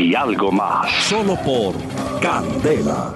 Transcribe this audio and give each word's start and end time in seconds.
y 0.00 0.14
algo 0.14 0.50
más. 0.50 0.90
Solo 1.04 1.36
por 1.44 1.74
Candela. 2.22 3.14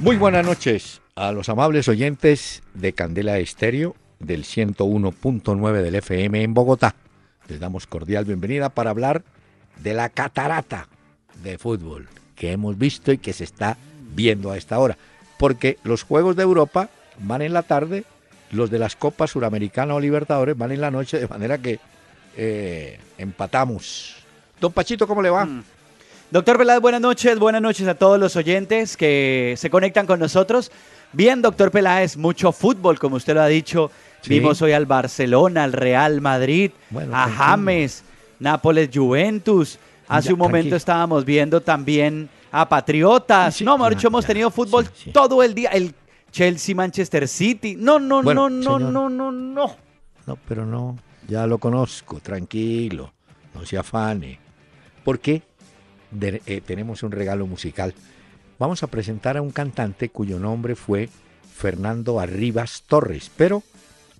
Muy 0.00 0.16
buenas 0.16 0.46
noches 0.46 1.00
a 1.16 1.32
los 1.32 1.48
amables 1.48 1.88
oyentes 1.88 2.62
de 2.74 2.92
Candela 2.92 3.38
Estéreo 3.38 3.96
del 4.20 4.44
101.9 4.44 5.82
del 5.82 5.94
FM 5.96 6.42
en 6.42 6.54
Bogotá. 6.54 6.94
Les 7.48 7.58
damos 7.58 7.88
cordial 7.88 8.24
bienvenida 8.24 8.68
para 8.68 8.90
hablar 8.90 9.24
de 9.82 9.94
la 9.94 10.08
catarata 10.08 10.88
de 11.42 11.58
fútbol 11.58 12.08
que 12.36 12.52
hemos 12.52 12.78
visto 12.78 13.10
y 13.10 13.18
que 13.18 13.32
se 13.32 13.44
está 13.44 13.76
viendo 14.14 14.52
a 14.52 14.56
esta 14.56 14.78
hora. 14.78 14.96
Porque 15.36 15.78
los 15.82 16.04
Juegos 16.04 16.36
de 16.36 16.44
Europa 16.44 16.90
van 17.18 17.42
en 17.42 17.54
la 17.54 17.62
tarde, 17.62 18.04
los 18.52 18.70
de 18.70 18.78
las 18.78 18.94
Copas 18.94 19.30
Suramericana 19.30 19.94
o 19.94 20.00
Libertadores 20.00 20.56
van 20.56 20.70
en 20.70 20.80
la 20.80 20.92
noche, 20.92 21.18
de 21.18 21.26
manera 21.26 21.58
que 21.58 21.80
eh, 22.36 22.98
empatamos. 23.18 24.16
Don 24.60 24.72
Pachito, 24.72 25.06
¿cómo 25.06 25.22
le 25.22 25.30
va? 25.30 25.44
Mm. 25.44 25.64
Doctor 26.30 26.56
Peláez, 26.56 26.80
buenas 26.80 27.00
noches, 27.00 27.38
buenas 27.38 27.60
noches 27.60 27.86
a 27.86 27.94
todos 27.94 28.18
los 28.18 28.36
oyentes 28.36 28.96
que 28.96 29.54
se 29.58 29.68
conectan 29.68 30.06
con 30.06 30.18
nosotros. 30.18 30.72
Bien, 31.12 31.42
doctor 31.42 31.70
Peláez, 31.70 32.16
mucho 32.16 32.52
fútbol, 32.52 32.98
como 32.98 33.16
usted 33.16 33.34
lo 33.34 33.42
ha 33.42 33.48
dicho. 33.48 33.90
Vimos 34.26 34.62
hoy 34.62 34.72
al 34.72 34.86
Barcelona, 34.86 35.64
al 35.64 35.72
Real 35.72 36.20
Madrid, 36.22 36.70
a 37.12 37.28
James, 37.28 38.02
Nápoles, 38.38 38.88
Juventus. 38.92 39.78
Hace 40.08 40.32
un 40.32 40.38
momento 40.38 40.74
estábamos 40.74 41.24
viendo 41.24 41.60
también 41.60 42.30
a 42.50 42.68
Patriotas. 42.68 43.60
no, 43.60 43.76
mejor 43.76 43.94
dicho, 43.94 44.08
hemos 44.08 44.24
tenido 44.24 44.50
fútbol 44.50 44.88
todo 45.12 45.42
el 45.42 45.54
día. 45.54 45.70
El 45.70 45.94
Chelsea, 46.30 46.74
Manchester 46.74 47.28
City. 47.28 47.76
No, 47.78 47.98
no, 47.98 48.22
no, 48.22 48.48
no, 48.48 48.78
no, 48.78 49.08
no, 49.10 49.30
no. 49.30 49.76
No, 50.26 50.38
pero 50.48 50.64
no, 50.64 50.96
ya 51.28 51.46
lo 51.46 51.58
conozco, 51.58 52.20
tranquilo, 52.20 53.12
no 53.54 53.64
se 53.64 53.78
afane. 53.78 54.38
Porque 55.04 55.42
eh, 56.20 56.60
tenemos 56.64 57.02
un 57.02 57.12
regalo 57.12 57.46
musical. 57.46 57.94
Vamos 58.58 58.82
a 58.82 58.86
presentar 58.86 59.36
a 59.36 59.42
un 59.42 59.50
cantante 59.50 60.08
cuyo 60.08 60.38
nombre 60.38 60.76
fue 60.76 61.08
Fernando 61.54 62.20
Arribas 62.20 62.84
Torres, 62.86 63.30
pero 63.36 63.62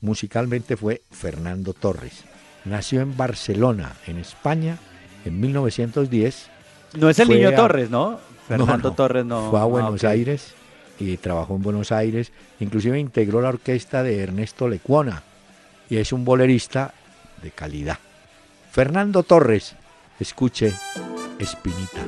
musicalmente 0.01 0.77
fue 0.77 1.03
Fernando 1.11 1.75
Torres. 1.75 2.25
Nació 2.65 3.01
en 3.01 3.17
Barcelona, 3.17 3.95
en 4.07 4.19
España, 4.19 4.79
en 5.25 5.41
1910. 5.41 6.49
No 6.99 7.09
es 7.09 7.19
el 7.19 7.29
niño 7.29 7.55
Torres, 7.55 7.91
¿no? 7.91 8.19
Fernando 8.49 8.93
Torres 8.93 9.25
no. 9.25 9.51
Fue 9.51 9.59
a 9.59 9.63
ah, 9.63 9.67
Buenos 9.67 10.05
Aires 10.05 10.55
y 10.99 11.17
trabajó 11.17 11.57
en 11.57 11.63
Buenos 11.63 11.93
Aires. 11.93 12.33
Inclusive 12.61 12.99
integró 12.99 13.41
la 13.41 13.49
orquesta 13.49 14.03
de 14.03 14.21
Ernesto 14.21 14.69
Lecuona 14.69 15.23
y 15.93 15.99
es 15.99 16.11
un 16.11 16.25
bolerista 16.25 16.95
de 17.43 17.51
calidad. 17.51 17.99
Fernando 18.71 19.25
Torres, 19.25 19.75
escuche 20.19 20.73
Espinita. 21.39 22.01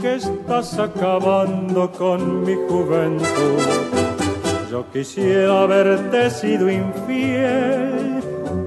que 0.00 0.16
estás 0.16 0.78
acabando 0.78 1.90
con 1.92 2.42
mi 2.44 2.54
juventud. 2.68 3.93
Yo 4.74 4.84
quisiera 4.92 5.62
haberte 5.62 6.28
sido 6.30 6.68
infiel 6.68 8.20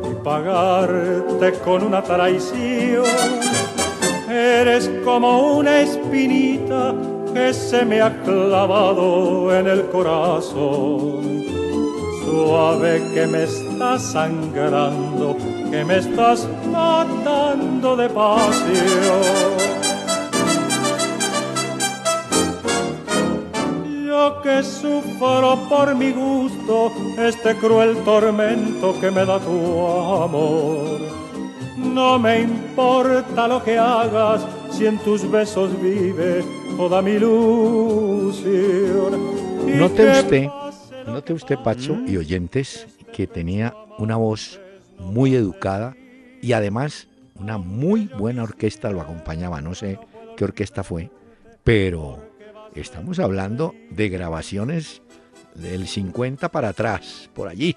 y 0.10 0.24
pagarte 0.24 1.52
con 1.66 1.84
una 1.84 2.02
traición. 2.02 3.04
Eres 4.30 4.90
como 5.04 5.58
una 5.58 5.82
espinita 5.82 6.96
que 7.34 7.54
se 7.54 7.84
me 7.84 8.00
ha 8.00 8.24
clavado 8.24 9.54
en 9.54 9.68
el 9.68 9.90
corazón. 9.90 11.44
Suave 12.24 13.04
que 13.14 13.28
me 13.28 13.44
estás 13.44 14.02
sangrando, 14.02 15.36
que 15.70 15.84
me 15.84 15.98
estás 15.98 16.48
matando 16.72 17.98
de 17.98 18.08
pasión. 18.08 19.57
Que 24.42 24.64
sufro 24.64 25.58
por 25.70 25.96
mi 25.96 26.12
gusto 26.12 26.92
este 27.18 27.56
cruel 27.56 27.98
tormento 28.04 29.00
que 29.00 29.12
me 29.12 29.26
da 29.26 29.40
tu 29.40 29.88
amor. 29.88 31.00
No 31.78 32.20
me 32.20 32.42
importa 32.42 33.48
lo 33.48 33.64
que 33.64 33.78
hagas 33.78 34.46
si 34.72 34.86
en 34.86 34.98
tus 35.00 35.30
besos 35.30 35.70
vive 35.82 36.44
toda 36.76 37.02
mi 37.02 37.12
ilusión. 37.12 39.14
Note 39.80 40.10
usted, 40.10 40.48
note 41.08 41.34
usted, 41.34 41.58
Pacho 41.60 41.98
y 42.06 42.18
oyentes, 42.18 42.88
que 43.14 43.28
tenía 43.28 43.74
una 43.98 44.16
voz 44.16 44.60
muy 45.00 45.36
educada 45.36 45.96
y 46.42 46.54
además 46.54 47.08
una 47.36 47.58
muy 47.58 48.10
buena 48.18 48.44
orquesta 48.44 48.92
lo 48.92 49.02
acompañaba. 49.02 49.62
No 49.62 49.76
sé 49.76 50.00
qué 50.36 50.44
orquesta 50.44 50.84
fue, 50.84 51.10
pero 51.64 52.27
Estamos 52.80 53.18
hablando 53.18 53.74
de 53.90 54.08
grabaciones 54.08 55.02
del 55.56 55.88
50 55.88 56.50
para 56.52 56.70
atrás, 56.70 57.28
por 57.34 57.48
allí. 57.48 57.76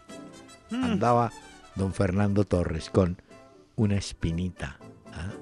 Hmm. 0.68 0.84
Andaba 0.84 1.32
don 1.74 1.94
Fernando 1.94 2.44
Torres 2.44 2.90
con 2.90 3.16
una 3.76 3.96
espinita. 3.96 4.78
¿ah? 5.14 5.32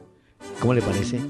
¿Cómo 0.60 0.74
le 0.74 0.80
parece? 0.80 1.20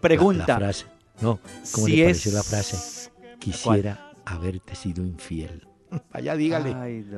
Pregunta. 0.00 0.46
La, 0.48 0.56
frase. 0.56 0.86
No, 1.20 1.38
¿cómo 1.72 1.88
le 1.88 2.04
parece 2.04 2.32
la 2.32 2.42
frase? 2.42 3.10
Quisiera 3.38 4.12
haberte 4.24 4.74
sido 4.74 5.04
infiel. 5.04 5.68
Vaya, 6.12 6.34
dígale. 6.36 6.72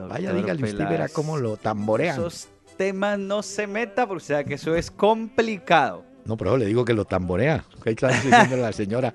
vaya, 0.08 0.32
dígale. 0.32 0.64
Usted 0.64 0.88
verá 0.88 1.08
cómo 1.08 1.38
lo 1.38 1.56
tamborean. 1.56 2.18
Esos 2.18 2.48
temas 2.76 3.20
no 3.20 3.44
se 3.44 3.68
meta, 3.68 4.06
porque 4.06 4.22
o 4.22 4.26
sea 4.26 4.42
que 4.42 4.54
eso 4.54 4.74
es 4.74 4.90
complicado. 4.90 6.04
No, 6.26 6.36
pero 6.36 6.56
le 6.56 6.66
digo 6.66 6.84
que 6.84 6.92
lo 6.92 7.04
tamborea. 7.04 7.64
Está 7.84 8.08
diciendo 8.08 8.56
la 8.56 8.72
señora, 8.72 9.14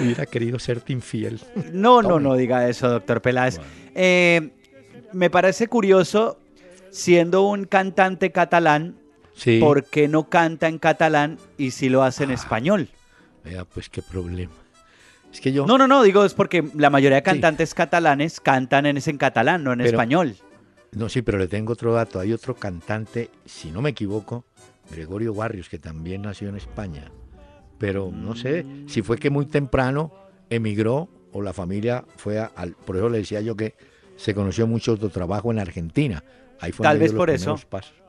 hubiera 0.00 0.26
querido 0.26 0.58
serte 0.58 0.92
infiel. 0.92 1.40
No, 1.72 2.02
no, 2.02 2.20
no 2.20 2.34
diga 2.34 2.68
eso, 2.68 2.88
doctor 2.88 3.20
Peláez. 3.20 3.58
Eh, 3.94 4.50
me 5.12 5.28
parece 5.28 5.66
curioso, 5.66 6.38
siendo 6.90 7.42
un 7.42 7.64
cantante 7.64 8.30
catalán, 8.30 8.96
¿por 9.60 9.84
qué 9.84 10.08
no 10.08 10.28
canta 10.28 10.68
en 10.68 10.78
catalán 10.78 11.38
y 11.58 11.72
si 11.72 11.88
lo 11.88 12.02
hace 12.04 12.24
en 12.24 12.30
ah, 12.30 12.34
español? 12.34 12.88
Vea, 13.44 13.64
pues 13.64 13.88
qué 13.88 14.02
problema. 14.02 14.52
Es 15.32 15.40
que 15.40 15.52
yo... 15.52 15.66
No, 15.66 15.78
no, 15.78 15.88
no, 15.88 16.02
digo, 16.02 16.24
es 16.24 16.34
porque 16.34 16.62
la 16.74 16.90
mayoría 16.90 17.16
de 17.16 17.22
cantantes 17.22 17.74
catalanes 17.74 18.40
cantan 18.40 18.86
en, 18.86 18.98
en 19.04 19.18
catalán, 19.18 19.64
no 19.64 19.72
en 19.72 19.80
español. 19.80 20.36
No, 20.92 21.08
sí, 21.08 21.22
pero 21.22 21.38
le 21.38 21.48
tengo 21.48 21.72
otro 21.72 21.94
dato. 21.94 22.20
Hay 22.20 22.34
otro 22.34 22.54
cantante, 22.54 23.30
si 23.46 23.70
no 23.70 23.80
me 23.80 23.90
equivoco, 23.90 24.44
Gregorio 24.90 25.34
Barrios, 25.34 25.68
que 25.68 25.78
también 25.78 26.22
nació 26.22 26.48
en 26.48 26.56
España, 26.56 27.10
pero 27.78 28.10
no 28.12 28.34
sé 28.34 28.66
si 28.86 29.02
fue 29.02 29.18
que 29.18 29.30
muy 29.30 29.46
temprano 29.46 30.12
emigró 30.50 31.08
o 31.32 31.42
la 31.42 31.52
familia 31.52 32.04
fue 32.16 32.38
al... 32.38 32.72
Por 32.72 32.96
eso 32.96 33.08
le 33.08 33.18
decía 33.18 33.40
yo 33.40 33.56
que 33.56 33.74
se 34.16 34.34
conoció 34.34 34.66
mucho 34.66 34.96
de 34.96 35.08
trabajo 35.08 35.50
en 35.50 35.58
Argentina. 35.58 36.22
Ahí 36.60 36.70
fue 36.72 36.84
tal 36.84 36.98
vez 36.98 37.12
por 37.12 37.30
eso. 37.30 37.58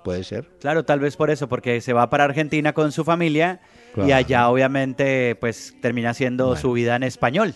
Puede 0.04 0.24
ser. 0.24 0.50
Claro, 0.60 0.84
tal 0.84 1.00
vez 1.00 1.16
por 1.16 1.31
eso, 1.31 1.48
porque 1.48 1.81
se 1.81 1.94
va 1.94 2.10
para 2.10 2.25
Argentina 2.25 2.74
con 2.74 2.92
su 2.92 3.04
familia 3.04 3.62
y 3.96 4.12
allá 4.12 4.50
obviamente 4.50 5.36
pues 5.36 5.76
termina 5.81 6.12
haciendo 6.12 6.56
su 6.56 6.74
vida 6.74 6.96
en 6.96 7.04
español. 7.04 7.56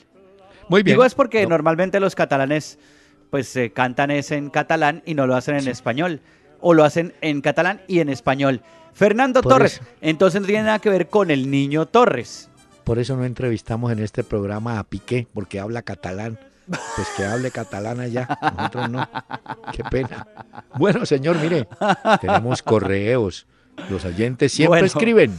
Muy 0.70 0.84
bien. 0.84 0.96
Digo 0.96 1.06
es 1.06 1.14
porque 1.14 1.46
normalmente 1.46 2.00
los 2.00 2.16
catalanes 2.16 2.80
pues 3.30 3.48
se 3.48 3.72
cantan 3.72 4.10
es 4.12 4.32
en 4.32 4.50
catalán 4.50 5.04
y 5.06 5.14
no 5.14 5.28
lo 5.28 5.36
hacen 5.36 5.56
en 5.56 5.68
español. 5.68 6.22
O 6.60 6.74
lo 6.74 6.84
hacen 6.84 7.14
en 7.22 7.42
catalán 7.42 7.82
y 7.88 8.00
en 8.00 8.10
español. 8.10 8.62
Fernando 8.94 9.42
Torres. 9.42 9.82
Entonces 10.02 10.42
no 10.42 10.48
tiene 10.48 10.64
nada 10.64 10.80
que 10.80 10.90
ver 10.90 11.08
con 11.08 11.30
el 11.30 11.52
niño 11.52 11.86
Torres. 11.86 12.50
Por 12.84 13.00
eso 13.00 13.16
no 13.16 13.26
entrevistamos 13.26 13.92
en 13.92 14.00
este 14.00 14.24
programa 14.24 14.80
a 14.80 14.84
Piqué, 14.84 15.28
porque 15.34 15.60
habla 15.60 15.82
catalán. 15.82 16.40
Pues 16.68 17.08
que 17.16 17.26
hable 17.26 17.52
catalana 17.52 18.08
ya, 18.08 18.38
nosotros 18.58 18.90
no. 18.90 19.10
Qué 19.72 19.84
pena. 19.84 20.28
Bueno, 20.76 21.06
señor, 21.06 21.38
mire, 21.38 21.68
tenemos 22.20 22.62
correos. 22.62 23.46
Los 23.90 24.04
oyentes 24.04 24.52
siempre 24.52 24.86
escriben. 24.86 25.34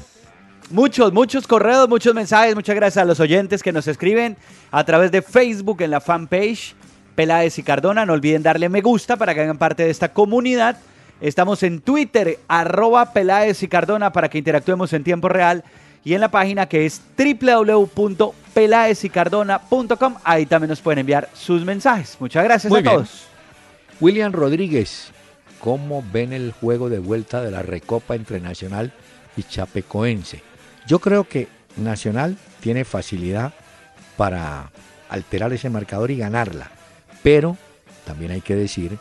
Muchos, 0.70 1.12
muchos 1.12 1.46
correos, 1.46 1.88
muchos 1.88 2.14
mensajes. 2.14 2.54
Muchas 2.54 2.76
gracias 2.76 3.02
a 3.02 3.06
los 3.06 3.20
oyentes 3.20 3.62
que 3.62 3.72
nos 3.72 3.88
escriben 3.88 4.36
a 4.70 4.84
través 4.84 5.10
de 5.10 5.22
Facebook 5.22 5.82
en 5.82 5.90
la 5.90 6.00
fanpage 6.00 6.74
Peláez 7.14 7.58
y 7.58 7.62
Cardona. 7.62 8.06
No 8.06 8.12
olviden 8.12 8.42
darle 8.42 8.68
me 8.68 8.80
gusta 8.80 9.16
para 9.16 9.34
que 9.34 9.40
hagan 9.40 9.58
parte 9.58 9.84
de 9.84 9.90
esta 9.90 10.12
comunidad. 10.12 10.78
Estamos 11.20 11.64
en 11.64 11.80
Twitter, 11.80 12.38
arroba 12.46 13.12
Peláez 13.12 13.60
y 13.62 13.68
Cardona 13.68 14.12
para 14.12 14.28
que 14.28 14.38
interactuemos 14.38 14.92
en 14.92 15.02
tiempo 15.02 15.28
real 15.28 15.64
y 16.04 16.14
en 16.14 16.20
la 16.20 16.30
página 16.30 16.68
que 16.68 16.86
es 16.86 17.02
www.pelaesycardona.com. 17.18 20.14
Ahí 20.22 20.46
también 20.46 20.70
nos 20.70 20.80
pueden 20.80 21.00
enviar 21.00 21.28
sus 21.34 21.64
mensajes. 21.64 22.16
Muchas 22.20 22.44
gracias 22.44 22.72
a 22.72 22.82
todos. 22.82 23.26
William 24.00 24.32
Rodríguez, 24.32 25.10
¿cómo 25.58 26.04
ven 26.12 26.32
el 26.32 26.52
juego 26.52 26.88
de 26.88 27.00
vuelta 27.00 27.42
de 27.42 27.50
la 27.50 27.62
Recopa 27.62 28.14
entre 28.14 28.38
Nacional 28.40 28.92
y 29.36 29.42
Chapecoense? 29.42 30.40
Yo 30.86 31.00
creo 31.00 31.24
que 31.24 31.48
Nacional 31.76 32.36
tiene 32.60 32.84
facilidad 32.84 33.52
para 34.16 34.70
alterar 35.08 35.52
ese 35.52 35.68
marcador 35.68 36.12
y 36.12 36.16
ganarla, 36.16 36.70
pero 37.24 37.56
también 38.04 38.30
hay 38.30 38.40
que 38.40 38.54
decir, 38.54 38.98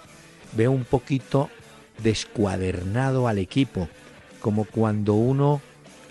veo 0.53 0.71
un 0.71 0.83
poquito 0.83 1.51
descuadernado 2.03 3.27
al 3.27 3.37
equipo, 3.37 3.89
como 4.39 4.65
cuando 4.65 5.13
uno 5.13 5.61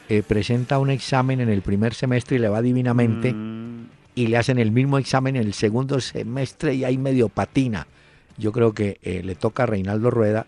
eh, 0.09 0.23
presenta 0.23 0.79
un 0.79 0.91
examen 0.91 1.41
en 1.41 1.49
el 1.49 1.63
primer 1.63 1.95
semestre 1.95 2.37
y 2.37 2.39
le 2.39 2.49
va 2.49 2.63
divinamente 2.63 3.33
mm. 3.33 3.89
y 4.15 4.29
le 4.29 4.37
hacen 4.37 4.59
el 4.59 4.71
mismo 4.71 4.99
examen 4.99 5.37
en 5.37 5.43
el 5.43 5.55
segundo 5.55 6.01
semestre 6.01 6.75
y 6.75 6.85
ahí 6.85 6.99
medio 6.99 7.29
patina. 7.29 7.87
Yo 8.39 8.53
creo 8.53 8.73
que 8.73 8.99
eh, 9.03 9.23
le 9.25 9.35
toca 9.35 9.65
a 9.65 9.67
Reinaldo 9.67 10.11
Rueda 10.11 10.47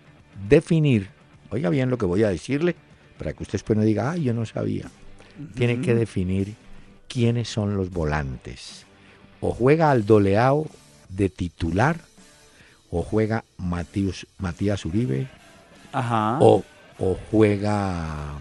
definir, 0.48 1.08
oiga 1.50 1.70
bien 1.70 1.90
lo 1.90 1.98
que 1.98 2.06
voy 2.06 2.22
a 2.22 2.28
decirle, 2.28 2.76
para 3.18 3.32
que 3.32 3.42
usted 3.42 3.54
después 3.54 3.76
no 3.76 3.84
diga, 3.84 4.12
ay, 4.12 4.24
yo 4.24 4.34
no 4.34 4.46
sabía. 4.46 4.90
Tiene 5.54 5.80
que 5.80 5.94
definir 5.94 6.54
quiénes 7.08 7.48
son 7.48 7.76
los 7.76 7.90
volantes. 7.90 8.86
O 9.40 9.52
juega 9.52 9.90
al 9.90 10.04
doleao 10.04 10.66
de 11.08 11.28
titular, 11.28 12.00
o 12.90 13.02
juega 13.02 13.44
Matías 13.58 14.84
Uribe, 14.84 15.28
O, 16.40 16.64
o 16.98 17.18
juega 17.30 18.34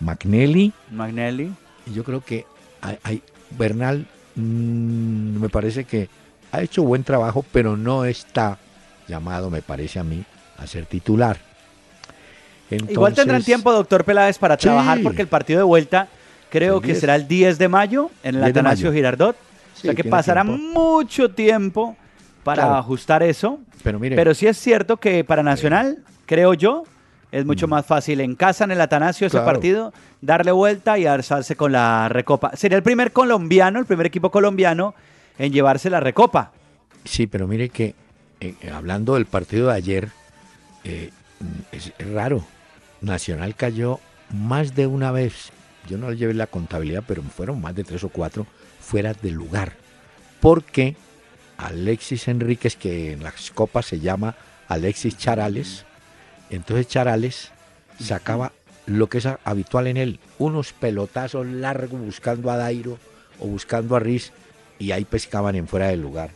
McNelly. 0.00 0.72
McNelly. 0.90 1.52
Y 1.86 1.92
yo 1.94 2.04
creo 2.04 2.22
que 2.22 2.46
hay, 2.80 3.22
Bernal 3.50 4.06
mm, 4.34 5.40
me 5.40 5.48
parece 5.48 5.84
que 5.84 6.08
ha 6.50 6.60
hecho 6.62 6.82
buen 6.82 7.04
trabajo, 7.04 7.44
pero 7.52 7.76
no 7.76 8.04
está 8.04 8.58
llamado, 9.08 9.50
me 9.50 9.62
parece 9.62 9.98
a 9.98 10.04
mí, 10.04 10.24
a 10.58 10.66
ser 10.66 10.86
titular. 10.86 11.38
Igual 12.70 13.14
tendrán 13.14 13.42
tiempo, 13.42 13.70
doctor 13.72 14.04
Peláez, 14.04 14.38
para 14.38 14.56
trabajar, 14.56 15.00
porque 15.02 15.20
el 15.20 15.28
partido 15.28 15.58
de 15.58 15.64
vuelta 15.64 16.08
creo 16.48 16.80
que 16.80 16.94
será 16.94 17.16
el 17.16 17.28
10 17.28 17.58
de 17.58 17.68
mayo 17.68 18.10
en 18.22 18.36
el 18.36 18.44
Atanasio 18.44 18.92
Girardot. 18.92 19.36
o 19.36 19.80
sea 19.80 19.94
que 19.94 20.04
pasará 20.04 20.44
mucho 20.44 21.30
tiempo 21.30 21.96
para 22.44 22.78
ajustar 22.78 23.22
eso. 23.22 23.60
Pero, 23.82 23.98
mire, 23.98 24.16
pero 24.16 24.34
sí 24.34 24.46
es 24.46 24.56
cierto 24.56 24.96
que 24.96 25.24
para 25.24 25.42
Nacional, 25.42 25.98
creo 26.26 26.54
yo, 26.54 26.84
es 27.32 27.46
mucho 27.46 27.66
mm. 27.66 27.70
más 27.70 27.86
fácil 27.86 28.20
en 28.20 28.36
casa, 28.36 28.64
en 28.64 28.72
el 28.72 28.80
Atanasio, 28.80 29.26
ese 29.26 29.40
partido, 29.40 29.92
darle 30.20 30.52
vuelta 30.52 30.98
y 30.98 31.06
alzarse 31.06 31.56
con 31.56 31.72
la 31.72 32.08
recopa. 32.08 32.54
Sería 32.56 32.76
el 32.76 32.82
primer 32.82 33.12
colombiano, 33.12 33.78
el 33.78 33.86
primer 33.86 34.06
equipo 34.06 34.30
colombiano 34.30 34.94
en 35.38 35.52
llevarse 35.52 35.88
la 35.88 36.00
recopa. 36.00 36.52
Sí, 37.04 37.26
pero 37.26 37.48
mire 37.48 37.70
que 37.70 37.94
eh, 38.40 38.54
hablando 38.72 39.14
del 39.14 39.26
partido 39.26 39.68
de 39.68 39.74
ayer, 39.74 40.08
eh, 40.84 41.10
es, 41.70 41.92
raro. 42.12 42.44
Nacional 43.00 43.54
cayó 43.56 43.98
más 44.30 44.74
de 44.74 44.86
una 44.86 45.10
vez, 45.10 45.50
yo 45.88 45.98
no 45.98 46.12
llevé 46.12 46.34
la 46.34 46.46
contabilidad, 46.46 47.02
pero 47.06 47.22
fueron 47.22 47.60
más 47.60 47.74
de 47.74 47.82
tres 47.82 48.04
o 48.04 48.08
cuatro 48.08 48.46
fuera 48.80 49.12
de 49.14 49.30
lugar. 49.30 49.72
Porque 50.40 50.96
Alexis 51.66 52.28
Enríquez, 52.28 52.76
que 52.76 53.12
en 53.12 53.22
las 53.22 53.50
copas 53.50 53.86
se 53.86 54.00
llama 54.00 54.34
Alexis 54.68 55.16
Charales, 55.16 55.84
entonces 56.50 56.88
Charales 56.88 57.52
sacaba 58.00 58.52
lo 58.86 59.08
que 59.08 59.18
es 59.18 59.28
habitual 59.44 59.86
en 59.86 59.96
él, 59.96 60.20
unos 60.38 60.72
pelotazos 60.72 61.46
largos 61.46 62.00
buscando 62.00 62.50
a 62.50 62.56
Dairo 62.56 62.98
o 63.38 63.46
buscando 63.46 63.96
a 63.96 64.00
Riz 64.00 64.32
y 64.78 64.92
ahí 64.92 65.04
pescaban 65.04 65.54
en 65.54 65.68
fuera 65.68 65.88
del 65.88 66.02
lugar. 66.02 66.30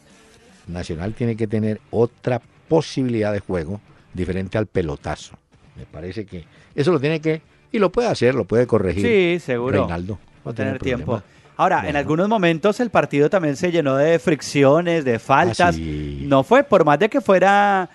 Nacional 0.69 1.14
tiene 1.14 1.37
que 1.37 1.46
tener 1.46 1.81
otra 1.90 2.40
posibilidad 2.69 3.32
de 3.32 3.40
juego 3.40 3.81
diferente 4.14 4.58
al 4.58 4.67
pelotazo. 4.67 5.37
Me 5.76 5.84
parece 5.84 6.25
que 6.25 6.44
eso 6.75 6.93
lo 6.93 7.00
tiene 7.00 7.20
que 7.20 7.43
y 7.73 7.78
lo 7.78 7.90
puede 7.90 8.08
hacer, 8.08 8.34
lo 8.34 8.44
puede 8.44 8.67
corregir. 8.67 9.05
Sí, 9.05 9.44
seguro. 9.44 9.81
Reinaldo. 9.81 10.19
Va 10.46 10.52
a 10.52 10.55
tener 10.55 10.78
tiempo. 10.78 11.23
Ahora, 11.56 11.88
en 11.88 11.96
algunos 11.96 12.28
momentos 12.28 12.80
el 12.80 12.90
partido 12.90 13.30
también 13.30 13.56
se 13.56 13.72
llenó 13.72 13.96
de 13.96 14.18
fricciones, 14.18 15.04
de 15.04 15.18
faltas. 15.18 15.76
Ah, 15.76 15.80
no 16.22 16.42
fue, 16.42 16.64
por 16.64 16.84
más 16.84 16.98
de 16.98 17.08
que 17.08 17.20
fuera 17.20 17.88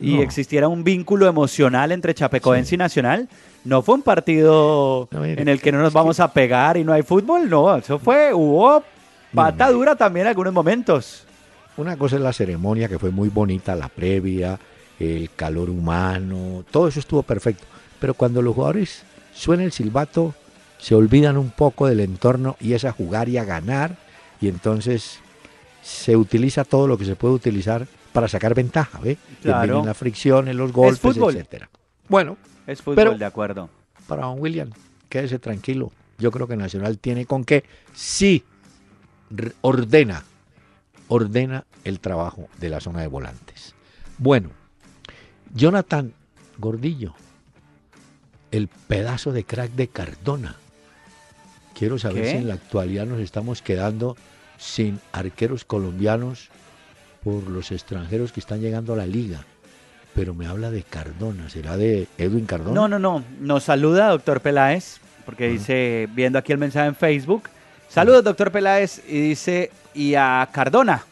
y 0.00 0.20
existiera 0.20 0.68
un 0.68 0.84
vínculo 0.84 1.26
emocional 1.26 1.90
entre 1.92 2.14
Chapecoense 2.14 2.76
y 2.76 2.78
Nacional, 2.78 3.28
no 3.64 3.82
fue 3.82 3.96
un 3.96 4.02
partido 4.02 5.08
en 5.10 5.48
el 5.48 5.60
que 5.60 5.72
no 5.72 5.78
nos 5.78 5.92
vamos 5.92 6.20
a 6.20 6.32
pegar 6.32 6.76
y 6.76 6.84
no 6.84 6.92
hay 6.92 7.02
fútbol, 7.02 7.50
no, 7.50 7.76
eso 7.76 7.98
fue, 7.98 8.32
hubo 8.32 8.82
pata 9.34 9.70
dura 9.70 9.96
también 9.96 10.26
en 10.26 10.28
algunos 10.28 10.52
momentos. 10.52 11.26
Una 11.76 11.96
cosa 11.96 12.16
es 12.16 12.22
la 12.22 12.32
ceremonia 12.32 12.88
que 12.88 12.98
fue 12.98 13.10
muy 13.10 13.28
bonita, 13.28 13.74
la 13.74 13.88
previa, 13.88 14.58
el 14.98 15.30
calor 15.34 15.70
humano, 15.70 16.64
todo 16.70 16.88
eso 16.88 17.00
estuvo 17.00 17.22
perfecto, 17.22 17.64
pero 18.00 18.14
cuando 18.14 18.40
los 18.42 18.54
jugadores 18.54 19.02
suenan 19.32 19.66
el 19.66 19.72
silbato, 19.72 20.34
se 20.78 20.94
olvidan 20.94 21.36
un 21.36 21.50
poco 21.50 21.86
del 21.86 22.00
entorno 22.00 22.56
y 22.60 22.72
es 22.72 22.84
a 22.84 22.92
jugar 22.92 23.28
y 23.28 23.38
a 23.38 23.44
ganar, 23.44 23.96
y 24.40 24.48
entonces 24.48 25.20
se 25.82 26.16
utiliza 26.16 26.64
todo 26.64 26.86
lo 26.86 26.98
que 26.98 27.04
se 27.04 27.16
puede 27.16 27.34
utilizar 27.34 27.86
para 28.12 28.28
sacar 28.28 28.54
ventaja, 28.54 28.98
¿ve? 29.00 29.16
Claro. 29.42 29.80
En 29.80 29.86
la 29.86 29.94
fricción, 29.94 30.48
en 30.48 30.56
los 30.56 30.72
golpes, 30.72 31.16
etcétera. 31.16 31.68
Bueno, 32.08 32.36
es 32.66 32.82
fútbol, 32.82 33.18
de 33.18 33.24
acuerdo. 33.24 33.68
Para 34.06 34.26
don 34.26 34.40
William, 34.40 34.70
quédese 35.08 35.38
tranquilo. 35.38 35.92
Yo 36.18 36.30
creo 36.30 36.48
que 36.48 36.56
Nacional 36.56 36.98
tiene 36.98 37.26
con 37.26 37.44
qué 37.44 37.64
sí 37.94 38.44
ordena, 39.60 40.24
ordena 41.08 41.64
el 41.84 42.00
trabajo 42.00 42.48
de 42.58 42.70
la 42.70 42.80
zona 42.80 43.02
de 43.02 43.06
volantes. 43.06 43.74
Bueno, 44.18 44.50
Jonathan 45.54 46.12
Gordillo, 46.58 47.14
el 48.50 48.68
pedazo 48.68 49.32
de 49.32 49.44
crack 49.44 49.72
de 49.72 49.88
Cardona. 49.88 50.56
Quiero 51.78 51.96
saber 51.96 52.26
si 52.26 52.36
en 52.36 52.48
la 52.48 52.54
actualidad 52.54 53.06
nos 53.06 53.20
estamos 53.20 53.62
quedando 53.62 54.16
sin 54.56 55.00
arqueros 55.12 55.64
colombianos 55.64 56.48
por 57.22 57.44
los 57.48 57.70
extranjeros 57.70 58.32
que 58.32 58.40
están 58.40 58.60
llegando 58.60 58.94
a 58.94 58.96
la 58.96 59.06
liga. 59.06 59.44
Pero 60.12 60.34
me 60.34 60.46
habla 60.46 60.72
de 60.72 60.82
Cardona, 60.82 61.48
¿será 61.48 61.76
de 61.76 62.08
Edwin 62.18 62.46
Cardona? 62.46 62.74
No, 62.74 62.88
no, 62.88 62.98
no. 62.98 63.22
Nos 63.40 63.62
saluda 63.62 64.08
doctor 64.08 64.40
Peláez, 64.40 64.98
porque 65.24 65.48
dice, 65.48 66.08
viendo 66.12 66.40
aquí 66.40 66.50
el 66.50 66.58
mensaje 66.58 66.88
en 66.88 66.96
Facebook, 66.96 67.44
saludos 67.88 68.24
doctor 68.24 68.50
Peláez, 68.50 69.00
y 69.06 69.20
dice, 69.20 69.70
y 69.94 70.16
a 70.16 70.48
Cardona. 70.50 71.04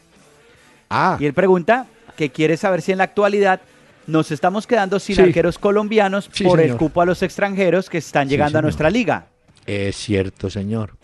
Ah. 0.89 1.17
Y 1.17 1.27
él 1.27 1.33
pregunta 1.33 1.85
que 2.17 2.29
quiere 2.29 2.57
saber 2.57 2.81
si 2.81 2.91
en 2.91 2.97
la 2.97 3.05
actualidad 3.05 3.61
nos 4.05 4.31
estamos 4.31 4.67
quedando 4.67 4.99
sin 4.99 5.21
arqueros 5.21 5.57
colombianos 5.59 6.29
por 6.43 6.59
el 6.59 6.75
cupo 6.75 7.01
a 7.01 7.05
los 7.05 7.23
extranjeros 7.23 7.89
que 7.89 7.99
están 7.99 8.27
llegando 8.27 8.59
a 8.59 8.61
nuestra 8.61 8.89
liga. 8.89 9.27
Es 9.67 9.97
cierto, 9.97 10.49
señor. 10.49 10.95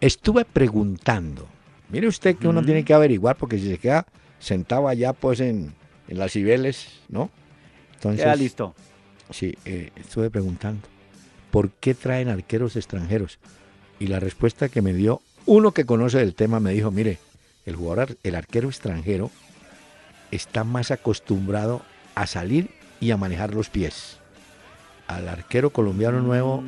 Estuve 0.00 0.44
preguntando. 0.44 1.48
Mire 1.88 2.08
usted 2.08 2.36
que 2.36 2.48
uno 2.48 2.62
tiene 2.62 2.84
que 2.84 2.92
averiguar 2.92 3.36
porque 3.36 3.58
si 3.58 3.68
se 3.68 3.78
queda 3.78 4.06
sentado 4.38 4.88
allá 4.88 5.12
pues 5.12 5.40
en, 5.40 5.74
las 6.08 6.32
Cibeles, 6.32 7.00
¿no? 7.08 7.30
Entonces, 7.94 8.24
ya 8.24 8.34
listo. 8.34 8.74
Sí, 9.30 9.56
eh, 9.64 9.90
estuve 9.96 10.30
preguntando, 10.30 10.88
¿por 11.50 11.70
qué 11.70 11.94
traen 11.94 12.28
arqueros 12.28 12.76
extranjeros? 12.76 13.38
Y 14.00 14.08
la 14.08 14.18
respuesta 14.18 14.68
que 14.68 14.82
me 14.82 14.92
dio 14.92 15.20
uno 15.46 15.72
que 15.72 15.84
conoce 15.84 16.20
el 16.20 16.34
tema 16.34 16.60
me 16.60 16.72
dijo, 16.72 16.90
mire, 16.90 17.18
el 17.66 17.76
jugador, 17.76 18.16
el 18.22 18.34
arquero 18.34 18.68
extranjero 18.68 19.30
está 20.30 20.64
más 20.64 20.90
acostumbrado 20.90 21.82
a 22.14 22.26
salir 22.26 22.70
y 23.00 23.10
a 23.10 23.16
manejar 23.16 23.54
los 23.54 23.68
pies. 23.68 24.19
Al 25.10 25.28
arquero 25.28 25.70
colombiano 25.70 26.20
nuevo 26.20 26.62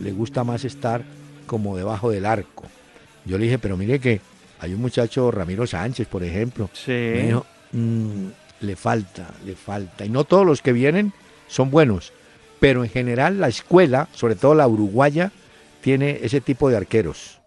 le 0.00 0.12
gusta 0.12 0.44
más 0.44 0.64
estar 0.64 1.02
como 1.46 1.76
debajo 1.76 2.10
del 2.10 2.26
arco. 2.26 2.64
Yo 3.24 3.38
le 3.38 3.44
dije, 3.44 3.58
pero 3.58 3.76
mire 3.76 3.98
que 3.98 4.20
hay 4.60 4.72
un 4.72 4.80
muchacho, 4.80 5.30
Ramiro 5.30 5.66
Sánchez, 5.66 6.06
por 6.06 6.22
ejemplo. 6.22 6.70
Sí. 6.72 6.92
Me 6.92 7.22
dijo, 7.26 7.46
mm, 7.72 8.26
le 8.60 8.76
falta, 8.76 9.30
le 9.44 9.56
falta. 9.56 10.04
Y 10.04 10.10
no 10.10 10.22
todos 10.22 10.46
los 10.46 10.62
que 10.62 10.72
vienen 10.72 11.12
son 11.48 11.70
buenos, 11.70 12.12
pero 12.60 12.84
en 12.84 12.90
general 12.90 13.40
la 13.40 13.48
escuela, 13.48 14.08
sobre 14.12 14.36
todo 14.36 14.54
la 14.54 14.68
uruguaya, 14.68 15.32
tiene 15.80 16.20
ese 16.22 16.40
tipo 16.40 16.70
de 16.70 16.76
arqueros. 16.76 17.40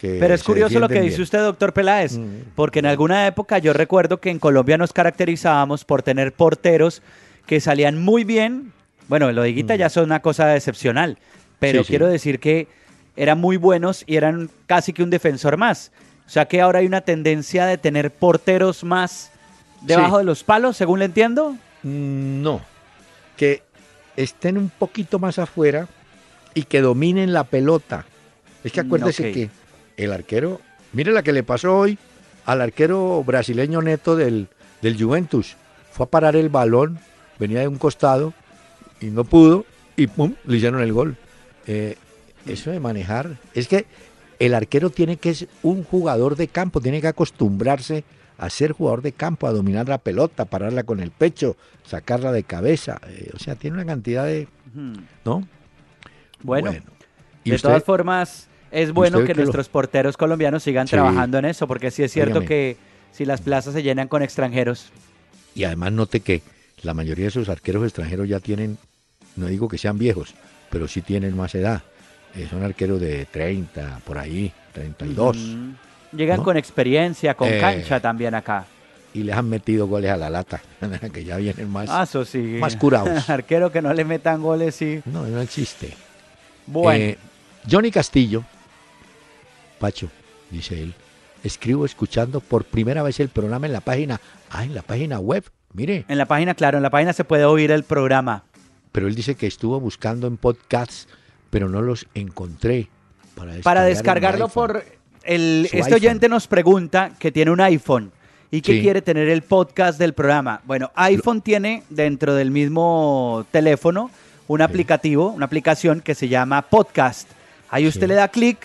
Pero 0.00 0.34
es 0.34 0.42
curioso 0.44 0.78
lo 0.78 0.88
que 0.88 1.00
dice 1.00 1.22
usted, 1.22 1.38
doctor 1.38 1.72
Peláez, 1.72 2.18
mm. 2.18 2.52
porque 2.54 2.80
en 2.80 2.86
alguna 2.86 3.26
época 3.26 3.58
yo 3.58 3.72
recuerdo 3.72 4.20
que 4.20 4.30
en 4.30 4.38
Colombia 4.38 4.76
nos 4.76 4.92
caracterizábamos 4.92 5.84
por 5.84 6.02
tener 6.02 6.32
porteros 6.32 7.02
que 7.46 7.60
salían 7.60 8.02
muy 8.02 8.24
bien. 8.24 8.72
Bueno, 9.08 9.30
lo 9.32 9.42
de 9.42 9.52
Guita 9.52 9.74
mm. 9.74 9.78
ya 9.78 9.88
son 9.88 10.04
una 10.04 10.20
cosa 10.20 10.54
excepcional, 10.56 11.18
pero 11.58 11.84
quiero 11.84 12.08
decir 12.08 12.40
que 12.40 12.68
eran 13.16 13.38
muy 13.38 13.56
buenos 13.56 14.04
y 14.06 14.16
eran 14.16 14.50
casi 14.66 14.92
que 14.92 15.02
un 15.02 15.10
defensor 15.10 15.56
más. 15.56 15.92
O 16.26 16.30
sea 16.30 16.46
que 16.46 16.60
ahora 16.60 16.80
hay 16.80 16.86
una 16.86 17.02
tendencia 17.02 17.66
de 17.66 17.78
tener 17.78 18.10
porteros 18.10 18.84
más 18.84 19.30
debajo 19.82 20.18
de 20.18 20.24
los 20.24 20.42
palos, 20.42 20.76
según 20.76 20.98
le 20.98 21.04
entiendo. 21.06 21.56
Mm, 21.82 22.42
no, 22.42 22.60
que 23.36 23.62
estén 24.16 24.58
un 24.58 24.70
poquito 24.70 25.18
más 25.18 25.38
afuera 25.38 25.88
y 26.54 26.64
que 26.64 26.80
dominen 26.80 27.32
la 27.32 27.44
pelota. 27.44 28.04
Es 28.64 28.72
que 28.72 28.80
acuérdese 28.80 29.30
que 29.30 29.50
el 29.96 30.12
arquero, 30.12 30.60
mire 30.92 31.12
la 31.12 31.22
que 31.22 31.32
le 31.32 31.42
pasó 31.42 31.76
hoy 31.76 31.98
al 32.44 32.60
arquero 32.60 33.22
brasileño 33.24 33.80
neto 33.82 34.16
del, 34.16 34.48
del 34.82 35.00
Juventus. 35.00 35.56
Fue 35.92 36.04
a 36.04 36.08
parar 36.10 36.34
el 36.34 36.48
balón, 36.48 36.98
venía 37.38 37.60
de 37.60 37.68
un 37.68 37.78
costado 37.78 38.34
y 39.00 39.06
no 39.06 39.24
pudo 39.24 39.64
y 39.96 40.06
pum, 40.06 40.34
le 40.44 40.56
hicieron 40.56 40.80
el 40.80 40.92
gol. 40.92 41.16
Eh, 41.66 41.96
eso 42.46 42.70
de 42.70 42.80
manejar, 42.80 43.38
es 43.54 43.66
que 43.68 43.86
el 44.38 44.54
arquero 44.54 44.90
tiene 44.90 45.16
que 45.16 45.34
ser 45.34 45.48
un 45.62 45.82
jugador 45.82 46.36
de 46.36 46.48
campo, 46.48 46.80
tiene 46.80 47.00
que 47.00 47.08
acostumbrarse 47.08 48.04
a 48.38 48.50
ser 48.50 48.72
jugador 48.72 49.02
de 49.02 49.12
campo, 49.12 49.46
a 49.46 49.52
dominar 49.52 49.88
la 49.88 49.98
pelota, 49.98 50.44
pararla 50.44 50.84
con 50.84 51.00
el 51.00 51.10
pecho, 51.10 51.56
sacarla 51.84 52.32
de 52.32 52.44
cabeza. 52.44 53.00
Eh, 53.08 53.30
o 53.34 53.38
sea, 53.38 53.54
tiene 53.54 53.76
una 53.76 53.86
cantidad 53.86 54.26
de... 54.26 54.46
¿No? 55.24 55.48
Bueno, 56.42 56.72
de 57.44 57.58
todas 57.58 57.82
formas, 57.82 58.48
es 58.70 58.92
bueno 58.92 59.24
que 59.24 59.34
nuestros 59.34 59.68
porteros 59.68 60.16
colombianos 60.16 60.62
sigan 60.62 60.86
trabajando 60.86 61.38
en 61.38 61.46
eso, 61.46 61.66
porque 61.66 61.90
sí 61.90 62.02
es 62.02 62.12
cierto 62.12 62.42
que 62.42 62.76
si 63.10 63.24
las 63.24 63.40
plazas 63.40 63.72
se 63.72 63.82
llenan 63.82 64.08
con 64.08 64.22
extranjeros. 64.22 64.90
Y 65.54 65.64
además 65.64 65.92
note 65.92 66.20
que 66.20 66.42
la 66.82 66.94
mayoría 66.94 67.24
de 67.24 67.28
esos 67.28 67.48
arqueros 67.48 67.84
extranjeros 67.84 68.28
ya 68.28 68.40
tienen, 68.40 68.78
no 69.36 69.46
digo 69.46 69.68
que 69.68 69.78
sean 69.78 69.98
viejos, 69.98 70.34
pero 70.70 70.88
sí 70.88 71.02
tienen 71.02 71.36
más 71.36 71.54
edad. 71.54 71.82
Eh, 72.34 72.46
son 72.50 72.62
arqueros 72.62 73.00
de 73.00 73.24
30, 73.24 74.00
por 74.04 74.18
ahí, 74.18 74.52
32. 74.72 75.36
Llegan 76.12 76.42
con 76.42 76.56
experiencia, 76.56 77.34
con 77.34 77.48
eh, 77.48 77.58
cancha 77.58 78.00
también 78.00 78.34
acá. 78.34 78.66
Y 79.14 79.22
les 79.22 79.34
han 79.34 79.48
metido 79.48 79.86
goles 79.86 80.10
a 80.10 80.16
la 80.16 80.28
lata, 80.28 80.60
que 81.12 81.24
ya 81.24 81.38
vienen 81.38 81.70
más, 81.70 81.88
ah, 81.90 82.06
sí. 82.24 82.58
más 82.60 82.76
curados. 82.76 83.28
Arquero 83.30 83.72
que 83.72 83.80
no 83.80 83.92
le 83.94 84.04
metan 84.04 84.42
goles, 84.42 84.74
sí. 84.74 85.00
No, 85.06 85.26
no 85.26 85.40
existe. 85.40 85.94
Bueno. 86.66 87.04
Eh, 87.04 87.18
Johnny 87.68 87.90
Castillo, 87.90 88.44
Pacho, 89.80 90.08
dice 90.50 90.82
él, 90.82 90.94
escribo 91.42 91.84
escuchando 91.84 92.40
por 92.40 92.64
primera 92.64 93.02
vez 93.02 93.18
el 93.18 93.28
programa 93.28 93.66
en 93.66 93.72
la 93.72 93.80
página, 93.80 94.20
ah, 94.50 94.64
en 94.64 94.74
la 94.74 94.82
página 94.82 95.18
web, 95.18 95.44
mire. 95.76 96.04
En 96.08 96.18
la 96.18 96.26
página, 96.26 96.54
claro, 96.54 96.78
en 96.78 96.82
la 96.82 96.90
página 96.90 97.12
se 97.12 97.24
puede 97.24 97.44
oír 97.44 97.70
el 97.70 97.84
programa. 97.84 98.44
Pero 98.92 99.06
él 99.06 99.14
dice 99.14 99.34
que 99.34 99.46
estuvo 99.46 99.78
buscando 99.78 100.26
en 100.26 100.36
podcasts, 100.36 101.06
pero 101.50 101.68
no 101.68 101.82
los 101.82 102.06
encontré. 102.14 102.88
Para, 103.34 103.54
para 103.62 103.82
descargarlo 103.82 104.48
por 104.48 104.82
el, 105.22 105.68
este 105.72 105.94
oyente 105.94 106.28
nos 106.28 106.46
pregunta 106.46 107.12
que 107.18 107.30
tiene 107.30 107.50
un 107.50 107.60
iPhone 107.60 108.12
y 108.50 108.62
que 108.62 108.80
quiere 108.80 109.02
tener 109.02 109.28
el 109.28 109.42
podcast 109.42 109.98
del 109.98 110.14
programa. 110.14 110.62
Bueno, 110.64 110.90
iPhone 110.94 111.42
tiene 111.42 111.82
dentro 111.90 112.34
del 112.34 112.50
mismo 112.50 113.44
teléfono 113.50 114.10
un 114.48 114.62
aplicativo, 114.62 115.30
una 115.30 115.46
aplicación 115.46 116.00
que 116.00 116.14
se 116.14 116.28
llama 116.28 116.62
Podcast. 116.62 117.28
Ahí 117.68 117.86
usted 117.86 118.06
le 118.06 118.14
da 118.14 118.28
clic, 118.28 118.58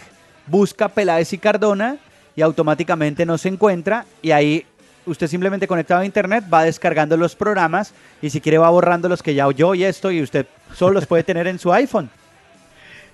busca 0.47 0.89
Peláez 0.89 1.33
y 1.33 1.39
Cardona 1.39 1.97
y 2.35 2.41
automáticamente 2.41 3.25
nos 3.25 3.45
encuentra 3.45 4.05
y 4.21 4.31
ahí 4.31 4.65
usted 5.05 5.27
simplemente 5.27 5.67
conectado 5.67 6.01
a 6.01 6.05
internet 6.05 6.43
va 6.51 6.63
descargando 6.63 7.17
los 7.17 7.35
programas 7.35 7.93
y 8.21 8.29
si 8.29 8.41
quiere 8.41 8.57
va 8.57 8.69
borrando 8.69 9.09
los 9.09 9.23
que 9.23 9.33
ya 9.33 9.47
oyó 9.47 9.73
y 9.75 9.83
esto 9.83 10.11
y 10.11 10.21
usted 10.21 10.45
solo 10.75 10.93
los 10.93 11.05
puede 11.05 11.23
tener 11.23 11.47
en 11.47 11.59
su 11.59 11.71
iPhone. 11.71 12.09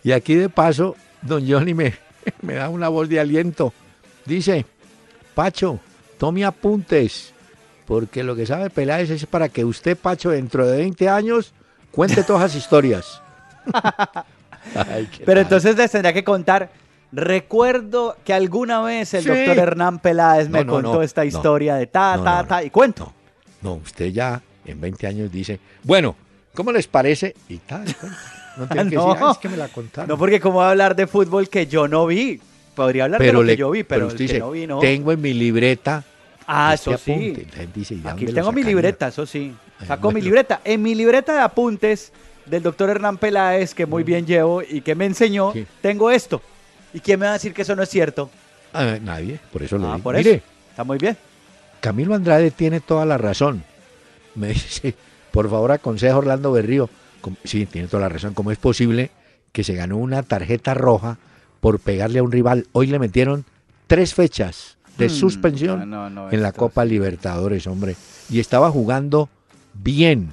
Y 0.03 0.11
aquí 0.11 0.35
de 0.35 0.49
paso, 0.49 0.95
don 1.21 1.47
Johnny 1.49 1.73
me, 1.73 1.93
me 2.41 2.55
da 2.55 2.69
una 2.69 2.89
voz 2.89 3.09
de 3.09 3.19
aliento. 3.19 3.73
Dice, 4.25 4.65
Pacho, 5.33 5.79
tome 6.17 6.45
apuntes, 6.45 7.33
porque 7.85 8.23
lo 8.23 8.35
que 8.35 8.45
sabe 8.45 8.69
Peláez 8.69 9.09
es 9.09 9.25
para 9.25 9.49
que 9.49 9.63
usted, 9.63 9.97
Pacho, 9.97 10.29
dentro 10.29 10.67
de 10.67 10.77
20 10.77 11.09
años, 11.09 11.53
cuente 11.91 12.23
todas 12.23 12.43
las 12.43 12.55
historias. 12.55 13.21
Pero 15.25 15.41
entonces 15.41 15.75
les 15.75 15.91
tendría 15.91 16.13
que 16.13 16.23
contar. 16.23 16.69
Recuerdo 17.11 18.17
que 18.25 18.33
alguna 18.33 18.81
vez 18.81 19.13
el 19.13 19.23
doctor 19.23 19.57
Hernán 19.57 19.99
Peláez 19.99 20.49
me 20.49 20.65
contó 20.65 21.01
esta 21.01 21.25
historia 21.25 21.75
de 21.75 21.87
ta, 21.87 22.19
ta, 22.23 22.45
ta, 22.45 22.63
y 22.63 22.69
cuento. 22.69 23.13
No, 23.61 23.75
usted 23.75 24.07
ya 24.07 24.41
en 24.65 24.79
20 24.79 25.07
años 25.07 25.31
dice, 25.31 25.59
bueno, 25.83 26.15
¿cómo 26.53 26.71
les 26.71 26.87
parece? 26.87 27.35
Y 27.47 27.57
tal, 27.57 27.85
no 28.57 28.67
tiene 28.71 28.89
que 28.89 28.97
decir, 28.97 29.15
es 29.31 29.37
que 29.37 29.49
me 29.49 29.57
la 29.57 29.67
contaron. 29.69 30.09
No, 30.09 30.17
porque 30.17 30.39
cómo 30.39 30.61
hablar 30.61 30.95
de 30.95 31.07
fútbol 31.07 31.49
que 31.49 31.67
yo 31.67 31.87
no 31.87 32.05
vi. 32.05 32.39
Podría 32.75 33.05
hablar 33.05 33.21
de 33.21 33.33
lo 33.33 33.43
que 33.43 33.57
yo 33.57 33.71
vi, 33.71 33.83
pero, 33.83 34.07
usted 34.07 34.19
dice, 34.19 34.39
no 34.39 34.51
vi, 34.51 34.67
no. 34.67 34.79
Tengo 34.79 35.11
en 35.11 35.21
mi 35.21 35.33
libreta. 35.33 36.03
Ah, 36.45 36.73
eso 36.75 36.95
sí. 36.97 37.47
Aquí 38.05 38.25
tengo 38.27 38.51
mi 38.51 38.63
libreta, 38.63 39.07
eso 39.07 39.25
sí. 39.25 39.53
Saco 39.85 40.11
mi 40.11 40.21
libreta. 40.21 40.61
En 40.63 40.81
mi 40.81 40.93
libreta 40.93 41.33
de 41.33 41.41
apuntes 41.41 42.11
del 42.45 42.63
doctor 42.63 42.89
Hernán 42.89 43.17
Peláez, 43.17 43.73
que 43.73 43.85
muy 43.85 44.03
bien 44.03 44.25
llevo 44.25 44.61
y 44.61 44.81
que 44.81 44.95
me 44.95 45.05
enseñó, 45.05 45.53
tengo 45.81 46.11
esto. 46.11 46.41
¿Y 46.93 46.99
quién 46.99 47.19
me 47.19 47.25
va 47.25 47.31
a 47.31 47.33
decir 47.33 47.53
que 47.53 47.61
eso 47.61 47.75
no 47.75 47.83
es 47.83 47.89
cierto? 47.89 48.29
Ah, 48.73 48.97
nadie, 49.01 49.39
por 49.51 49.63
eso 49.63 49.77
lo 49.77 49.87
ah, 49.87 49.91
digo. 49.93 50.03
Por 50.03 50.15
Mire, 50.15 50.41
está 50.69 50.83
muy 50.83 50.97
bien. 50.97 51.17
Camilo 51.79 52.15
Andrade 52.15 52.51
tiene 52.51 52.79
toda 52.79 53.05
la 53.05 53.17
razón. 53.17 53.63
Me 54.35 54.49
dice, 54.49 54.95
por 55.31 55.49
favor 55.49 55.71
aconseja 55.71 56.13
a 56.13 56.17
Orlando 56.17 56.51
Berrío 56.51 56.89
sí, 57.43 57.65
tiene 57.65 57.87
toda 57.87 58.01
la 58.01 58.09
razón. 58.09 58.33
¿Cómo 58.33 58.51
es 58.51 58.57
posible 58.57 59.11
que 59.51 59.63
se 59.63 59.75
ganó 59.75 59.97
una 59.97 60.23
tarjeta 60.23 60.73
roja 60.73 61.17
por 61.59 61.79
pegarle 61.79 62.19
a 62.19 62.23
un 62.23 62.31
rival? 62.31 62.67
Hoy 62.71 62.87
le 62.87 62.99
metieron 62.99 63.45
tres 63.87 64.13
fechas 64.13 64.77
de 64.97 65.07
hmm, 65.07 65.11
suspensión 65.11 65.93
en 66.31 66.41
la 66.41 66.51
Copa 66.51 66.85
Libertadores, 66.85 67.67
hombre. 67.67 67.95
Y 68.29 68.39
estaba 68.39 68.71
jugando 68.71 69.29
bien. 69.73 70.31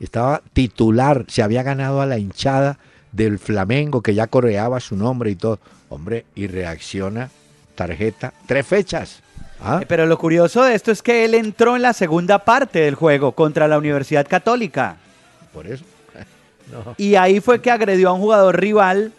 Estaba 0.00 0.42
titular. 0.52 1.24
Se 1.28 1.42
había 1.42 1.62
ganado 1.62 2.00
a 2.00 2.06
la 2.06 2.18
hinchada 2.18 2.78
del 3.12 3.38
Flamengo, 3.38 4.02
que 4.02 4.14
ya 4.14 4.26
coreaba 4.26 4.80
su 4.80 4.96
nombre 4.96 5.30
y 5.30 5.36
todo. 5.36 5.58
Hombre, 5.88 6.24
y 6.34 6.46
reacciona 6.46 7.30
tarjeta, 7.74 8.32
tres 8.46 8.66
fechas. 8.66 9.22
¿Ah? 9.60 9.80
Eh, 9.82 9.86
pero 9.86 10.06
lo 10.06 10.18
curioso 10.18 10.64
de 10.64 10.74
esto 10.74 10.90
es 10.90 11.02
que 11.02 11.24
él 11.24 11.34
entró 11.34 11.76
en 11.76 11.82
la 11.82 11.92
segunda 11.92 12.40
parte 12.40 12.80
del 12.80 12.94
juego 12.94 13.32
contra 13.32 13.68
la 13.68 13.78
Universidad 13.78 14.26
Católica. 14.26 14.96
Por 15.52 15.66
eso. 15.66 15.84
Y 16.96 17.14
ahí 17.14 17.38
fue 17.38 17.60
que 17.60 17.70
agredió 17.70 18.08
a 18.08 18.12
un 18.12 18.20
jugador 18.20 18.58
rival 18.58 19.12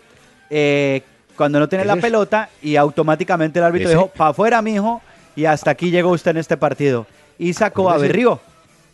eh, 0.50 1.02
cuando 1.38 1.60
no 1.60 1.70
tiene 1.70 1.86
la 1.86 1.96
pelota 1.96 2.50
y 2.62 2.76
automáticamente 2.76 3.60
el 3.60 3.66
árbitro 3.66 3.90
dijo, 3.90 4.08
para 4.08 4.32
afuera, 4.32 4.62
mijo, 4.62 5.02
y 5.34 5.46
hasta 5.46 5.72
aquí 5.72 5.90
llegó 5.90 6.10
usted 6.10 6.32
en 6.32 6.38
este 6.38 6.58
partido. 6.58 7.08
Y 7.40 7.54
sacó 7.54 7.90
a 7.90 7.98
Berrío. 7.98 8.42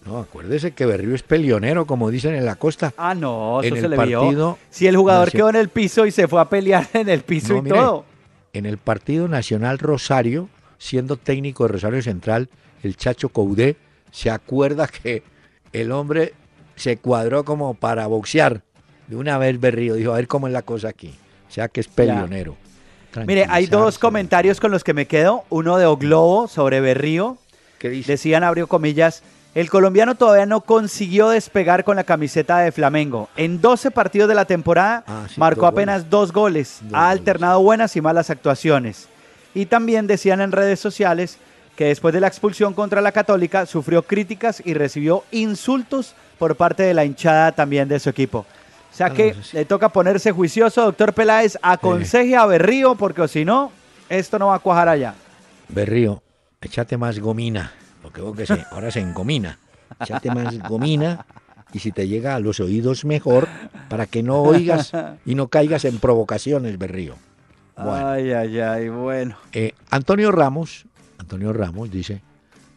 No, 0.05 0.19
acuérdese 0.19 0.71
que 0.71 0.85
Berrío 0.85 1.15
es 1.15 1.23
pelionero, 1.23 1.85
como 1.85 2.09
dicen 2.09 2.35
en 2.35 2.45
la 2.45 2.55
costa. 2.55 2.93
Ah, 2.97 3.15
no, 3.15 3.61
eso 3.61 3.75
se 3.75 3.87
le 3.87 4.05
vio. 4.05 4.57
Si 4.69 4.87
el 4.87 4.97
jugador 4.97 5.31
quedó 5.31 5.49
en 5.49 5.55
el 5.55 5.69
piso 5.69 6.05
y 6.05 6.11
se 6.11 6.27
fue 6.27 6.41
a 6.41 6.49
pelear 6.49 6.87
en 6.93 7.09
el 7.09 7.21
piso 7.21 7.57
y 7.57 7.69
todo. 7.69 8.05
En 8.51 8.65
el 8.65 8.77
partido 8.77 9.27
nacional 9.27 9.79
Rosario, 9.79 10.49
siendo 10.77 11.17
técnico 11.17 11.63
de 11.63 11.73
Rosario 11.73 12.01
Central, 12.01 12.49
el 12.83 12.97
Chacho 12.97 13.29
Coudé 13.29 13.77
se 14.11 14.29
acuerda 14.29 14.87
que 14.87 15.23
el 15.71 15.91
hombre 15.91 16.33
se 16.75 16.97
cuadró 16.97 17.45
como 17.45 17.73
para 17.73 18.05
boxear. 18.07 18.61
De 19.07 19.15
una 19.15 19.37
vez 19.37 19.59
Berrío 19.59 19.95
dijo, 19.95 20.11
a 20.11 20.17
ver 20.17 20.27
cómo 20.27 20.47
es 20.47 20.53
la 20.53 20.61
cosa 20.61 20.89
aquí. 20.89 21.13
O 21.47 21.51
sea 21.51 21.67
que 21.67 21.79
es 21.79 21.87
peleonero. 21.87 22.55
Mire, 23.27 23.45
hay 23.49 23.67
dos 23.67 23.99
comentarios 23.99 24.59
con 24.59 24.71
los 24.71 24.83
que 24.83 24.93
me 24.93 25.07
quedo. 25.07 25.43
Uno 25.49 25.77
de 25.77 25.85
Oglobo 25.85 26.47
sobre 26.47 26.81
Berrío. 26.81 27.37
¿Qué 27.79 27.89
dice? 27.89 28.13
Decían, 28.13 28.43
abrió 28.43 28.67
comillas, 28.67 29.23
el 29.55 29.69
colombiano 29.69 30.15
todavía 30.15 30.47
no 30.47 30.61
consiguió 30.61 31.29
despegar 31.29 31.83
con 31.83 31.95
la 31.95 32.03
camiseta 32.03 32.59
de 32.59 32.71
Flamengo. 32.71 33.29
En 33.35 33.61
12 33.61 33.91
partidos 33.91 34.27
de 34.27 34.35
la 34.35 34.45
temporada 34.45 35.03
ah, 35.05 35.27
marcó 35.37 35.67
apenas 35.67 36.09
dos 36.09 36.31
goles. 36.31 36.81
ha 36.91 37.09
alternado 37.09 37.61
buenas 37.61 37.95
y 37.95 38.01
malas 38.01 38.31
actuaciones. 38.31 39.07
Y 39.53 39.67
también 39.67 40.07
decían 40.07 40.41
en 40.41 40.51
redes 40.51 40.79
sociales 40.79 41.37
que 41.75 41.85
después 41.85 42.13
de 42.13 42.19
la 42.19 42.27
expulsión 42.27 42.73
contra 42.73 43.01
la 43.01 43.11
Católica 43.11 43.67
sufrió 43.67 44.03
críticas 44.03 44.61
y 44.65 44.73
recibió 44.73 45.23
insultos 45.31 46.15
por 46.39 46.55
parte 46.55 46.83
de 46.83 46.93
la 46.95 47.05
hinchada 47.05 47.51
también 47.51 47.87
de 47.87 47.99
su 47.99 48.09
equipo. 48.09 48.45
O 48.91 48.95
sea 48.95 49.09
que 49.09 49.35
le 49.53 49.65
toca 49.65 49.89
ponerse 49.89 50.31
juicioso, 50.31 50.83
doctor 50.83 51.13
Peláez, 51.13 51.57
aconseje 51.63 52.35
a 52.35 52.45
Berrío, 52.45 52.93
porque 52.93 53.27
si 53.27 53.43
no, 53.43 53.71
esto 54.07 54.37
no 54.37 54.47
va 54.47 54.55
a 54.55 54.59
cuajar 54.59 54.87
allá. 54.87 55.15
Berrío, 55.67 56.21
échate 56.61 56.95
más 56.95 57.17
gomina, 57.19 57.73
porque 58.03 58.21
vos 58.21 58.35
que 58.35 58.45
se, 58.45 58.63
ahora 58.69 58.91
se 58.91 58.99
engomina. 58.99 59.57
Échate 59.99 60.29
más 60.29 60.59
gomina 60.67 61.25
y 61.73 61.79
si 61.79 61.91
te 61.91 62.07
llega 62.07 62.35
a 62.35 62.39
los 62.39 62.59
oídos 62.59 63.05
mejor, 63.05 63.47
para 63.89 64.05
que 64.05 64.21
no 64.21 64.41
oigas 64.41 64.91
y 65.25 65.33
no 65.33 65.47
caigas 65.47 65.85
en 65.85 65.97
provocaciones, 65.97 66.77
Berrío. 66.77 67.15
Ay, 67.75 68.31
ay, 68.31 68.59
ay, 68.59 68.89
bueno. 68.89 69.37
Eh, 69.53 69.73
Antonio 69.89 70.31
Ramos, 70.31 70.85
Antonio 71.17 71.51
Ramos 71.53 71.89
dice, 71.89 72.21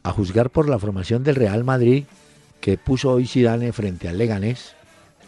a 0.02 0.12
juzgar 0.12 0.48
por 0.48 0.68
la 0.68 0.78
formación 0.78 1.22
del 1.24 1.34
Real 1.34 1.64
Madrid 1.64 2.04
que 2.60 2.78
puso 2.78 3.10
hoy 3.10 3.26
Zidane 3.26 3.72
frente 3.72 4.08
al 4.08 4.16
Leganés, 4.16 4.74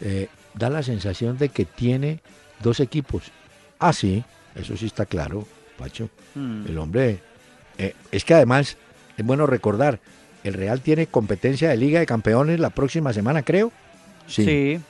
eh, 0.01 0.29
da 0.55 0.71
la 0.71 0.83
sensación 0.83 1.37
de 1.37 1.51
que 1.51 1.67
tiene 1.67 2.23
dos 2.63 2.81
equipos. 2.81 3.25
Ah, 3.79 3.93
sí, 3.93 4.25
eso 4.55 4.77
sí 4.77 4.87
está 4.87 5.05
claro, 5.05 5.47
Pacho. 5.77 6.09
Hmm. 6.35 6.67
El 6.67 6.79
hombre, 6.79 7.21
eh, 7.77 7.95
es 8.11 8.25
que 8.25 8.35
además 8.35 8.79
es 9.19 9.27
bueno 9.27 9.47
recordar, 9.47 9.99
el 10.45 10.55
Real 10.55 10.81
tiene 10.81 11.07
competencia 11.07 11.69
de 11.69 11.77
Liga 11.77 12.01
de 12.01 12.07
Campeones 12.07 12.61
la 12.61 12.71
próxima 12.71 13.13
semana, 13.13 13.43
creo. 13.43 13.73
Sí. 14.27 14.81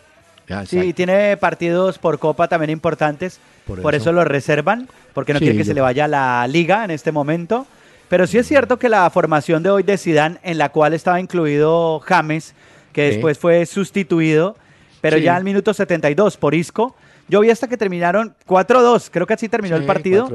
Sí, 0.66 0.94
tiene 0.94 1.36
partidos 1.36 1.98
por 1.98 2.18
Copa 2.18 2.48
también 2.48 2.70
importantes. 2.70 3.40
Por, 3.66 3.94
eso. 3.94 4.12
lo 4.12 4.24
reservan, 4.24 4.88
porque 5.12 5.34
no 5.34 5.40
quiere 5.40 5.56
que 5.56 5.64
se 5.64 5.74
le 5.74 5.82
vaya 5.82 6.08
la 6.08 6.46
Liga 6.46 6.84
en 6.84 6.90
este 6.90 7.12
momento. 7.12 7.66
Pero 8.08 8.26
sí 8.26 8.38
es 8.38 8.46
cierto 8.46 8.78
que 8.78 8.88
la 8.88 9.08
formación 9.10 9.62
de 9.62 9.68
hoy 9.68 9.82
de 9.82 9.98
Zidane, 9.98 10.38
en 10.42 10.56
la 10.56 10.70
cual 10.70 10.94
estaba 10.94 11.20
incluido 11.20 12.00
James, 12.00 12.54
que 12.94 13.02
después 13.02 13.38
fue 13.38 13.66
sustituido, 13.66 14.56
pero 15.02 15.18
ya 15.18 15.36
al 15.36 15.44
minuto 15.44 15.74
72 15.74 16.38
por 16.38 16.54
Isco. 16.54 16.94
Yo 17.28 17.40
vi 17.40 17.50
hasta 17.50 17.68
que 17.68 17.76
terminaron 17.76 18.34
4-2, 18.46 19.10
creo 19.10 19.26
que 19.26 19.34
así 19.34 19.50
terminó 19.50 19.76
el 19.76 19.84
partido. 19.84 20.30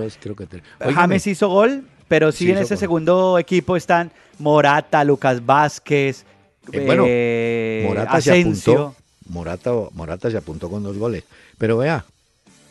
James 0.79 1.25
hizo 1.25 1.50
gol, 1.50 1.85
pero 2.13 2.32
sí, 2.32 2.51
en 2.51 2.60
ese 2.60 2.77
segundo 2.77 3.39
equipo 3.39 3.75
están 3.75 4.12
Morata, 4.38 5.03
Lucas 5.03 5.43
Vázquez, 5.43 6.25
eh, 6.72 6.86
bueno, 6.86 7.05
eh, 7.08 7.86
Morata 7.88 8.22
Se 8.22 8.39
apuntó, 8.39 8.96
Morata, 9.29 9.72
Morata 9.93 10.29
se 10.29 10.38
apuntó 10.38 10.70
con 10.70 10.84
dos 10.84 10.96
goles. 10.96 11.24
Pero 11.58 11.79
vea, 11.79 12.05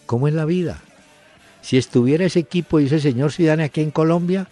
¿cómo 0.06 0.28
es 0.28 0.34
la 0.34 0.44
vida? 0.44 0.80
Si 1.60 1.76
estuviera 1.76 2.24
ese 2.24 2.38
equipo 2.38 2.78
y 2.78 2.86
ese 2.86 3.00
señor 3.00 3.32
Zidane 3.32 3.64
aquí 3.64 3.80
en 3.80 3.90
Colombia, 3.90 4.46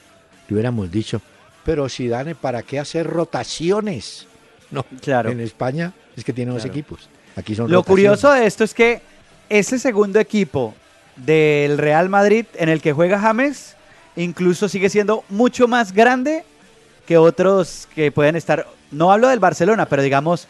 le 0.49 0.55
hubiéramos 0.55 0.91
dicho, 0.91 1.23
pero 1.65 1.89
Zidane, 1.89 2.35
¿para 2.35 2.65
qué 2.65 2.81
hacer 2.81 3.07
rotaciones? 3.07 4.27
No, 4.73 4.85
claro. 5.01 5.31
en 5.31 5.39
España 5.39 5.93
es 6.17 6.25
que 6.25 6.33
tiene 6.33 6.51
dos 6.51 6.65
equipos. 6.65 7.09
Aquí 7.37 7.55
son 7.55 7.71
Lo 7.71 7.85
curioso 7.85 8.33
de 8.33 8.45
esto 8.45 8.65
es 8.65 8.75
que 8.75 9.03
ese 9.51 9.79
segundo 9.79 10.19
equipo 10.19 10.75
del 11.15 11.79
Real 11.79 12.09
Madrid 12.09 12.47
en 12.55 12.69
el 12.69 12.83
que 12.83 12.93
juega 12.93 13.21
James 13.21 13.77
incluso 14.17 14.69
sigue 14.69 14.89
siendo 14.89 15.25
mucho 15.29 15.69
más 15.69 15.93
grande 15.93 16.45
que 17.07 17.19
otros 17.19 17.89
que 17.95 18.13
pueden 18.13 18.37
estar. 18.37 18.67
No 18.91 19.13
hablo 19.13 19.29
del 19.29 19.39
Barcelona, 19.39 19.87
pero 19.87 20.03
digamos, 20.03 20.49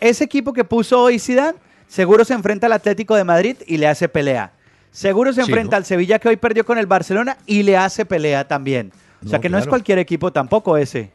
ese 0.00 0.24
equipo 0.24 0.52
que 0.52 0.64
puso 0.64 1.00
hoy 1.00 1.18
Zidane 1.18 1.58
seguro 1.88 2.24
se 2.24 2.34
enfrenta 2.34 2.66
al 2.66 2.72
Atlético 2.72 3.14
de 3.14 3.24
Madrid 3.24 3.56
y 3.66 3.76
le 3.76 3.86
hace 3.86 4.08
pelea. 4.08 4.52
Seguro 4.90 5.32
se 5.32 5.40
enfrenta 5.40 5.76
al 5.76 5.84
Sevilla 5.84 6.18
que 6.18 6.28
hoy 6.28 6.36
perdió 6.36 6.66
con 6.66 6.76
el 6.78 6.86
Barcelona 6.86 7.38
y 7.46 7.62
le 7.62 7.76
hace 7.76 8.04
pelea 8.04 8.46
también. 8.46 8.92
O 9.24 9.28
sea 9.28 9.38
que 9.38 9.48
no 9.48 9.58
es 9.58 9.66
cualquier 9.66 9.98
equipo 9.98 10.32
tampoco 10.32 10.76
ese. 10.76 11.10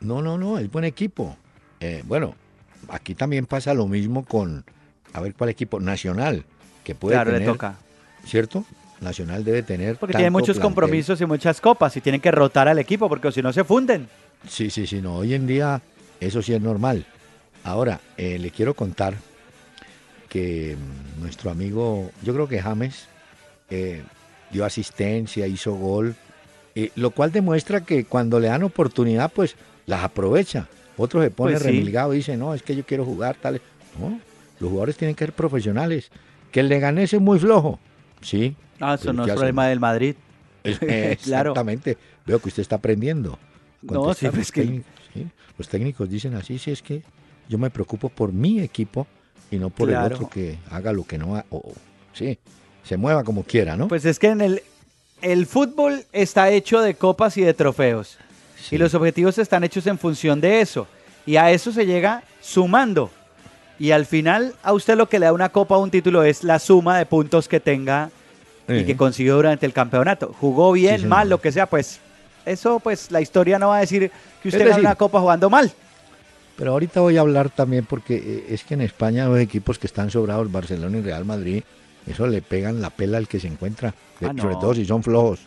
No, 0.00 0.22
no, 0.22 0.38
no, 0.38 0.58
es 0.58 0.70
buen 0.70 0.84
equipo. 0.84 1.36
Eh, 1.78 2.02
bueno, 2.06 2.34
aquí 2.88 3.14
también 3.14 3.46
pasa 3.46 3.74
lo 3.74 3.86
mismo 3.86 4.24
con, 4.24 4.64
a 5.12 5.20
ver 5.20 5.34
cuál 5.34 5.50
equipo, 5.50 5.78
Nacional, 5.78 6.44
que 6.84 6.94
puede 6.94 7.16
claro, 7.16 7.32
le 7.32 7.44
toca. 7.44 7.74
¿Cierto? 8.24 8.64
Nacional 9.00 9.44
debe 9.44 9.62
tener. 9.62 9.96
Porque 9.96 10.14
tiene 10.14 10.30
muchos 10.30 10.58
compromisos 10.58 11.20
y 11.20 11.26
muchas 11.26 11.60
copas 11.60 11.96
y 11.96 12.00
tienen 12.00 12.20
que 12.20 12.30
rotar 12.30 12.68
al 12.68 12.78
equipo 12.78 13.08
porque 13.08 13.32
si 13.32 13.42
no 13.42 13.52
se 13.52 13.64
funden. 13.64 14.08
Sí, 14.46 14.70
sí, 14.70 14.86
sí, 14.86 15.00
no. 15.00 15.16
Hoy 15.16 15.34
en 15.34 15.46
día 15.46 15.80
eso 16.20 16.42
sí 16.42 16.52
es 16.52 16.60
normal. 16.60 17.06
Ahora, 17.64 18.00
eh, 18.16 18.38
le 18.38 18.50
quiero 18.50 18.74
contar 18.74 19.14
que 20.28 20.76
mm, 20.76 21.22
nuestro 21.22 21.50
amigo, 21.50 22.10
yo 22.22 22.32
creo 22.32 22.48
que 22.48 22.60
James, 22.60 23.06
eh, 23.70 24.02
dio 24.50 24.64
asistencia, 24.64 25.46
hizo 25.46 25.74
gol, 25.74 26.14
eh, 26.74 26.90
lo 26.94 27.10
cual 27.10 27.32
demuestra 27.32 27.82
que 27.82 28.04
cuando 28.04 28.40
le 28.40 28.48
dan 28.48 28.62
oportunidad, 28.62 29.30
pues 29.32 29.56
las 29.86 30.04
aprovecha. 30.04 30.68
Otro 30.96 31.22
se 31.22 31.30
pone 31.30 31.52
pues 31.52 31.62
remilgado 31.62 32.14
y 32.14 32.18
dice, 32.18 32.36
no, 32.36 32.54
es 32.54 32.62
que 32.62 32.76
yo 32.76 32.84
quiero 32.84 33.04
jugar, 33.04 33.36
tal. 33.40 33.60
No, 33.98 34.20
los 34.60 34.70
jugadores 34.70 34.96
tienen 34.96 35.14
que 35.14 35.24
ser 35.24 35.32
profesionales. 35.32 36.10
Que 36.52 36.60
el 36.60 36.68
Leganés 36.68 37.12
es 37.12 37.20
muy 37.20 37.38
flojo, 37.38 37.78
sí. 38.20 38.56
Ah, 38.80 38.94
eso 38.94 39.12
no 39.12 39.24
es 39.24 39.32
problema 39.32 39.68
del 39.68 39.80
Madrid. 39.80 40.14
exactamente. 40.64 41.96
Veo 42.26 42.38
que 42.40 42.48
usted 42.48 42.62
está 42.62 42.76
aprendiendo. 42.76 43.38
No, 43.82 44.12
sí, 44.14 44.26
es 44.26 44.52
que... 44.52 44.82
Los 45.58 45.68
técnicos 45.68 46.08
dicen 46.08 46.34
así, 46.34 46.58
si 46.58 46.70
es 46.70 46.80
que 46.80 47.02
yo 47.48 47.58
me 47.58 47.68
preocupo 47.68 48.08
por 48.08 48.32
mi 48.32 48.60
equipo 48.60 49.06
y 49.50 49.58
no 49.58 49.68
por 49.68 49.90
el 49.90 49.96
otro 49.96 50.30
que 50.30 50.58
haga 50.70 50.90
lo 50.92 51.04
que 51.04 51.18
no 51.18 51.36
ha, 51.36 51.44
o, 51.50 51.74
sí, 52.14 52.38
se 52.82 52.96
mueva 52.96 53.24
como 53.24 53.42
quiera, 53.42 53.76
¿no? 53.76 53.88
Pues 53.88 54.06
es 54.06 54.18
que 54.18 54.28
en 54.28 54.40
el, 54.40 54.62
el 55.20 55.46
fútbol 55.46 56.04
está 56.12 56.50
hecho 56.50 56.80
de 56.80 56.94
copas 56.94 57.36
y 57.36 57.42
de 57.42 57.52
trofeos. 57.52 58.16
Y 58.70 58.78
los 58.78 58.94
objetivos 58.94 59.38
están 59.38 59.64
hechos 59.64 59.86
en 59.86 59.98
función 59.98 60.40
de 60.40 60.60
eso. 60.60 60.86
Y 61.26 61.36
a 61.36 61.50
eso 61.50 61.72
se 61.72 61.86
llega 61.86 62.22
sumando. 62.40 63.10
Y 63.78 63.90
al 63.92 64.06
final, 64.06 64.54
a 64.62 64.72
usted 64.72 64.96
lo 64.96 65.08
que 65.08 65.18
le 65.18 65.26
da 65.26 65.32
una 65.32 65.48
copa 65.48 65.76
o 65.76 65.82
un 65.82 65.90
título 65.90 66.22
es 66.22 66.44
la 66.44 66.58
suma 66.58 66.98
de 66.98 67.06
puntos 67.06 67.48
que 67.48 67.60
tenga 67.60 68.10
y 68.70 68.84
que 68.84 68.96
consiguió 68.96 69.36
durante 69.36 69.66
el 69.66 69.72
campeonato. 69.72 70.34
Jugó 70.38 70.72
bien, 70.72 71.08
mal, 71.08 71.28
lo 71.28 71.40
que 71.40 71.52
sea, 71.52 71.66
pues 71.66 72.00
eso, 72.46 72.80
pues 72.80 73.10
la 73.10 73.20
historia 73.20 73.58
no 73.58 73.68
va 73.68 73.78
a 73.78 73.80
decir 73.80 74.10
que 74.42 74.48
usted 74.48 74.68
gana 74.68 74.80
una 74.80 74.94
copa 74.94 75.20
jugando 75.20 75.50
mal. 75.50 75.70
Pero 76.56 76.72
ahorita 76.72 77.00
voy 77.00 77.16
a 77.16 77.20
hablar 77.20 77.48
también 77.50 77.86
porque 77.86 78.16
eh, 78.16 78.44
es 78.50 78.64
que 78.64 78.74
en 78.74 78.82
España 78.82 79.26
los 79.26 79.38
equipos 79.38 79.78
que 79.78 79.86
están 79.86 80.10
sobrados, 80.10 80.50
Barcelona 80.50 80.98
y 80.98 81.02
Real 81.02 81.24
Madrid, 81.24 81.62
eso 82.06 82.26
le 82.26 82.42
pegan 82.42 82.80
la 82.80 82.90
pela 82.90 83.18
al 83.18 83.28
que 83.28 83.40
se 83.40 83.46
encuentra, 83.46 83.94
ah, 84.22 84.32
sobre 84.38 84.56
todo 84.56 84.74
si 84.74 84.84
son 84.84 85.02
flojos. 85.02 85.40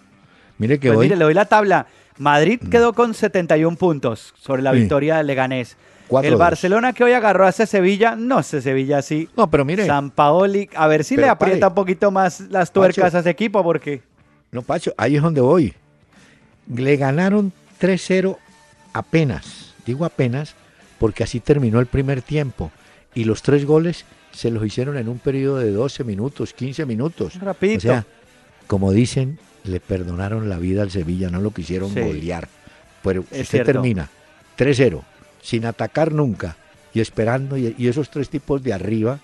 Mire 0.58 0.80
que 0.80 0.88
pues 0.88 1.00
hoy... 1.00 1.06
Mire, 1.06 1.18
le 1.18 1.26
doy 1.26 1.34
la 1.34 1.46
tabla. 1.46 1.88
Madrid 2.18 2.60
mm. 2.62 2.70
quedó 2.70 2.94
con 2.94 3.14
71 3.14 3.78
puntos 3.78 4.34
sobre 4.40 4.62
la 4.62 4.72
victoria 4.72 5.18
de 5.18 5.24
Leganés. 5.24 5.78
El 6.22 6.36
Barcelona 6.36 6.94
que 6.94 7.04
hoy 7.04 7.14
agarró 7.14 7.46
a 7.46 7.50
ese 7.50 7.66
Sevilla, 7.66 8.16
no 8.16 8.40
ese 8.40 8.62
Sevilla 8.62 9.02
sí. 9.02 9.30
No, 9.36 9.50
pero 9.50 9.66
mire. 9.66 9.86
San 9.86 10.12
Paoli, 10.12 10.70
a 10.76 10.88
ver 10.88 11.04
si 11.04 11.18
le 11.18 11.28
aprieta 11.28 11.70
un 11.70 11.76
poquito 11.76 12.12
más 12.12 12.42
las 12.42 12.72
tuercas 12.72 13.16
a 13.16 13.20
ese 13.20 13.30
equipo 13.30 13.64
porque... 13.64 14.02
No, 14.52 14.62
Pacho, 14.62 14.94
ahí 14.98 15.16
es 15.16 15.22
donde 15.22 15.42
voy. 15.42 15.74
Le 16.74 16.96
ganaron 16.98 17.52
3-0 17.82 18.38
apenas, 18.94 19.74
digo 19.86 20.06
apenas, 20.06 20.56
porque 21.00 21.24
así 21.24 21.40
terminó 21.40 21.80
el 21.80 21.88
primer 21.88 22.22
tiempo. 22.22 22.72
Y 23.16 23.26
los 23.26 23.42
tres 23.42 23.66
goles 23.66 24.06
se 24.32 24.52
los 24.52 24.66
hicieron 24.66 24.98
en 24.98 25.08
un 25.08 25.20
periodo 25.20 25.58
de 25.58 25.72
12 25.72 26.04
minutos, 26.04 26.54
15 26.54 26.86
minutos. 26.86 27.40
Rapidito. 27.40 27.80
O 27.80 27.82
sea, 27.82 28.06
como 28.68 28.92
dicen, 28.92 29.40
le 29.64 29.80
perdonaron 29.80 30.50
la 30.50 30.58
vida 30.58 30.82
al 30.82 30.92
Sevilla, 30.92 31.30
no 31.30 31.42
lo 31.42 31.52
quisieron 31.52 31.94
golear. 31.94 32.48
Pero 33.04 33.22
usted 33.32 33.66
termina 33.66 34.10
3-0, 34.58 35.02
sin 35.44 35.66
atacar 35.66 36.12
nunca 36.12 36.58
y 36.94 37.02
esperando, 37.02 37.58
y, 37.58 37.76
esos 37.88 38.10
tres 38.10 38.30
tipos 38.30 38.64
de 38.64 38.74
arriba, 38.74 39.20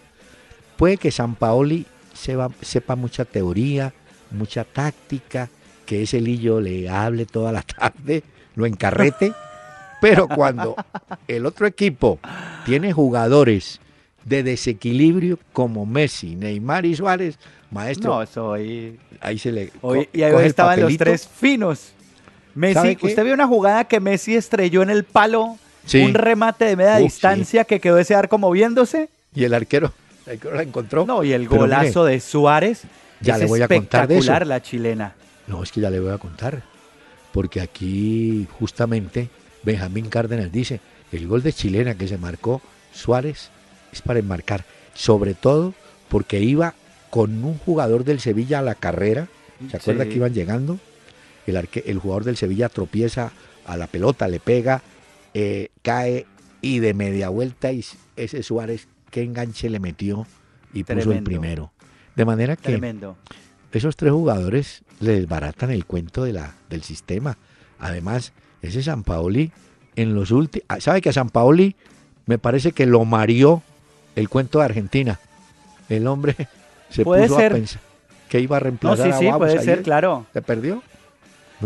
puede 0.78 0.98
que 0.98 1.10
San 1.10 1.36
Paoli 1.36 1.86
sepa 2.14 2.96
mucha 2.96 3.26
teoría, 3.26 3.94
mucha 4.32 4.64
táctica, 4.64 5.50
que 5.86 6.04
ese 6.04 6.22
lillo 6.22 6.60
le 6.62 6.88
hable 6.88 7.26
toda 7.26 7.52
la 7.52 7.62
tarde, 7.80 8.24
lo 8.56 8.68
encarrete. 8.68 9.34
Pero 10.02 10.28
cuando 10.28 10.76
el 11.28 11.46
otro 11.46 11.68
equipo 11.68 12.20
tiene 12.66 12.94
jugadores 12.94 13.82
de 14.24 14.44
desequilibrio 14.44 15.40
como 15.52 15.86
Messi, 15.86 16.36
Neymar 16.36 16.86
y 16.86 16.96
Suárez, 16.96 17.38
maestro. 17.72 18.16
No, 18.16 18.22
eso 18.22 18.54
ahí. 18.54 18.98
Ahí 19.20 19.38
se 19.38 19.52
le. 19.52 19.72
y 20.14 20.22
ahí 20.22 20.46
estaban 20.46 20.80
los 20.80 20.96
tres 20.98 21.28
finos. 21.28 21.94
Messi, 22.56 22.98
usted 23.02 23.24
vio 23.24 23.34
una 23.34 23.48
jugada 23.48 23.86
que 23.86 24.00
Messi 24.00 24.36
estrelló 24.36 24.82
en 24.84 24.90
el 24.90 25.04
palo, 25.04 25.58
un 25.94 26.14
remate 26.14 26.66
de 26.66 26.76
media 26.76 26.98
distancia 26.98 27.64
que 27.64 27.80
quedó 27.80 27.98
ese 27.98 28.16
arco 28.16 28.38
moviéndose. 28.38 29.10
Y 29.34 29.44
el 29.44 29.54
arquero, 29.54 29.92
el 30.26 30.34
arquero 30.34 30.56
la 30.56 30.64
encontró. 30.64 31.06
No, 31.06 31.24
y 31.24 31.34
el 31.34 31.48
golazo 31.48 32.06
de 32.06 32.20
Suárez. 32.20 32.84
Ya 33.22 33.38
le 33.38 33.46
voy 33.46 33.62
a 33.62 33.68
contar 33.68 34.08
de 34.08 34.18
eso. 34.18 34.40
la 34.46 34.62
chilena. 34.62 35.14
No, 35.48 35.62
es 35.64 35.72
que 35.72 35.82
ya 35.82 35.90
le 35.90 36.00
voy 36.00 36.12
a 36.12 36.18
contar. 36.18 36.62
Porque 37.34 37.62
aquí 37.62 38.48
justamente 38.60 39.30
Benjamín 39.64 40.10
Cárdenas 40.10 40.52
dice, 40.52 40.80
el 41.12 41.28
gol 41.28 41.44
de 41.44 41.54
chilena 41.54 41.96
que 41.96 42.08
se 42.08 42.18
marcó 42.18 42.62
Suárez 42.94 43.50
es 43.92 44.02
para 44.02 44.20
enmarcar, 44.20 44.66
sobre 44.94 45.34
todo 45.34 45.74
porque 46.08 46.40
iba 46.40 46.74
con 47.10 47.44
un 47.44 47.58
jugador 47.58 48.04
del 48.04 48.20
Sevilla 48.20 48.60
a 48.60 48.64
la 48.64 48.76
carrera, 48.76 49.28
¿se 49.70 49.78
acuerda 49.78 50.06
que 50.06 50.16
iban 50.16 50.34
llegando? 50.34 50.80
El, 51.46 51.68
el 51.86 52.00
jugador 52.00 52.24
del 52.24 52.38
Sevilla 52.38 52.70
tropieza 52.70 53.32
a 53.66 53.78
la 53.78 53.88
pelota, 53.88 54.28
le 54.28 54.40
pega, 54.40 54.82
eh, 55.34 55.70
cae 55.82 56.26
y 56.62 56.80
de 56.80 56.94
media 56.94 57.30
vuelta 57.30 57.72
y 57.72 57.86
ese 58.16 58.44
Suárez, 58.44 58.88
qué 59.12 59.24
enganche 59.24 59.70
le 59.70 59.80
metió 59.80 60.28
y 60.74 60.84
puso 60.84 61.12
el 61.12 61.24
primero. 61.24 61.72
De 62.16 62.26
manera 62.26 62.56
que 62.56 62.80
esos 63.72 63.96
tres 63.96 64.12
jugadores 64.12 64.84
le 65.00 65.14
desbaratan 65.14 65.72
el 65.72 65.86
cuento 65.86 66.24
de 66.24 66.34
la, 66.34 66.56
del 66.70 66.84
sistema. 66.84 67.38
Además, 67.80 68.34
ese 68.62 68.84
San 68.84 69.04
Paoli, 69.04 69.52
en 69.96 70.16
los 70.16 70.32
últimos. 70.32 70.66
Ah, 70.68 70.80
¿Sabe 70.82 71.02
que 71.02 71.10
a 71.10 71.14
San 71.14 71.30
Paoli 71.30 71.76
me 72.26 72.38
parece 72.38 72.72
que 72.72 72.86
lo 72.86 73.06
marió 73.06 73.62
el 74.16 74.28
cuento 74.28 74.60
de 74.60 74.66
Argentina? 74.66 75.20
El 75.88 76.08
hombre 76.08 76.36
se 76.90 77.04
puso 77.04 77.38
a 77.38 77.50
pensar. 77.50 77.82
que 78.28 78.40
iba 78.40 78.58
a 78.58 78.60
reemplazar 78.60 79.08
no, 79.08 79.18
sí, 79.18 79.26
sí, 79.26 79.32
puede 79.38 79.60
ser, 79.62 79.84
claro. 79.84 80.26
¿Se 80.34 80.42
perdió? 80.42 80.84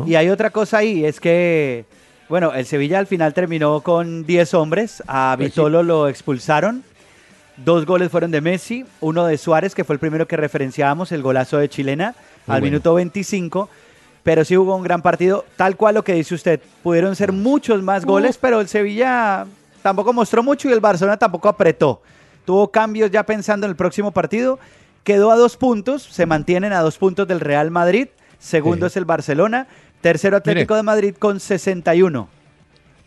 Y 0.05 0.15
hay 0.15 0.29
otra 0.29 0.49
cosa 0.49 0.79
ahí, 0.79 1.05
es 1.05 1.19
que, 1.19 1.85
bueno, 2.29 2.53
el 2.53 2.65
Sevilla 2.65 2.99
al 2.99 3.07
final 3.07 3.33
terminó 3.33 3.81
con 3.81 4.25
10 4.25 4.53
hombres, 4.53 5.03
a 5.07 5.35
pues 5.37 5.49
Vitolo 5.49 5.83
lo 5.83 6.07
expulsaron, 6.07 6.83
dos 7.57 7.85
goles 7.85 8.09
fueron 8.09 8.31
de 8.31 8.41
Messi, 8.41 8.85
uno 9.01 9.25
de 9.25 9.37
Suárez, 9.37 9.75
que 9.75 9.83
fue 9.83 9.95
el 9.95 9.99
primero 9.99 10.27
que 10.27 10.37
referenciábamos, 10.37 11.11
el 11.11 11.21
golazo 11.21 11.57
de 11.57 11.69
Chilena, 11.69 12.15
al 12.47 12.61
minuto 12.61 12.93
25, 12.93 13.69
pero 14.23 14.45
sí 14.45 14.57
hubo 14.57 14.75
un 14.75 14.83
gran 14.83 15.01
partido, 15.01 15.45
tal 15.57 15.75
cual 15.75 15.95
lo 15.95 16.03
que 16.03 16.13
dice 16.13 16.35
usted, 16.35 16.61
pudieron 16.81 17.15
ser 17.15 17.31
muchos 17.31 17.81
más 17.83 18.05
goles, 18.05 18.37
pero 18.37 18.61
el 18.61 18.67
Sevilla 18.67 19.45
tampoco 19.81 20.13
mostró 20.13 20.41
mucho 20.43 20.69
y 20.69 20.71
el 20.71 20.79
Barcelona 20.79 21.17
tampoco 21.17 21.49
apretó. 21.49 22.01
Tuvo 22.45 22.69
cambios 22.69 23.11
ya 23.11 23.23
pensando 23.23 23.65
en 23.65 23.71
el 23.71 23.75
próximo 23.75 24.11
partido, 24.11 24.59
quedó 25.03 25.31
a 25.31 25.35
dos 25.35 25.57
puntos, 25.57 26.03
se 26.03 26.25
mantienen 26.25 26.73
a 26.73 26.81
dos 26.81 26.97
puntos 26.97 27.27
del 27.27 27.39
Real 27.39 27.69
Madrid, 27.69 28.07
segundo 28.39 28.87
es 28.87 28.97
el 28.97 29.05
Barcelona, 29.05 29.67
tercero 30.03 30.37
Atlético 30.37 30.75
de 30.75 30.83
Madrid 30.83 31.15
con 31.17 31.39
61. 31.39 32.29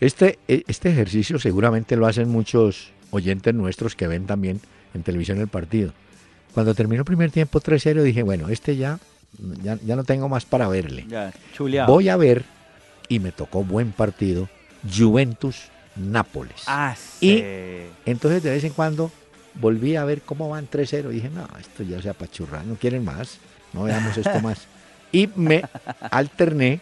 Este, 0.01 0.39
e, 0.49 0.65
este 0.67 0.91
ejercicio 0.91 1.39
seguramente 1.39 1.95
lo 1.95 2.07
hacen 2.07 2.29
muchos 2.29 2.91
oyentes 3.11 3.55
nuestros 3.55 3.95
que 3.95 4.09
ven 4.09 4.27
también 4.27 4.61
en 4.95 5.03
televisión 5.03 5.39
el 5.39 5.49
partido. 5.49 5.93
Cuando 6.55 6.75
terminó 6.75 7.03
el 7.03 7.05
primer 7.05 7.31
tiempo 7.31 7.61
3-0 7.61 8.03
dije, 8.03 8.23
bueno, 8.23 8.49
este 8.49 8.77
ya, 8.77 8.99
ya, 9.63 9.95
no 9.95 10.05
tengo 10.05 10.29
más 10.29 10.47
para 10.47 10.69
verle. 10.69 11.07
Voy 11.87 12.09
a 12.09 12.17
ver, 12.17 12.45
y 13.09 13.21
me 13.21 13.31
tocó 13.31 13.63
buen 13.63 13.93
partido, 13.93 14.49
Juventus 14.91 15.69
Nápoles. 15.97 16.63
Ah, 16.67 16.97
Y 17.21 17.43
entonces 18.07 18.43
de 18.43 18.51
vez 18.51 18.65
en 18.65 18.73
cuando 18.73 19.11
volví 19.55 19.97
a 19.97 20.05
ver 20.05 20.23
cómo 20.23 20.49
van 20.49 20.69
3-0. 20.69 21.09
Dije, 21.09 21.29
no, 21.29 21.47
esto 21.61 21.83
ya 21.83 22.01
se 22.01 22.09
apachurra, 22.09 22.63
no 22.63 22.77
quieren 22.77 23.05
más, 23.05 23.39
no 23.73 23.85
veamos 23.85 24.17
esto 24.17 24.41
más. 24.43 24.67
Y 25.13 25.29
me 25.37 25.63
alterné 26.11 26.81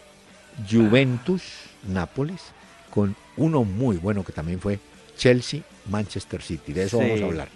Juventus-Nápoles 0.70 2.42
con 2.90 3.16
uno 3.36 3.64
muy 3.64 3.96
bueno 3.96 4.24
que 4.24 4.32
también 4.32 4.60
fue 4.60 4.78
Chelsea-Manchester 5.16 6.42
City. 6.42 6.72
De 6.72 6.84
eso 6.84 6.98
vamos 6.98 7.20
a 7.20 7.24
hablar. 7.24 7.48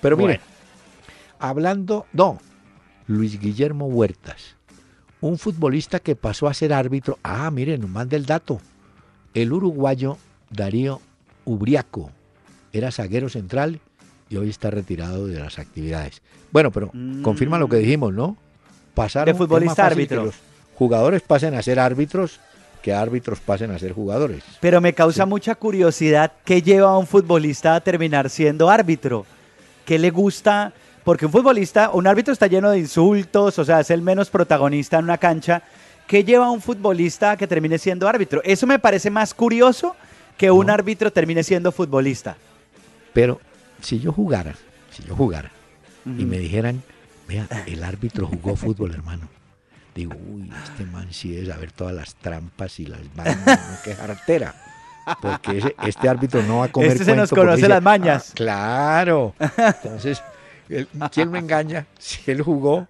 Pero 0.00 0.16
mire, 0.16 0.40
hablando, 1.38 2.06
no, 2.12 2.38
Luis 3.06 3.40
Guillermo 3.40 3.86
Huertas, 3.86 4.56
un 5.20 5.38
futbolista 5.38 6.00
que 6.00 6.16
pasó 6.16 6.48
a 6.48 6.54
ser 6.54 6.72
árbitro. 6.72 7.18
Ah, 7.22 7.50
miren, 7.50 7.80
nos 7.80 7.90
manda 7.90 8.16
el 8.16 8.26
dato. 8.26 8.60
El 9.32 9.52
uruguayo 9.52 10.18
Darío 10.50 11.00
Ubriaco 11.44 12.10
era 12.72 12.90
zaguero 12.90 13.28
central 13.28 13.80
y 14.28 14.36
hoy 14.36 14.50
está 14.50 14.70
retirado 14.70 15.26
de 15.26 15.38
las 15.38 15.58
actividades. 15.58 16.22
Bueno, 16.52 16.70
pero 16.70 16.92
confirma 17.22 17.58
lo 17.58 17.68
que 17.68 17.76
dijimos, 17.76 18.12
¿no? 18.12 18.36
Pasar 18.94 19.26
de 19.26 19.34
futbolista 19.34 19.86
árbitro. 19.86 20.26
los 20.26 20.34
jugadores 20.76 21.22
pasen 21.22 21.54
a 21.54 21.62
ser 21.62 21.80
árbitros 21.80 22.40
que 22.82 22.92
árbitros 22.92 23.40
pasen 23.40 23.70
a 23.70 23.78
ser 23.78 23.92
jugadores. 23.92 24.44
Pero 24.60 24.80
me 24.80 24.92
causa 24.92 25.24
mucha 25.24 25.54
curiosidad 25.54 26.32
qué 26.44 26.60
lleva 26.60 26.90
a 26.90 26.98
un 26.98 27.06
futbolista 27.06 27.74
a 27.74 27.80
terminar 27.80 28.28
siendo 28.28 28.68
árbitro. 28.68 29.24
¿Qué 29.86 29.98
le 29.98 30.10
gusta? 30.10 30.72
Porque 31.02 31.24
un 31.24 31.32
futbolista, 31.32 31.90
un 31.90 32.06
árbitro 32.06 32.32
está 32.34 32.46
lleno 32.46 32.70
de 32.70 32.78
insultos, 32.78 33.58
o 33.58 33.64
sea, 33.64 33.80
es 33.80 33.90
el 33.90 34.02
menos 34.02 34.28
protagonista 34.28 34.98
en 34.98 35.04
una 35.04 35.16
cancha. 35.16 35.62
¿Qué 36.06 36.24
lleva 36.24 36.46
a 36.46 36.50
un 36.50 36.60
futbolista 36.60 37.30
a 37.30 37.36
que 37.38 37.46
termine 37.46 37.78
siendo 37.78 38.06
árbitro? 38.06 38.42
Eso 38.44 38.66
me 38.66 38.78
parece 38.78 39.10
más 39.10 39.32
curioso 39.32 39.96
que 40.36 40.50
un 40.50 40.68
árbitro 40.68 41.10
termine 41.10 41.42
siendo 41.42 41.72
futbolista. 41.72 42.36
Pero 43.14 43.40
si 43.80 43.98
yo 43.98 44.12
jugara, 44.12 44.54
si 44.90 45.02
yo 45.04 45.16
jugara, 45.16 45.50
y 46.04 46.26
me 46.26 46.38
dijeran, 46.38 46.82
vea, 47.26 47.46
el 47.66 47.84
árbitro 47.84 48.26
jugó 48.26 48.56
fútbol, 48.56 48.92
hermano. 48.92 49.28
Digo, 49.94 50.14
uy, 50.28 50.50
este 50.64 50.84
man 50.86 51.08
sí 51.12 51.32
debe 51.32 51.46
saber 51.46 51.72
todas 51.72 51.94
las 51.94 52.16
trampas 52.16 52.80
y 52.80 52.86
las 52.86 53.00
mañas, 53.14 53.80
qué 53.84 53.94
jartera. 53.94 54.54
Porque 55.20 55.74
este 55.86 56.08
árbitro 56.08 56.42
no 56.42 56.58
va 56.58 56.64
a 56.64 56.68
comer 56.68 56.92
Este 56.92 57.04
se 57.04 57.14
nos 57.14 57.30
conoce 57.30 57.68
las 57.68 57.82
mañas. 57.82 58.30
Ah, 58.30 58.34
claro. 58.34 59.34
Entonces, 59.38 60.22
¿quién 61.12 61.30
me 61.30 61.38
engaña? 61.38 61.86
Si 61.98 62.30
él 62.30 62.42
jugó, 62.42 62.88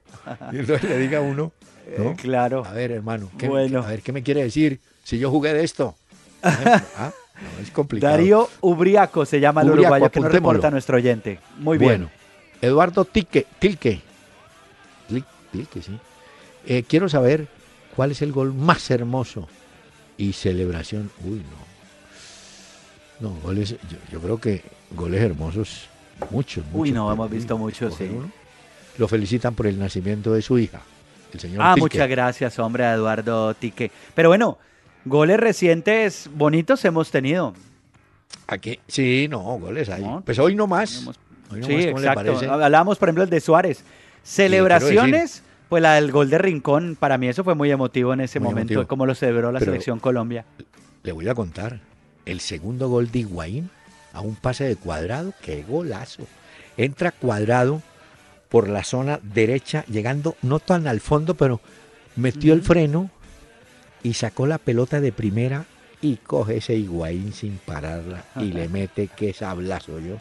y 0.52 0.58
entonces 0.58 0.88
le 0.88 0.98
diga 0.98 1.18
a 1.18 1.22
uno, 1.22 1.52
¿no? 1.98 2.10
Eh, 2.10 2.16
claro. 2.16 2.64
A 2.64 2.72
ver, 2.72 2.92
hermano, 2.92 3.30
bueno. 3.46 3.82
a 3.82 3.88
ver, 3.88 4.00
¿qué 4.00 4.12
me 4.12 4.22
quiere 4.22 4.42
decir 4.42 4.80
si 5.02 5.18
yo 5.18 5.30
jugué 5.30 5.52
de 5.52 5.64
esto? 5.64 5.96
¿Ah? 6.42 7.12
es 7.60 7.70
complicado. 7.70 8.12
Darío 8.12 8.48
Ubriaco 8.60 9.26
se 9.26 9.40
llama 9.40 9.62
el 9.62 9.70
uruguayo 9.70 10.10
que 10.10 10.20
nos 10.20 10.32
reporta 10.32 10.70
nuestro 10.70 10.96
oyente. 10.96 11.40
Muy 11.58 11.78
bien. 11.78 11.90
Bueno, 11.90 12.10
Eduardo 12.60 13.04
Tilke, 13.04 13.46
Tilke, 13.58 14.00
Tilke, 15.58 15.82
sí. 15.82 15.98
Eh, 16.66 16.82
quiero 16.86 17.08
saber 17.08 17.48
cuál 17.94 18.10
es 18.10 18.22
el 18.22 18.32
gol 18.32 18.52
más 18.52 18.90
hermoso 18.90 19.48
y 20.16 20.32
celebración. 20.32 21.10
Uy, 21.24 21.42
no. 23.20 23.28
No, 23.28 23.40
goles, 23.40 23.76
yo, 24.10 24.20
creo 24.20 24.40
que 24.40 24.62
goles 24.90 25.22
hermosos, 25.22 25.88
muchos. 26.30 26.64
Uy, 26.72 26.90
no, 26.90 27.12
hemos 27.12 27.30
visto 27.30 27.56
muchos, 27.56 27.94
sí. 27.94 28.10
Lo 28.98 29.08
felicitan 29.08 29.54
por 29.54 29.66
el 29.66 29.78
nacimiento 29.78 30.32
de 30.32 30.42
su 30.42 30.58
hija, 30.58 30.82
el 31.32 31.40
señor 31.40 31.62
Ah, 31.62 31.76
muchas 31.76 32.08
gracias, 32.08 32.58
hombre, 32.58 32.84
Eduardo 32.84 33.54
Tique. 33.54 33.90
Pero 34.14 34.28
bueno, 34.28 34.58
Goles 35.04 35.38
recientes 35.38 36.30
bonitos 36.34 36.84
hemos 36.84 37.10
tenido. 37.10 37.52
Aquí, 38.46 38.80
sí, 38.88 39.26
no, 39.28 39.40
goles 39.58 39.90
ahí. 39.90 40.04
Pues 40.24 40.38
hoy 40.38 40.54
no 40.54 40.66
más. 40.66 41.06
sí, 41.62 41.74
exacto. 41.74 42.40
Hablábamos, 42.50 42.98
por 42.98 43.08
ejemplo, 43.08 43.24
el 43.24 43.30
de 43.30 43.40
Suárez. 43.40 43.84
Celebraciones, 44.24 45.42
pues 45.68 45.82
la 45.82 45.94
del 45.94 46.10
gol 46.10 46.30
de 46.30 46.38
Rincón, 46.38 46.96
para 46.98 47.18
mí 47.18 47.28
eso 47.28 47.44
fue 47.44 47.54
muy 47.54 47.70
emotivo 47.70 48.12
en 48.12 48.20
ese 48.20 48.40
momento, 48.40 48.88
como 48.88 49.06
lo 49.06 49.14
celebró 49.14 49.52
la 49.52 49.60
selección 49.60 50.00
Colombia. 50.00 50.44
Le 51.02 51.12
voy 51.12 51.28
a 51.28 51.34
contar, 51.34 51.80
el 52.24 52.40
segundo 52.40 52.88
gol 52.88 53.10
de 53.12 53.20
Higuaín 53.20 53.70
a 54.14 54.20
un 54.20 54.34
pase 54.34 54.64
de 54.64 54.76
cuadrado, 54.76 55.34
qué 55.42 55.62
golazo. 55.62 56.22
Entra 56.76 57.12
cuadrado 57.12 57.82
por 58.48 58.68
la 58.68 58.84
zona 58.84 59.20
derecha, 59.22 59.84
llegando 59.86 60.36
no 60.40 60.60
tan 60.60 60.86
al 60.86 61.00
fondo, 61.00 61.34
pero 61.34 61.60
metió 62.16 62.54
el 62.54 62.62
freno 62.62 63.10
y 64.02 64.14
sacó 64.14 64.46
la 64.46 64.58
pelota 64.58 65.00
de 65.00 65.12
primera 65.12 65.66
y 66.00 66.16
coge 66.16 66.58
ese 66.58 66.74
Higuaín 66.74 67.32
sin 67.32 67.58
pararla 67.58 68.24
y 68.36 68.52
le 68.52 68.68
mete 68.68 69.08
qué 69.14 69.32
sablazo 69.32 69.98
yo. 69.98 70.16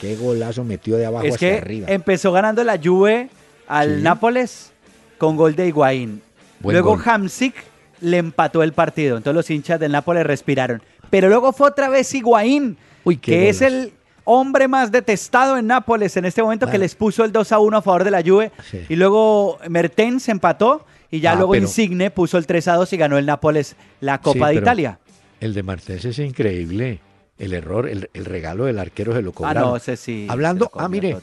Qué 0.00 0.16
golazo 0.16 0.64
metió 0.64 0.96
de 0.96 1.06
abajo 1.06 1.26
es 1.26 1.34
hacia 1.36 1.50
que 1.50 1.58
arriba. 1.58 1.86
Empezó 1.88 2.32
ganando 2.32 2.62
la 2.64 2.78
Juve 2.82 3.30
al 3.68 4.02
Nápoles 4.02 4.72
con 5.18 5.36
gol 5.36 5.54
de 5.54 5.68
Higuaín. 5.68 6.22
luego 6.62 6.98
Hamsik 7.04 7.54
le 8.00 8.16
empató 8.18 8.62
el 8.62 8.72
partido. 8.72 9.16
Entonces 9.16 9.36
los 9.36 9.50
hinchas 9.50 9.78
del 9.78 9.92
Nápoles 9.92 10.26
respiraron. 10.26 10.82
Pero 11.10 11.28
luego 11.28 11.52
fue 11.52 11.68
otra 11.68 11.88
vez 11.88 12.12
Higuaín, 12.14 12.76
que 13.20 13.48
es 13.48 13.62
el 13.62 13.92
hombre 14.24 14.68
más 14.68 14.92
detestado 14.92 15.56
en 15.56 15.66
Nápoles 15.66 16.16
en 16.16 16.24
este 16.24 16.42
momento, 16.42 16.68
que 16.68 16.78
les 16.78 16.94
puso 16.94 17.24
el 17.24 17.32
2 17.32 17.52
a 17.52 17.58
1 17.58 17.76
a 17.76 17.82
favor 17.82 18.04
de 18.04 18.10
la 18.10 18.22
Juve. 18.22 18.52
Y 18.88 18.96
luego 18.96 19.58
Mertens 19.68 20.28
empató 20.28 20.84
y 21.10 21.20
ya 21.20 21.32
ah, 21.32 21.36
luego 21.36 21.54
Insigne 21.54 22.10
puso 22.10 22.36
el 22.36 22.46
3 22.46 22.68
a 22.68 22.74
2 22.74 22.92
y 22.92 22.96
ganó 22.96 23.18
el 23.18 23.26
Nápoles 23.26 23.76
la 24.00 24.20
Copa 24.20 24.48
de 24.48 24.56
Italia. 24.56 24.98
El 25.40 25.54
de 25.54 25.62
Martínez 25.62 26.04
es 26.04 26.18
increíble. 26.18 27.00
El 27.38 27.52
error, 27.52 27.88
el, 27.88 28.08
regalo 28.24 28.64
del 28.64 28.80
arquero 28.80 29.14
se 29.14 29.22
lo 29.22 29.32
cobraron. 29.32 29.62
Ah, 29.62 29.66
no, 29.66 29.76
ese 29.76 29.96
sí. 29.96 30.26
Hablando, 30.28 30.70
ah, 30.74 30.88
mire, 30.88 31.16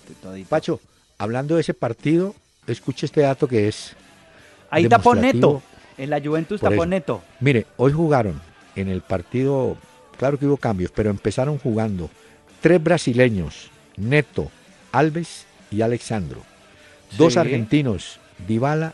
Pacho, 0.47 0.79
hablando 1.17 1.55
de 1.55 1.61
ese 1.61 1.73
partido, 1.73 2.35
escuche 2.67 3.05
este 3.05 3.21
dato 3.21 3.47
que 3.47 3.67
es. 3.67 3.95
Ahí 4.69 4.87
tapó 4.87 5.15
Neto. 5.15 5.61
En 5.97 6.09
la 6.09 6.19
Juventus 6.19 6.59
tapó 6.59 6.85
Neto. 6.85 7.21
Mire, 7.39 7.65
hoy 7.77 7.93
jugaron 7.93 8.41
en 8.75 8.89
el 8.89 9.01
partido, 9.01 9.77
claro 10.17 10.37
que 10.37 10.45
hubo 10.45 10.57
cambios, 10.57 10.91
pero 10.91 11.09
empezaron 11.09 11.57
jugando 11.57 12.09
tres 12.61 12.83
brasileños, 12.83 13.69
Neto, 13.95 14.51
Alves 14.91 15.45
y 15.71 15.81
Alexandro. 15.81 16.41
Dos 17.17 17.37
argentinos, 17.37 18.19
Dybala 18.45 18.93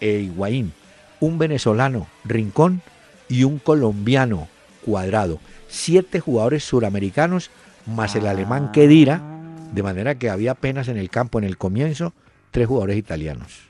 e 0.00 0.18
Higuaín, 0.18 0.72
un 1.20 1.38
venezolano, 1.38 2.08
Rincón, 2.24 2.82
y 3.28 3.44
un 3.44 3.58
colombiano, 3.58 4.48
Cuadrado. 4.84 5.38
Siete 5.68 6.18
jugadores 6.18 6.64
suramericanos 6.64 7.50
más 7.86 8.16
el 8.16 8.26
alemán 8.26 8.72
Kedira, 8.72 9.22
de 9.72 9.82
manera 9.82 10.16
que 10.16 10.30
había 10.30 10.52
apenas 10.52 10.88
en 10.88 10.96
el 10.96 11.10
campo 11.10 11.38
en 11.38 11.44
el 11.44 11.56
comienzo 11.56 12.12
tres 12.50 12.66
jugadores 12.66 12.96
italianos. 12.96 13.68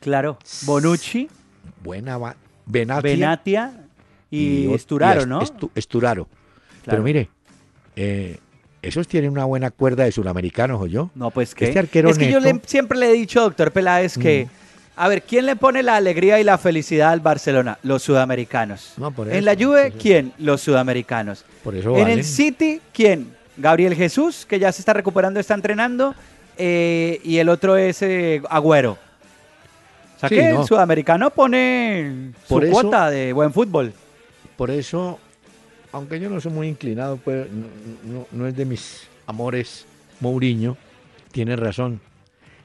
Claro, 0.00 0.38
Bonucci, 0.62 1.28
Buena 1.82 2.18
Benatia, 2.66 3.72
y, 4.30 4.72
Esturaro, 4.72 5.26
¿no? 5.26 5.40
Esturaro. 5.74 6.26
Pero 6.84 7.02
mire, 7.02 7.28
eh, 7.94 8.38
esos 8.80 9.06
tienen 9.06 9.30
una 9.30 9.44
buena 9.44 9.70
cuerda 9.70 10.04
de 10.04 10.12
suramericanos, 10.12 10.80
¿o 10.80 10.86
yo? 10.86 11.10
No, 11.14 11.30
pues 11.30 11.54
que. 11.54 11.66
Este 11.66 11.78
arquero 11.78 12.10
es 12.10 12.18
que 12.18 12.30
yo 12.30 12.40
siempre 12.66 12.98
le 12.98 13.10
he 13.10 13.12
dicho, 13.12 13.40
doctor 13.40 13.70
Peláez, 13.72 14.18
que. 14.18 14.46
Mm. 14.46 14.62
A 14.94 15.08
ver, 15.08 15.22
¿quién 15.22 15.46
le 15.46 15.56
pone 15.56 15.82
la 15.82 15.96
alegría 15.96 16.38
y 16.38 16.44
la 16.44 16.58
felicidad 16.58 17.12
al 17.12 17.20
Barcelona? 17.20 17.78
Los 17.82 18.02
sudamericanos. 18.02 18.94
en 19.30 19.44
la 19.44 19.54
Juve, 19.54 19.92
¿quién? 19.98 20.32
Los 20.38 20.60
sudamericanos. 20.60 21.46
Por 21.64 21.74
eso 21.74 21.96
en 21.96 22.08
el 22.08 22.24
City, 22.24 22.80
¿quién? 22.92 23.34
Gabriel 23.56 23.94
Jesús, 23.94 24.46
que 24.46 24.58
ya 24.58 24.72
se 24.72 24.80
está 24.80 24.92
recuperando, 24.92 25.40
está 25.40 25.54
entrenando. 25.54 26.14
Eh, 26.56 27.20
y 27.24 27.38
el 27.38 27.48
otro 27.48 27.76
es 27.76 28.02
eh, 28.02 28.42
Agüero. 28.48 28.98
sea 30.18 30.28
que 30.28 30.50
el 30.50 30.64
sudamericano 30.64 31.30
pone 31.30 32.32
su 32.46 32.60
cuota 32.70 33.10
de 33.10 33.32
buen 33.32 33.52
fútbol. 33.52 33.92
Por 34.56 34.70
eso, 34.70 35.18
aunque 35.92 36.20
yo 36.20 36.28
no 36.28 36.40
soy 36.40 36.52
muy 36.52 36.68
inclinado, 36.68 37.16
pues 37.16 37.46
no, 38.30 38.46
es 38.46 38.56
de 38.56 38.64
mis 38.64 39.08
amores 39.26 39.86
Mourinho, 40.20 40.76
tiene 41.32 41.56
razón. 41.56 42.00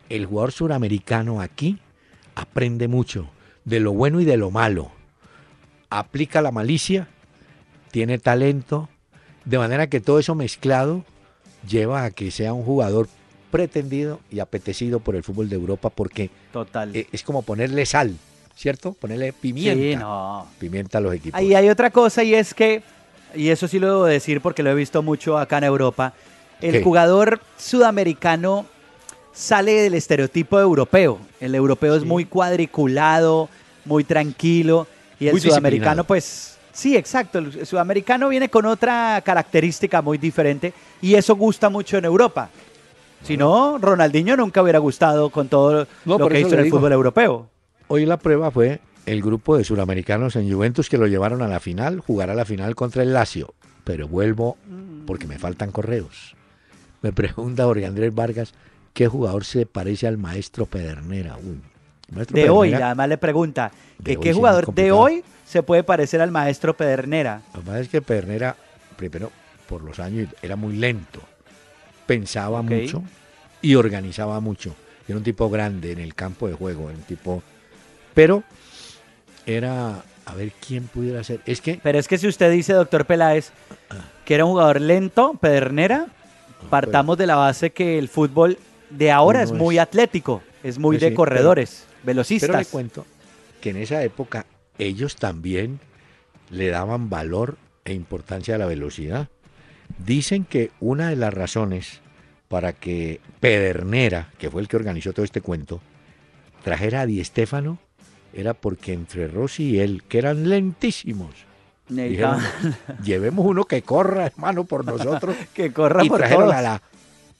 El 0.10 0.26
jugador 0.26 0.52
suramericano 0.52 1.41
aquí 1.41 1.80
aprende 2.36 2.88
mucho 2.88 3.30
de 3.65 3.80
lo 3.80 3.93
bueno 3.93 4.21
y 4.21 4.26
de 4.26 4.38
lo 4.38 4.52
malo. 4.52 4.91
Aplica 5.89 6.41
la 6.41 6.52
malicia, 6.52 7.08
tiene 7.91 8.17
talento, 8.17 8.89
de 9.47 9.57
manera 9.57 9.88
que 9.88 10.01
todo 10.01 10.19
eso 10.19 10.36
mezclado 10.36 11.05
lleva 11.67 12.03
a 12.03 12.12
que 12.12 12.31
sea 12.31 12.53
un 12.53 12.63
jugador 12.63 13.07
pretendido 13.49 14.19
y 14.29 14.39
apetecido 14.39 14.99
por 14.99 15.15
el 15.15 15.23
fútbol 15.23 15.47
de 15.47 15.55
Europa 15.55 15.89
porque 15.89 16.29
Total. 16.51 16.93
E, 16.93 17.07
es 17.13 17.23
como 17.23 17.43
ponerle 17.43 17.86
sal, 17.86 18.15
¿cierto? 18.55 18.91
Ponerle 18.91 19.31
pimienta. 19.31 20.43
Pimienta 20.60 20.97
a 20.97 21.01
los 21.01 21.13
equipos. 21.13 21.39
Ahí 21.39 21.55
hay 21.55 21.69
otra 21.69 21.91
cosa 21.91 22.25
y 22.25 22.36
es 22.36 22.53
que, 22.53 22.83
y 23.36 23.47
eso 23.47 23.69
sí 23.69 23.79
lo 23.79 23.88
debo 23.88 24.05
decir 24.05 24.41
porque 24.41 24.63
lo 24.63 24.71
he 24.71 24.75
visto 24.75 25.01
mucho 25.01 25.38
acá 25.38 25.60
en 25.60 25.63
Europa, 25.63 26.13
el 26.60 26.83
jugador 26.83 27.39
sudamericano 27.57 28.65
sale 29.31 29.73
del 29.81 29.93
estereotipo 29.93 30.60
europeo. 30.60 31.19
El 31.39 31.55
europeo 31.55 31.95
es 31.95 32.03
muy 32.03 32.25
cuadriculado, 32.25 33.47
muy 33.86 34.03
tranquilo 34.03 34.88
y 35.21 35.27
el 35.27 35.39
sudamericano 35.39 36.03
pues 36.03 36.57
Sí, 36.77 36.95
exacto. 36.95 37.39
El 37.39 37.65
sudamericano 37.65 38.29
viene 38.29 38.49
con 38.49 38.67
otra 38.67 39.19
característica 39.25 40.03
muy 40.03 40.19
diferente 40.19 40.75
y 41.01 41.15
eso 41.15 41.35
gusta 41.35 41.69
mucho 41.69 41.97
en 41.97 42.05
Europa. 42.05 42.51
Si 43.23 43.35
no, 43.35 43.79
Ronaldinho 43.79 44.37
nunca 44.37 44.61
hubiera 44.61 44.77
gustado 44.77 45.31
con 45.31 45.47
todo 45.47 45.87
lo 46.05 46.29
que 46.29 46.39
hizo 46.39 46.53
en 46.53 46.59
el 46.59 46.69
fútbol 46.69 46.91
europeo. 46.91 47.49
Hoy 47.87 48.05
la 48.05 48.17
prueba 48.17 48.51
fue 48.51 48.79
el 49.07 49.23
grupo 49.23 49.57
de 49.57 49.63
suramericanos 49.63 50.35
en 50.35 50.53
Juventus 50.53 50.87
que 50.87 50.99
lo 50.99 51.07
llevaron 51.07 51.41
a 51.41 51.47
la 51.47 51.59
final, 51.59 51.99
jugará 51.99 52.35
la 52.35 52.45
final 52.45 52.75
contra 52.75 53.01
el 53.01 53.11
Lazio. 53.11 53.55
Pero 53.83 54.07
vuelvo 54.07 54.55
porque 55.07 55.25
me 55.25 55.39
faltan 55.39 55.71
correos. 55.71 56.35
Me 57.01 57.11
pregunta 57.11 57.63
Jorge 57.63 57.87
Andrés 57.87 58.13
Vargas, 58.13 58.53
¿qué 58.93 59.07
jugador 59.07 59.45
se 59.45 59.65
parece 59.65 60.05
al 60.05 60.19
maestro 60.19 60.67
Pedernera? 60.67 61.37
de 62.29 62.49
hoy, 62.51 62.73
además 62.73 63.09
le 63.09 63.17
pregunta, 63.17 63.71
¿qué 64.03 64.31
jugador 64.31 64.71
de 64.75 64.91
hoy 64.91 65.23
se 65.47 65.63
puede 65.63 65.83
parecer 65.83 66.21
al 66.21 66.31
maestro 66.31 66.75
Pedernera. 66.75 67.41
Lo 67.53 67.62
que 67.62 67.65
pasa 67.65 67.79
es 67.79 67.89
que 67.89 68.01
Pedernera, 68.01 68.55
primero, 68.97 69.31
por 69.67 69.81
los 69.81 69.99
años, 69.99 70.27
era 70.41 70.55
muy 70.55 70.75
lento, 70.75 71.21
pensaba 72.05 72.62
mucho 72.62 73.01
y 73.62 73.75
organizaba 73.75 74.39
mucho. 74.41 74.75
Era 75.07 75.17
un 75.17 75.23
tipo 75.23 75.49
grande 75.49 75.93
en 75.93 75.99
el 75.99 76.13
campo 76.15 76.47
de 76.47 76.53
juego, 76.53 76.86
un 76.86 77.01
tipo... 77.03 77.41
Pero 78.13 78.43
era, 79.45 80.03
a 80.25 80.33
ver 80.36 80.51
quién 80.65 80.88
pudiera 80.88 81.23
ser. 81.23 81.39
Es 81.45 81.62
que... 81.62 81.79
Pero 81.81 81.97
es 81.97 82.10
que 82.10 82.17
si 82.17 82.27
usted 82.27 82.51
dice, 82.51 82.73
doctor 82.73 83.05
Peláez, 83.05 83.51
que 84.25 84.36
era 84.36 84.43
un 84.43 84.51
jugador 84.51 84.81
lento, 84.81 85.38
Pedernera, 85.39 86.07
partamos 86.69 87.17
de 87.17 87.25
la 87.25 87.36
base 87.36 87.69
que 87.69 87.97
el 87.97 88.10
fútbol 88.10 88.57
de 88.89 89.12
ahora 89.12 89.43
es 89.43 89.53
muy 89.53 89.77
atlético, 89.77 90.41
es 90.62 90.77
muy 90.77 90.97
pues 90.97 91.10
de 91.10 91.13
corredores, 91.13 91.86
velocistas. 92.03 92.49
Pero 92.49 92.60
le 92.60 92.65
cuento 92.65 93.05
que 93.62 93.69
en 93.69 93.77
esa 93.77 94.03
época 94.03 94.45
ellos 94.79 95.15
también 95.15 95.79
le 96.49 96.69
daban 96.69 97.09
valor 97.09 97.57
e 97.85 97.93
importancia 97.93 98.55
a 98.55 98.57
la 98.57 98.65
velocidad. 98.65 99.29
Dicen 99.97 100.43
que 100.45 100.71
una 100.79 101.09
de 101.09 101.15
las 101.15 101.33
razones 101.33 102.01
para 102.47 102.73
que 102.73 103.19
Pedernera, 103.39 104.29
que 104.37 104.49
fue 104.49 104.61
el 104.61 104.67
que 104.67 104.77
organizó 104.77 105.13
todo 105.13 105.25
este 105.25 105.41
cuento, 105.41 105.81
trajera 106.63 107.01
a 107.01 107.05
Di 107.05 107.23
Stéfano 107.23 107.79
era 108.33 108.53
porque 108.53 108.93
entre 108.93 109.27
Rossi 109.27 109.71
y 109.71 109.79
él, 109.79 110.03
que 110.07 110.19
eran 110.19 110.49
lentísimos, 110.49 111.33
dijeron, 111.87 112.39
llevemos 113.03 113.45
uno 113.45 113.63
que 113.65 113.81
corra, 113.81 114.27
hermano, 114.27 114.65
por 114.65 114.85
nosotros. 114.85 115.35
que 115.53 115.71
corra 115.71 116.03
y 116.03 116.09
por 116.09 116.19
trajeron 116.19 116.51
a 116.51 116.61
la, 116.61 116.81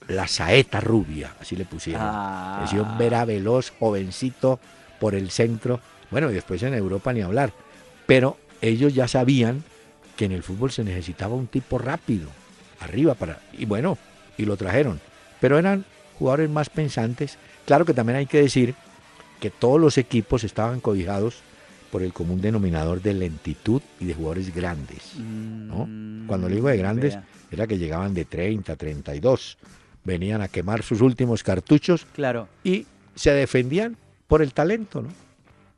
la 0.08 0.26
saeta 0.26 0.80
rubia, 0.80 1.34
así 1.40 1.56
le 1.56 1.64
pusieron. 1.64 2.02
Ah. 2.04 2.62
Ese 2.64 2.80
hombre 2.80 3.06
era 3.06 3.24
veloz, 3.24 3.72
jovencito, 3.78 4.58
por 4.98 5.14
el 5.14 5.30
centro. 5.30 5.80
Bueno, 6.10 6.30
y 6.30 6.34
después 6.34 6.62
en 6.62 6.74
Europa 6.74 7.12
ni 7.12 7.20
hablar. 7.20 7.52
Pero 8.06 8.36
ellos 8.60 8.94
ya 8.94 9.08
sabían 9.08 9.62
que 10.16 10.24
en 10.24 10.32
el 10.32 10.42
fútbol 10.42 10.70
se 10.70 10.84
necesitaba 10.84 11.34
un 11.34 11.46
tipo 11.46 11.78
rápido, 11.78 12.28
arriba 12.80 13.14
para... 13.14 13.40
Y 13.52 13.66
bueno, 13.66 13.98
y 14.36 14.44
lo 14.44 14.56
trajeron. 14.56 15.00
Pero 15.40 15.58
eran 15.58 15.84
jugadores 16.18 16.50
más 16.50 16.70
pensantes. 16.70 17.38
Claro 17.66 17.84
que 17.84 17.94
también 17.94 18.16
hay 18.18 18.26
que 18.26 18.40
decir 18.42 18.74
que 19.40 19.50
todos 19.50 19.80
los 19.80 19.98
equipos 19.98 20.42
estaban 20.44 20.80
cobijados 20.80 21.42
por 21.90 22.02
el 22.02 22.12
común 22.12 22.40
denominador 22.40 23.00
de 23.00 23.14
lentitud 23.14 23.80
y 24.00 24.06
de 24.06 24.14
jugadores 24.14 24.54
grandes. 24.54 25.14
¿no? 25.16 25.86
Mm, 25.86 26.26
Cuando 26.26 26.48
le 26.48 26.56
digo 26.56 26.68
de 26.68 26.76
grandes, 26.76 27.18
era 27.50 27.66
que 27.66 27.78
llegaban 27.78 28.14
de 28.14 28.24
30, 28.24 28.76
32. 28.76 29.58
Venían 30.04 30.42
a 30.42 30.48
quemar 30.48 30.82
sus 30.82 31.00
últimos 31.00 31.42
cartuchos 31.42 32.06
claro. 32.14 32.48
y 32.64 32.86
se 33.14 33.32
defendían 33.32 33.96
por 34.26 34.42
el 34.42 34.52
talento, 34.52 35.02
¿no? 35.02 35.08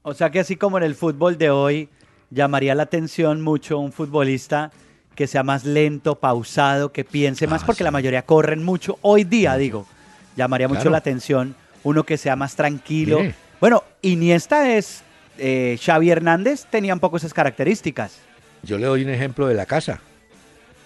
O 0.03 0.15
sea 0.15 0.31
que 0.31 0.41
así 0.41 0.57
como 0.57 0.79
en 0.79 0.85
el 0.85 0.95
fútbol 0.95 1.37
de 1.37 1.51
hoy 1.51 1.89
llamaría 2.31 2.75
la 2.75 2.85
atención 2.85 3.43
mucho 3.43 3.79
un 3.79 3.93
futbolista 3.93 4.71
que 5.15 5.27
sea 5.27 5.43
más 5.43 5.65
lento, 5.65 6.15
pausado, 6.15 6.93
que 6.93 7.05
piense 7.05 7.47
más, 7.47 7.63
ah, 7.63 7.67
porque 7.67 7.85
la 7.85 7.91
mayoría 7.91 8.23
corren 8.23 8.65
mucho. 8.65 8.99
Hoy 9.03 9.25
día, 9.25 9.57
digo, 9.57 9.87
llamaría 10.37 10.69
mucho 10.69 10.89
la 10.89 10.99
atención 10.99 11.55
uno 11.83 12.05
que 12.05 12.17
sea 12.17 12.37
más 12.37 12.57
tranquilo. 12.57 13.21
Bueno, 13.61 13.85
Iniesta 14.01 14.75
es, 14.75 15.03
eh, 15.37 15.79
Xavi 15.83 16.11
Hernández 16.11 16.67
tenía 16.71 16.95
un 16.95 17.01
poco 17.01 17.19
esas 17.19 17.35
características. 17.35 18.19
Yo 18.63 18.79
le 18.79 18.87
doy 18.87 19.05
un 19.05 19.11
ejemplo 19.11 19.47
de 19.47 19.55
la 19.55 19.67
casa. 19.67 20.01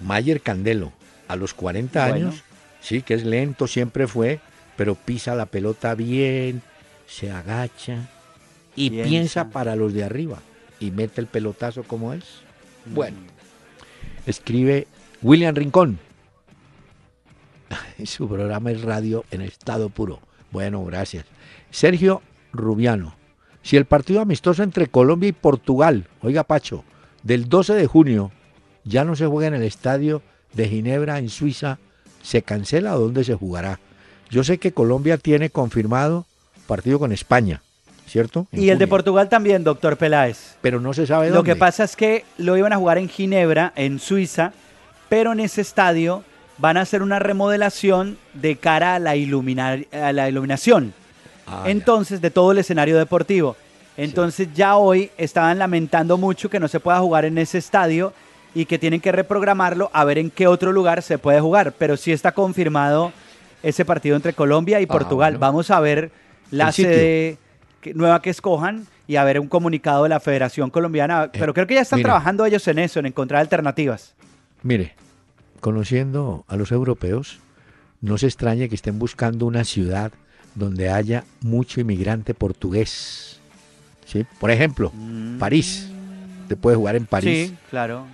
Mayer 0.00 0.40
Candelo, 0.40 0.92
a 1.28 1.36
los 1.36 1.54
40 1.54 2.04
años, 2.04 2.42
sí, 2.80 3.02
que 3.02 3.14
es 3.14 3.24
lento, 3.24 3.68
siempre 3.68 4.08
fue, 4.08 4.40
pero 4.76 4.96
pisa 4.96 5.36
la 5.36 5.46
pelota 5.46 5.94
bien, 5.94 6.62
se 7.06 7.30
agacha, 7.30 8.08
y 8.76 8.90
piensa. 8.90 9.50
para 9.50 9.76
los 9.76 9.92
de 9.92 10.04
arriba 10.04 10.38
y 10.80 10.90
mete 10.90 11.20
el 11.20 11.26
pelotazo 11.26 11.82
como 11.82 12.12
es. 12.12 12.24
Mm. 12.86 12.94
Bueno, 12.94 13.16
escribe 14.26 14.86
William 15.22 15.54
Rincón. 15.54 15.98
Su 18.04 18.28
programa 18.28 18.70
es 18.70 18.82
radio 18.82 19.24
en 19.30 19.40
estado 19.40 19.88
puro. 19.88 20.20
Bueno, 20.50 20.84
gracias. 20.84 21.26
Sergio 21.70 22.22
Rubiano. 22.52 23.16
Si 23.62 23.76
el 23.76 23.86
partido 23.86 24.20
amistoso 24.20 24.62
entre 24.62 24.88
Colombia 24.88 25.30
y 25.30 25.32
Portugal, 25.32 26.06
oiga 26.20 26.44
Pacho, 26.44 26.84
del 27.22 27.48
12 27.48 27.74
de 27.74 27.86
junio 27.86 28.30
ya 28.84 29.04
no 29.04 29.16
se 29.16 29.26
juega 29.26 29.48
en 29.48 29.54
el 29.54 29.62
estadio 29.62 30.22
de 30.52 30.68
Ginebra 30.68 31.18
en 31.18 31.30
Suiza, 31.30 31.78
¿se 32.22 32.42
cancela 32.42 32.94
o 32.94 33.00
dónde 33.00 33.24
se 33.24 33.34
jugará? 33.34 33.80
Yo 34.30 34.44
sé 34.44 34.58
que 34.58 34.72
Colombia 34.72 35.16
tiene 35.16 35.50
confirmado 35.50 36.26
partido 36.66 36.98
con 36.98 37.12
España, 37.12 37.62
¿cierto? 38.06 38.46
y 38.52 38.70
el 38.70 38.78
de 38.78 38.86
Portugal 38.86 39.28
también, 39.28 39.64
doctor 39.64 39.96
Peláez. 39.96 40.56
Pero 40.60 40.80
no 40.80 40.92
se 40.94 41.06
sabe 41.06 41.26
dónde. 41.26 41.38
Lo 41.38 41.44
que 41.44 41.56
pasa 41.56 41.84
es 41.84 41.96
que 41.96 42.24
lo 42.38 42.56
iban 42.56 42.72
a 42.72 42.76
jugar 42.76 42.98
en 42.98 43.08
Ginebra, 43.08 43.72
en 43.76 43.98
Suiza, 43.98 44.52
pero 45.08 45.32
en 45.32 45.40
ese 45.40 45.60
estadio 45.60 46.24
van 46.58 46.76
a 46.76 46.82
hacer 46.82 47.02
una 47.02 47.18
remodelación 47.18 48.18
de 48.34 48.56
cara 48.56 48.94
a 48.94 48.98
la, 48.98 49.10
a 49.12 50.12
la 50.12 50.28
iluminación. 50.28 50.94
Ah, 51.46 51.64
Entonces, 51.66 52.20
de 52.20 52.30
todo 52.30 52.52
el 52.52 52.58
escenario 52.58 52.96
deportivo. 52.96 53.56
Entonces 53.96 54.48
ya 54.54 54.76
hoy 54.76 55.10
estaban 55.16 55.58
lamentando 55.58 56.18
mucho 56.18 56.50
que 56.50 56.58
no 56.58 56.66
se 56.66 56.80
pueda 56.80 56.98
jugar 56.98 57.24
en 57.24 57.38
ese 57.38 57.58
estadio 57.58 58.12
y 58.54 58.66
que 58.66 58.78
tienen 58.78 59.00
que 59.00 59.12
reprogramarlo 59.12 59.90
a 59.92 60.04
ver 60.04 60.18
en 60.18 60.30
qué 60.30 60.46
otro 60.46 60.72
lugar 60.72 61.02
se 61.02 61.18
puede 61.18 61.40
jugar. 61.40 61.72
Pero 61.78 61.96
sí 61.96 62.12
está 62.12 62.32
confirmado 62.32 63.12
ese 63.62 63.84
partido 63.84 64.16
entre 64.16 64.32
Colombia 64.32 64.80
y 64.80 64.84
ah, 64.84 64.88
Portugal. 64.88 65.38
Vamos 65.38 65.70
a 65.70 65.80
ver 65.80 66.10
la 66.50 66.72
sede 66.72 67.38
nueva 67.94 68.22
que 68.22 68.30
escojan 68.30 68.86
y 69.06 69.16
a 69.16 69.24
ver 69.24 69.40
un 69.40 69.48
comunicado 69.48 70.04
de 70.04 70.08
la 70.08 70.20
Federación 70.20 70.70
Colombiana. 70.70 71.24
Eh, 71.24 71.38
pero 71.38 71.52
creo 71.52 71.66
que 71.66 71.74
ya 71.74 71.82
están 71.82 72.02
trabajando 72.02 72.46
ellos 72.46 72.66
en 72.68 72.78
eso, 72.78 73.00
en 73.00 73.06
encontrar 73.06 73.40
alternativas. 73.40 74.14
Mire, 74.62 74.94
conociendo 75.60 76.44
a 76.48 76.56
los 76.56 76.72
europeos, 76.72 77.40
no 78.00 78.18
se 78.18 78.26
extrañe 78.26 78.68
que 78.68 78.74
estén 78.74 78.98
buscando 78.98 79.46
una 79.46 79.64
ciudad 79.64 80.12
donde 80.54 80.90
haya 80.90 81.24
mucho 81.40 81.80
inmigrante 81.80 82.34
portugués. 82.34 83.40
¿Sí? 84.06 84.24
Por 84.38 84.50
ejemplo, 84.50 84.92
mm. 84.94 85.38
París. 85.38 85.88
Usted 86.42 86.56
puede 86.58 86.76
jugar 86.76 86.96
en 86.96 87.06
París. 87.06 87.48
Sí, 87.48 87.56
claro. 87.70 88.06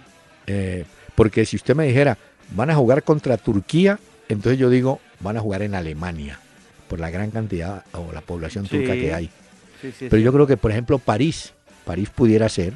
Eh, 0.47 0.85
porque 1.15 1.45
si 1.45 1.57
usted 1.57 1.75
me 1.75 1.87
dijera, 1.87 2.17
van 2.53 2.71
a 2.71 2.75
jugar 2.75 3.03
contra 3.03 3.37
Turquía, 3.37 3.99
entonces 4.29 4.59
yo 4.59 4.71
digo, 4.71 5.01
van 5.21 5.37
a 5.37 5.41
jugar 5.41 5.63
en 5.63 5.75
Alemania, 5.75 6.39
por 6.89 7.01
la 7.01 7.11
gran 7.11 7.31
cantidad 7.31 7.85
o 7.93 8.13
la 8.13 8.21
población 8.21 8.67
turca 8.67 8.93
que 8.93 9.13
hay. 9.13 9.31
Pero 9.99 10.19
yo 10.19 10.33
creo 10.33 10.47
que, 10.47 10.57
por 10.57 10.71
ejemplo, 10.71 10.99
París, 10.99 11.55
París 11.85 12.11
pudiera 12.11 12.49
ser 12.49 12.75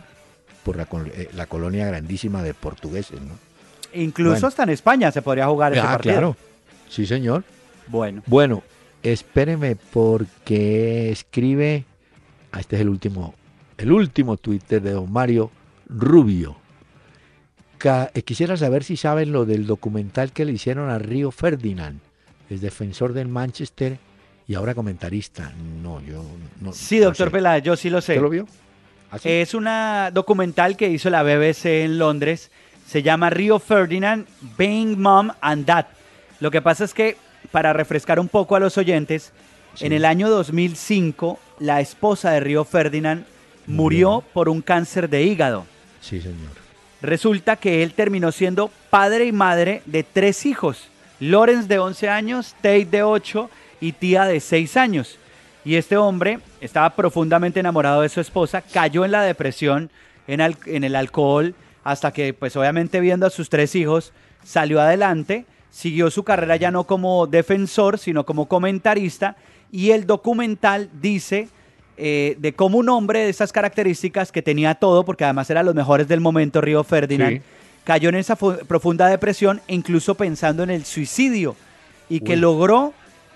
por 0.62 0.76
la, 0.76 0.88
eh, 1.14 1.28
la 1.34 1.46
colonia 1.46 1.86
grandísima 1.86 2.42
de 2.42 2.54
portugueses, 2.54 3.20
¿no? 3.20 3.34
Incluso 3.92 4.46
hasta 4.46 4.64
en 4.64 4.70
España 4.70 5.12
se 5.12 5.22
podría 5.22 5.46
jugar 5.46 5.72
ese 5.72 5.82
ah, 5.82 5.98
claro. 6.00 6.36
Sí, 6.88 7.06
señor. 7.06 7.44
Bueno. 7.86 8.22
Bueno, 8.26 8.62
espéreme 9.02 9.76
porque 9.76 11.12
escribe 11.12 11.84
Ah, 12.54 12.60
este 12.60 12.76
es 12.76 12.82
el 12.82 12.88
último, 12.88 13.34
el 13.78 13.90
último 13.90 14.36
Twitter 14.36 14.80
de 14.80 14.92
don 14.92 15.10
Mario 15.10 15.50
Rubio. 15.88 16.56
Eh, 17.82 18.22
quisiera 18.22 18.56
saber 18.56 18.84
si 18.84 18.96
saben 18.96 19.32
lo 19.32 19.44
del 19.44 19.66
documental 19.66 20.30
que 20.30 20.44
le 20.44 20.52
hicieron 20.52 20.88
a 20.88 21.00
Río 21.00 21.32
Ferdinand, 21.32 21.98
el 22.48 22.60
defensor 22.60 23.12
del 23.12 23.26
Manchester 23.26 23.98
y 24.46 24.54
ahora 24.54 24.74
comentarista. 24.74 25.52
No, 25.82 26.00
yo 26.00 26.22
no. 26.60 26.72
Sí, 26.72 26.98
doctor 26.98 27.30
Peláez, 27.30 27.62
yo 27.62 27.76
sí 27.76 27.90
lo 27.90 28.00
sé. 28.00 28.12
¿Usted 28.12 28.22
lo 28.22 28.30
vio? 28.30 28.48
¿Ah, 29.10 29.18
es 29.22 29.54
una 29.54 30.10
documental 30.12 30.76
que 30.76 30.88
hizo 30.88 31.08
la 31.08 31.22
BBC 31.22 31.84
en 31.84 31.98
Londres. 31.98 32.50
Se 32.86 33.02
llama 33.02 33.30
Río 33.30 33.58
Ferdinand, 33.58 34.26
Being 34.58 35.00
Mom 35.00 35.30
and 35.40 35.64
Dad. 35.64 35.86
Lo 36.40 36.50
que 36.50 36.60
pasa 36.60 36.84
es 36.84 36.92
que, 36.92 37.16
para 37.50 37.72
refrescar 37.72 38.20
un 38.20 38.28
poco 38.28 38.56
a 38.56 38.60
los 38.60 38.76
oyentes, 38.76 39.32
en 39.80 39.92
el 39.92 40.04
año 40.04 40.28
2005, 40.28 41.38
la 41.60 41.80
esposa 41.80 42.32
de 42.32 42.40
Río 42.40 42.64
Ferdinand 42.64 43.24
murió 43.66 44.22
por 44.34 44.48
un 44.48 44.60
cáncer 44.60 45.08
de 45.08 45.22
hígado. 45.22 45.64
Sí, 46.00 46.20
señor. 46.20 46.50
Resulta 47.00 47.56
que 47.56 47.82
él 47.82 47.94
terminó 47.94 48.32
siendo 48.32 48.70
padre 48.90 49.26
y 49.26 49.32
madre 49.32 49.82
de 49.86 50.02
tres 50.02 50.44
hijos. 50.44 50.88
Lorenz 51.20 51.68
de 51.68 51.78
11 51.78 52.08
años, 52.08 52.54
Tate 52.60 52.86
de 52.86 53.02
8 53.02 53.48
y 53.84 53.92
tía 53.92 54.24
de 54.24 54.40
6 54.40 54.78
años. 54.78 55.18
Y 55.62 55.76
este 55.76 55.98
hombre 55.98 56.40
estaba 56.60 56.90
profundamente 56.96 57.60
enamorado 57.60 58.00
de 58.00 58.08
su 58.08 58.20
esposa, 58.20 58.62
cayó 58.62 59.04
en 59.04 59.12
la 59.12 59.22
depresión, 59.22 59.90
en, 60.26 60.40
en 60.40 60.84
el 60.84 60.96
alcohol, 60.96 61.54
hasta 61.84 62.10
que 62.12 62.32
pues 62.32 62.56
obviamente 62.56 63.00
viendo 63.00 63.26
a 63.26 63.30
sus 63.30 63.50
tres 63.50 63.74
hijos, 63.74 64.12
salió 64.42 64.80
adelante, 64.80 65.44
siguió 65.70 66.10
su 66.10 66.24
carrera 66.24 66.56
ya 66.56 66.70
no 66.70 66.84
como 66.84 67.26
defensor, 67.26 67.98
sino 67.98 68.24
como 68.24 68.46
comentarista. 68.46 69.36
Y 69.70 69.90
el 69.90 70.06
documental 70.06 70.88
dice 71.00 71.48
eh, 71.98 72.36
de 72.38 72.54
cómo 72.54 72.78
un 72.78 72.88
hombre 72.88 73.20
de 73.20 73.28
esas 73.28 73.52
características 73.52 74.32
que 74.32 74.40
tenía 74.40 74.74
todo, 74.76 75.04
porque 75.04 75.24
además 75.24 75.50
era 75.50 75.62
los 75.62 75.74
mejores 75.74 76.08
del 76.08 76.20
momento, 76.20 76.62
Río 76.62 76.84
Ferdinand, 76.84 77.42
cayó 77.84 78.08
en 78.08 78.14
esa 78.14 78.36
profunda 78.36 79.08
depresión 79.08 79.60
e 79.68 79.74
incluso 79.74 80.14
pensando 80.14 80.62
en 80.62 80.70
el 80.70 80.86
suicidio 80.86 81.54
y 82.08 82.20
que 82.20 82.36
logró 82.36 82.94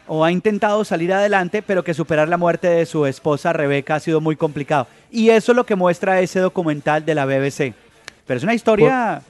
o 0.08 0.24
ha 0.24 0.32
intentado 0.32 0.84
salir 0.84 1.12
adelante, 1.12 1.62
pero 1.62 1.84
que 1.84 1.94
superar 1.94 2.28
la 2.28 2.36
muerte 2.36 2.68
de 2.68 2.86
su 2.86 3.06
esposa 3.06 3.52
Rebeca 3.52 3.96
ha 3.96 4.00
sido 4.00 4.20
muy 4.20 4.36
complicado. 4.36 4.86
Y 5.10 5.30
eso 5.30 5.52
es 5.52 5.56
lo 5.56 5.64
que 5.64 5.76
muestra 5.76 6.20
ese 6.20 6.40
documental 6.40 7.04
de 7.04 7.14
la 7.14 7.26
BBC. 7.26 7.74
Pero 8.26 8.38
es 8.38 8.42
una 8.42 8.54
historia, 8.54 9.22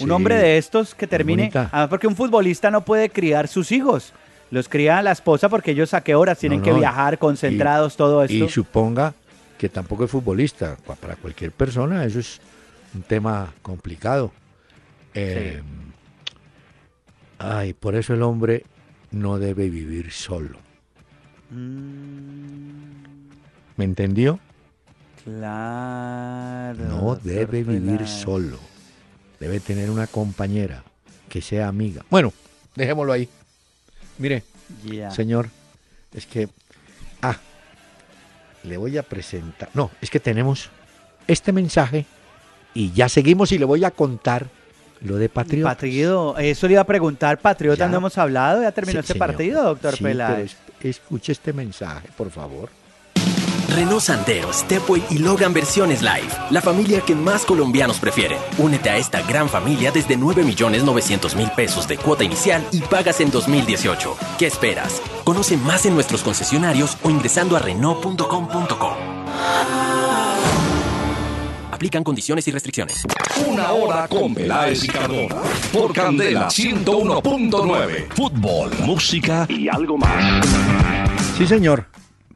un 0.00 0.10
hombre 0.10 0.36
de 0.36 0.58
estos 0.58 0.94
que 0.94 1.06
termine, 1.06 1.50
además 1.52 1.88
porque 1.88 2.06
un 2.06 2.16
futbolista 2.16 2.70
no 2.70 2.84
puede 2.84 3.10
criar 3.10 3.48
sus 3.48 3.72
hijos 3.72 4.12
los 4.50 4.68
cría 4.68 5.02
la 5.02 5.12
esposa 5.12 5.48
porque 5.48 5.72
ellos 5.72 5.94
a 5.94 6.00
qué 6.00 6.14
horas 6.14 6.38
tienen 6.38 6.62
que 6.62 6.72
viajar, 6.72 7.18
concentrados, 7.18 7.96
todo 7.96 8.22
esto. 8.22 8.34
Y 8.34 8.48
suponga 8.48 9.14
que 9.58 9.68
tampoco 9.68 10.04
es 10.04 10.10
futbolista. 10.10 10.76
Para 11.00 11.16
cualquier 11.16 11.52
persona 11.52 12.04
eso 12.04 12.18
es 12.20 12.40
un 12.94 13.02
tema 13.02 13.52
complicado. 13.62 14.32
Eh, 15.14 15.60
ay, 17.38 17.72
por 17.74 17.94
eso 17.94 18.14
el 18.14 18.22
hombre 18.22 18.64
no 19.10 19.38
debe 19.38 19.70
vivir 19.70 20.10
solo. 20.12 20.58
Mm. 21.50 22.98
¿Me 23.76 23.84
entendió? 23.84 24.38
Claro. 25.24 26.84
No 26.84 27.16
debe 27.16 27.62
vivir 27.62 28.06
solo. 28.06 28.58
Debe 29.40 29.60
tener 29.60 29.90
una 29.90 30.06
compañera 30.06 30.82
que 31.28 31.40
sea 31.40 31.68
amiga. 31.68 32.04
Bueno, 32.10 32.32
dejémoslo 32.74 33.12
ahí. 33.12 33.28
Mire, 34.18 34.42
señor, 35.14 35.48
es 36.12 36.26
que... 36.26 36.48
Ah, 37.22 37.36
le 38.64 38.76
voy 38.76 38.98
a 38.98 39.02
presentar... 39.02 39.70
No, 39.74 39.90
es 40.00 40.10
que 40.10 40.20
tenemos 40.20 40.70
este 41.26 41.52
mensaje 41.52 42.06
y 42.74 42.92
ya 42.92 43.08
seguimos 43.08 43.52
y 43.52 43.58
le 43.58 43.64
voy 43.64 43.84
a 43.84 43.90
contar 43.90 44.48
lo 45.02 45.16
de 45.16 45.28
Patriota. 45.28 45.70
Partido, 45.70 46.36
eso 46.38 46.66
le 46.66 46.74
iba 46.74 46.82
a 46.82 46.86
preguntar, 46.86 47.38
Patriota, 47.38 47.88
no 47.88 47.98
hemos 47.98 48.18
hablado, 48.18 48.62
ya 48.62 48.72
terminó 48.72 49.00
este 49.00 49.14
partido, 49.14 49.62
doctor 49.62 49.96
sí, 49.96 50.02
Peláez. 50.04 50.56
escuche 50.80 51.32
este 51.32 51.52
mensaje, 51.52 52.08
por 52.16 52.30
favor. 52.30 52.68
Renault 53.74 54.00
Sandero, 54.00 54.52
Stepway 54.52 55.04
y 55.10 55.18
Logan 55.18 55.52
versiones 55.52 56.02
live. 56.02 56.28
La 56.50 56.62
familia 56.62 57.00
que 57.02 57.14
más 57.14 57.44
colombianos 57.44 57.98
prefieren. 57.98 58.38
Únete 58.56 58.90
a 58.90 58.96
esta 58.96 59.22
gran 59.22 59.48
familia 59.48 59.92
desde 59.92 60.16
9.900.000 60.16 61.54
pesos 61.54 61.86
de 61.86 61.98
cuota 61.98 62.24
inicial 62.24 62.66
y 62.72 62.80
pagas 62.80 63.20
en 63.20 63.30
2018. 63.30 64.16
¿Qué 64.38 64.46
esperas? 64.46 65.02
Conoce 65.22 65.56
más 65.58 65.86
en 65.86 65.94
nuestros 65.94 66.22
concesionarios 66.22 66.96
o 67.02 67.10
ingresando 67.10 67.56
a 67.56 67.60
Renault.com.co. 67.60 68.96
Aplican 71.78 72.02
condiciones 72.02 72.48
y 72.48 72.50
restricciones. 72.50 73.04
Una 73.48 73.70
hora 73.70 74.08
con 74.08 74.34
Peláez 74.34 74.82
y 74.82 74.88
Cardona. 74.88 75.36
Por 75.72 75.92
Candela 75.92 76.48
101.9. 76.48 78.08
Fútbol, 78.08 78.72
música 78.84 79.46
y 79.48 79.68
algo 79.68 79.96
más. 79.96 80.44
Sí, 81.36 81.46
señor 81.46 81.86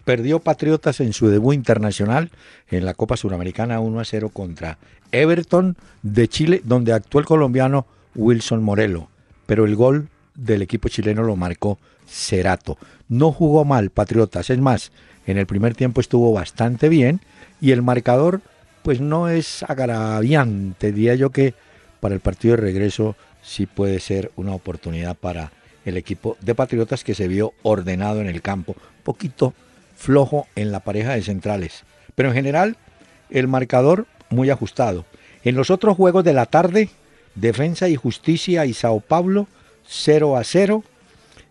perdió 0.04 0.38
Patriotas 0.38 1.00
en 1.00 1.12
su 1.12 1.26
debut 1.26 1.54
internacional 1.54 2.30
en 2.70 2.84
la 2.84 2.94
Copa 2.94 3.16
Suramericana 3.16 3.80
1 3.80 3.98
a 3.98 4.04
0 4.04 4.28
contra 4.32 4.78
Everton 5.10 5.76
de 6.02 6.28
Chile, 6.28 6.60
donde 6.62 6.92
actuó 6.92 7.18
el 7.18 7.26
colombiano 7.26 7.84
Wilson 8.14 8.62
Morelo, 8.62 9.08
pero 9.46 9.64
el 9.64 9.74
gol 9.74 10.08
del 10.36 10.62
equipo 10.62 10.88
chileno 10.88 11.24
lo 11.24 11.34
marcó 11.34 11.80
Cerato. 12.06 12.78
No 13.08 13.32
jugó 13.32 13.64
mal 13.64 13.90
Patriotas, 13.90 14.50
es 14.50 14.60
más, 14.60 14.92
en 15.26 15.36
el 15.36 15.46
primer 15.46 15.74
tiempo 15.74 16.00
estuvo 16.00 16.32
bastante 16.32 16.88
bien 16.88 17.20
y 17.60 17.72
el 17.72 17.82
marcador 17.82 18.40
pues 18.82 19.00
no 19.00 19.28
es 19.28 19.62
agraviante, 19.62 20.92
diría 20.92 21.14
yo 21.14 21.30
que 21.30 21.54
para 22.00 22.14
el 22.14 22.20
partido 22.20 22.56
de 22.56 22.62
regreso 22.62 23.16
sí 23.42 23.66
puede 23.66 24.00
ser 24.00 24.30
una 24.36 24.54
oportunidad 24.54 25.16
para 25.16 25.52
el 25.84 25.96
equipo 25.96 26.36
de 26.40 26.54
Patriotas 26.54 27.04
que 27.04 27.14
se 27.14 27.28
vio 27.28 27.54
ordenado 27.62 28.20
en 28.20 28.28
el 28.28 28.42
campo, 28.42 28.76
poquito 29.02 29.54
flojo 29.96 30.46
en 30.56 30.72
la 30.72 30.80
pareja 30.80 31.14
de 31.14 31.22
centrales. 31.22 31.84
Pero 32.14 32.30
en 32.30 32.34
general, 32.34 32.76
el 33.30 33.48
marcador 33.48 34.06
muy 34.30 34.50
ajustado. 34.50 35.04
En 35.44 35.54
los 35.54 35.70
otros 35.70 35.96
juegos 35.96 36.24
de 36.24 36.32
la 36.32 36.46
tarde, 36.46 36.90
Defensa 37.34 37.88
y 37.88 37.96
Justicia 37.96 38.66
y 38.66 38.74
Sao 38.74 39.00
Paulo 39.00 39.48
0 39.86 40.36
a 40.36 40.44
0 40.44 40.84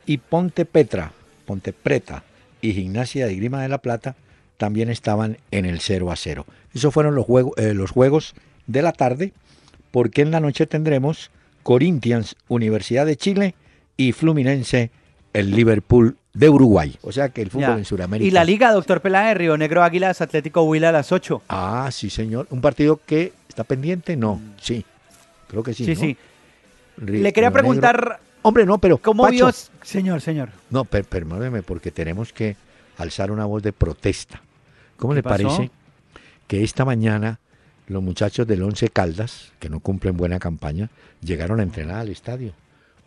y 0.06 0.18
Ponte 0.18 0.66
Petra, 0.66 1.12
Ponte 1.46 1.74
Preta 1.74 2.24
y 2.62 2.74
Gimnasia 2.74 3.28
de 3.28 3.36
Grima 3.36 3.62
de 3.62 3.70
la 3.70 3.80
Plata 3.80 4.16
también 4.58 4.90
estaban 4.90 5.38
en 5.50 5.66
el 5.66 5.80
0 5.80 6.12
a 6.12 6.16
0. 6.16 6.46
Esos 6.74 6.94
fueron 6.94 7.16
los, 7.16 7.26
juegos, 7.26 7.54
eh, 7.58 7.74
los 7.74 7.92
juegos 7.92 8.34
de 8.68 8.82
la 8.82 8.94
tarde, 8.94 9.34
porque 9.92 10.22
en 10.22 10.32
la 10.32 10.40
noche 10.40 10.68
tendremos 10.68 11.32
Corinthians, 11.64 12.36
Universidad 12.48 13.06
de 13.06 13.18
Chile 13.18 13.56
y 13.98 14.14
Fluminense, 14.14 14.92
el 15.34 15.52
Liverpool 15.52 16.18
de 16.34 16.50
Uruguay. 16.50 16.98
O 17.02 17.12
sea 17.12 17.30
que 17.30 17.42
el 17.42 17.50
fútbol 17.50 17.80
en 17.80 17.86
Sudamérica. 17.86 18.28
Y 18.28 18.32
la 18.32 18.44
liga, 18.44 18.72
doctor 18.72 19.02
Peláez, 19.02 19.38
Río 19.38 19.58
Negro 19.58 19.84
Águilas, 19.84 20.22
Atlético 20.22 20.64
Huila 20.64 20.90
a 20.90 20.92
las 20.94 21.12
8. 21.12 21.44
Ah, 21.50 21.90
sí, 21.92 22.10
señor. 22.10 22.48
¿Un 22.50 22.62
partido 22.62 23.00
que 23.06 23.34
está 23.48 23.64
pendiente? 23.64 24.16
No, 24.16 24.36
mm. 24.36 24.54
sí. 24.62 24.86
Creo 25.48 25.64
que 25.64 25.74
sí. 25.74 25.86
Sí, 25.86 25.96
sí. 25.96 26.18
Le 26.98 27.34
quería 27.34 27.52
preguntar. 27.52 28.20
Hombre, 28.44 28.66
no, 28.66 28.78
pero. 28.78 28.98
¿Cómo 28.98 29.28
vio. 29.28 29.52
Señor, 29.84 30.22
señor. 30.22 30.50
No, 30.70 30.86
per 30.86 31.04
perdóneme, 31.04 31.62
porque 31.62 31.92
tenemos 31.92 32.32
que 32.34 32.56
alzar 32.98 33.32
una 33.32 33.46
voz 33.46 33.62
de 33.62 33.74
protesta. 33.74 34.42
¿Cómo 34.98 35.14
le 35.14 35.24
parece 35.24 35.70
que 36.52 36.66
esta 36.66 36.84
mañana 36.84 37.40
los 37.88 38.04
muchachos 38.04 38.46
del 38.46 38.62
Once 38.62 38.90
Caldas, 38.90 39.54
que 39.60 39.70
no 39.70 39.80
cumplen 39.80 40.18
buena 40.18 40.38
campaña, 40.38 40.90
llegaron 41.22 41.62
a 41.62 41.64
entrenar 41.64 42.00
al 42.00 42.10
estadio? 42.10 42.52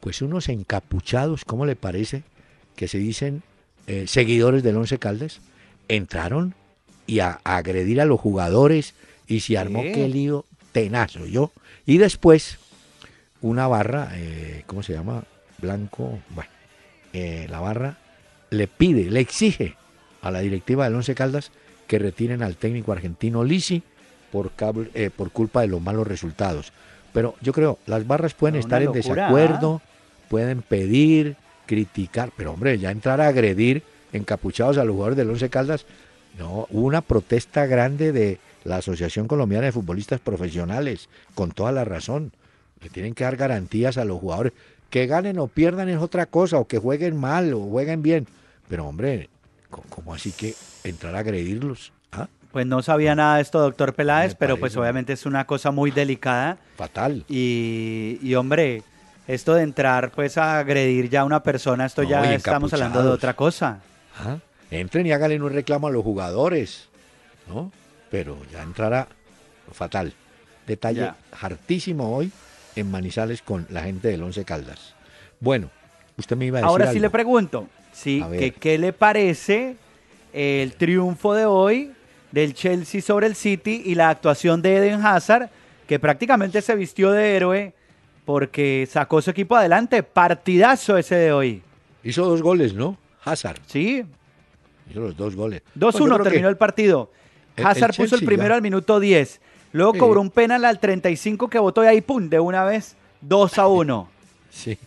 Pues 0.01 0.23
unos 0.23 0.49
encapuchados, 0.49 1.45
¿cómo 1.45 1.67
le 1.67 1.77
parece? 1.77 2.23
que 2.75 2.89
se 2.89 2.97
dicen 2.97 3.43
eh, 3.87 4.07
seguidores 4.07 4.63
del 4.63 4.77
Once 4.77 4.99
Caldas, 4.99 5.43
entraron 5.89 6.55
y 7.07 7.19
a, 7.19 7.39
agredir 7.45 8.01
a 8.01 8.07
los 8.07 8.19
jugadores 8.19 8.95
y 9.27 9.41
se 9.41 9.59
armó 9.59 9.83
qué 9.83 10.09
lío 10.09 10.47
tenazo 10.73 11.27
yo. 11.27 11.53
Y 11.85 11.99
después 11.99 12.57
una 13.43 13.67
barra, 13.67 14.09
eh, 14.15 14.65
¿cómo 14.67 14.83
se 14.83 14.95
llama? 14.95 15.23
Blanco, 15.59 16.19
bueno, 16.31 16.51
eh, 17.13 17.47
la 17.51 17.61
barra 17.61 17.99
le 18.49 18.69
pide, 18.69 19.11
le 19.11 19.21
exige 19.21 19.77
a 20.23 20.31
la 20.31 20.41
directiva 20.41 20.85
del 20.85 20.95
Once 20.95 21.15
Caldas 21.15 21.53
que 21.87 21.99
retiren 21.99 22.43
al 22.43 22.57
técnico 22.57 22.93
argentino 22.93 23.45
Lisi 23.45 23.83
por, 24.33 24.51
por 24.51 25.31
culpa 25.31 25.61
de 25.61 25.69
los 25.69 25.81
malos 25.81 26.07
resultados. 26.07 26.73
Pero 27.13 27.37
yo 27.41 27.53
creo, 27.53 27.79
las 27.87 28.07
barras 28.07 28.35
pueden 28.35 28.57
estar 28.57 28.83
en 28.83 28.93
desacuerdo, 28.93 29.81
¿ah? 29.85 29.89
pueden 30.29 30.63
pedir, 30.63 31.37
criticar, 31.67 32.33
pero 32.37 32.53
hombre, 32.53 32.79
ya 32.79 32.91
entrar 32.91 33.21
a 33.21 33.29
agredir 33.29 33.83
encapuchados 34.13 34.79
a 34.79 34.85
los 34.85 34.95
jugadores 34.95 35.17
del 35.17 35.31
Once 35.31 35.49
Caldas, 35.49 35.87
no, 36.39 36.67
hubo 36.71 36.87
una 36.87 37.01
protesta 37.01 37.67
grande 37.67 38.13
de 38.13 38.39
la 38.65 38.77
Asociación 38.77 39.29
Colombiana 39.29 39.67
de 39.67 39.73
Futbolistas 39.73 40.21
Profesionales, 40.21 41.09
con 41.35 41.53
toda 41.53 41.71
la 41.71 41.85
razón. 41.85 42.33
Le 42.83 42.91
tienen 42.91 43.15
que 43.15 43.25
dar 43.25 43.37
garantías 43.37 43.99
a 43.99 44.05
los 44.05 44.19
jugadores. 44.19 44.53
Que 44.91 45.07
ganen 45.07 45.39
o 45.39 45.47
pierdan 45.47 45.89
es 45.89 45.99
otra 45.99 46.27
cosa, 46.27 46.59
o 46.59 46.67
que 46.67 46.79
jueguen 46.79 47.17
mal 47.17 47.53
o 47.55 47.61
jueguen 47.61 48.03
bien. 48.03 48.27
Pero 48.69 48.87
hombre, 48.87 49.29
¿cómo 49.83 50.15
así 50.15 50.33
que 50.33 50.55
entrar 50.85 51.15
a 51.17 51.21
agredirlos? 51.21 51.93
¿Ah? 52.13 52.29
Pues 52.53 52.67
no 52.67 52.83
sabía 52.83 53.15
nada 53.15 53.37
de 53.37 53.43
esto, 53.43 53.61
doctor 53.61 53.95
Peláez, 53.95 54.35
pero 54.35 54.59
pues 54.59 54.77
obviamente 54.77 55.13
es 55.13 55.27
una 55.27 55.47
cosa 55.47 55.71
muy 55.71 55.91
delicada. 55.91 56.59
Fatal. 56.77 57.25
Y, 57.29 58.19
y 58.23 58.35
hombre, 58.37 58.83
esto 59.27 59.55
de 59.55 59.63
entrar 59.63 60.11
pues 60.11 60.39
a 60.39 60.59
agredir 60.59 61.09
ya 61.09 61.23
a 61.23 61.25
una 61.25 61.43
persona, 61.43 61.87
esto 61.87 62.03
ya 62.03 62.35
estamos 62.35 62.73
hablando 62.73 63.03
de 63.03 63.09
otra 63.09 63.35
cosa. 63.35 63.81
Entren 64.71 65.07
y 65.07 65.13
háganle 65.13 65.41
un 65.41 65.53
reclamo 65.53 65.89
a 65.89 65.91
los 65.91 66.03
jugadores, 66.03 66.89
¿no? 67.49 67.73
Pero 68.11 68.39
ya 68.53 68.63
entrará 68.63 69.09
fatal. 69.73 70.13
Detalle 70.67 71.13
hartísimo 71.41 72.15
hoy 72.17 72.31
en 72.77 72.91
Manizales 72.91 73.43
con 73.43 73.67
la 73.71 73.83
gente 73.83 74.09
del 74.09 74.23
Once 74.23 74.45
Caldas. 74.45 74.95
Bueno, 75.41 75.71
usted 76.17 76.37
me 76.37 76.47
iba 76.47 76.59
a 76.59 76.63
decir 76.63 76.71
Ahora 76.71 76.93
sí 76.93 76.99
le 76.99 77.11
pregunto, 77.11 77.69
sí, 77.95 78.23
que, 78.39 78.51
¿qué 78.53 78.77
le 78.77 78.93
parece 78.93 79.77
el 80.35 80.75
triunfo 80.75 81.33
de 81.33 81.47
hoy 81.47 81.93
del 82.35 82.53
Chelsea 82.53 83.01
sobre 83.01 83.29
el 83.29 83.37
City 83.37 83.83
y 83.87 83.95
la 83.95 84.11
actuación 84.11 84.61
de 84.61 84.77
Eden 84.77 85.07
Hazard, 85.07 85.49
que 85.87 86.01
prácticamente 86.01 86.61
se 86.61 86.75
vistió 86.75 87.13
de 87.13 87.37
héroe 87.37 87.73
porque 88.25 88.89
sacó 88.91 89.23
su 89.23 89.31
equipo 89.31 89.55
adelante. 89.55 90.03
Partidazo 90.03 90.99
ese 90.99 91.15
de 91.15 91.33
hoy. 91.33 91.63
Hizo 92.03 92.25
dos 92.25 92.43
goles, 92.43 92.75
¿no? 92.75 92.99
Hazard. 93.25 93.61
Sí. 93.67 94.05
Hizo 94.91 95.01
los 95.01 95.17
dos 95.17 95.37
goles. 95.37 95.63
2-1 95.79 96.23
terminó 96.25 96.49
el 96.49 96.57
partido. 96.57 97.11
Hazard 97.57 97.95
puso 97.95 98.17
el 98.17 98.25
primero 98.25 98.55
al 98.55 98.63
minuto 98.63 98.99
10. 98.99 99.41
Luego 99.73 99.95
cobró 99.95 100.21
un 100.21 100.31
penal 100.31 100.65
al 100.65 100.81
35 100.81 101.49
que 101.49 101.59
votó 101.59 101.85
y 101.85 101.87
ahí, 101.87 102.01
¡pum! 102.01 102.29
De 102.29 102.41
una 102.41 102.65
vez, 102.65 102.97
2 103.21 103.59
a 103.59 103.69
1. 103.69 104.09
sí. 104.51 104.79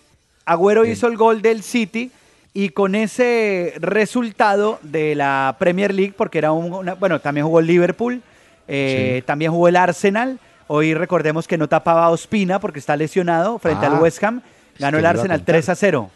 Agüero 0.45 0.85
hizo 0.85 1.07
el 1.07 1.17
gol 1.17 1.41
del 1.41 1.63
City 1.63 2.11
y 2.57 2.69
con 2.69 2.95
ese 2.95 3.73
resultado 3.79 4.79
de 4.81 5.13
la 5.15 5.55
Premier 5.59 5.93
League, 5.93 6.13
porque 6.17 6.39
era 6.39 6.51
un. 6.51 6.91
bueno, 6.99 7.19
también 7.21 7.45
jugó 7.45 7.59
el 7.59 7.67
Liverpool, 7.67 8.21
eh, 8.67 9.21
también 9.25 9.51
jugó 9.51 9.67
el 9.67 9.75
Arsenal 9.75 10.39
Hoy 10.67 10.93
recordemos 10.93 11.47
que 11.47 11.57
no 11.57 11.69
tapaba 11.69 12.05
a 12.05 12.09
Ospina 12.09 12.59
porque 12.59 12.79
está 12.79 12.97
lesionado 12.97 13.57
frente 13.57 13.85
al 13.85 13.95
ah, 13.95 13.99
West 13.99 14.21
Ham. 14.23 14.41
Ganó 14.77 14.97
el 14.97 15.05
Arsenal 15.05 15.43
3 15.43 15.69
a 15.69 15.75
0. 15.75 16.11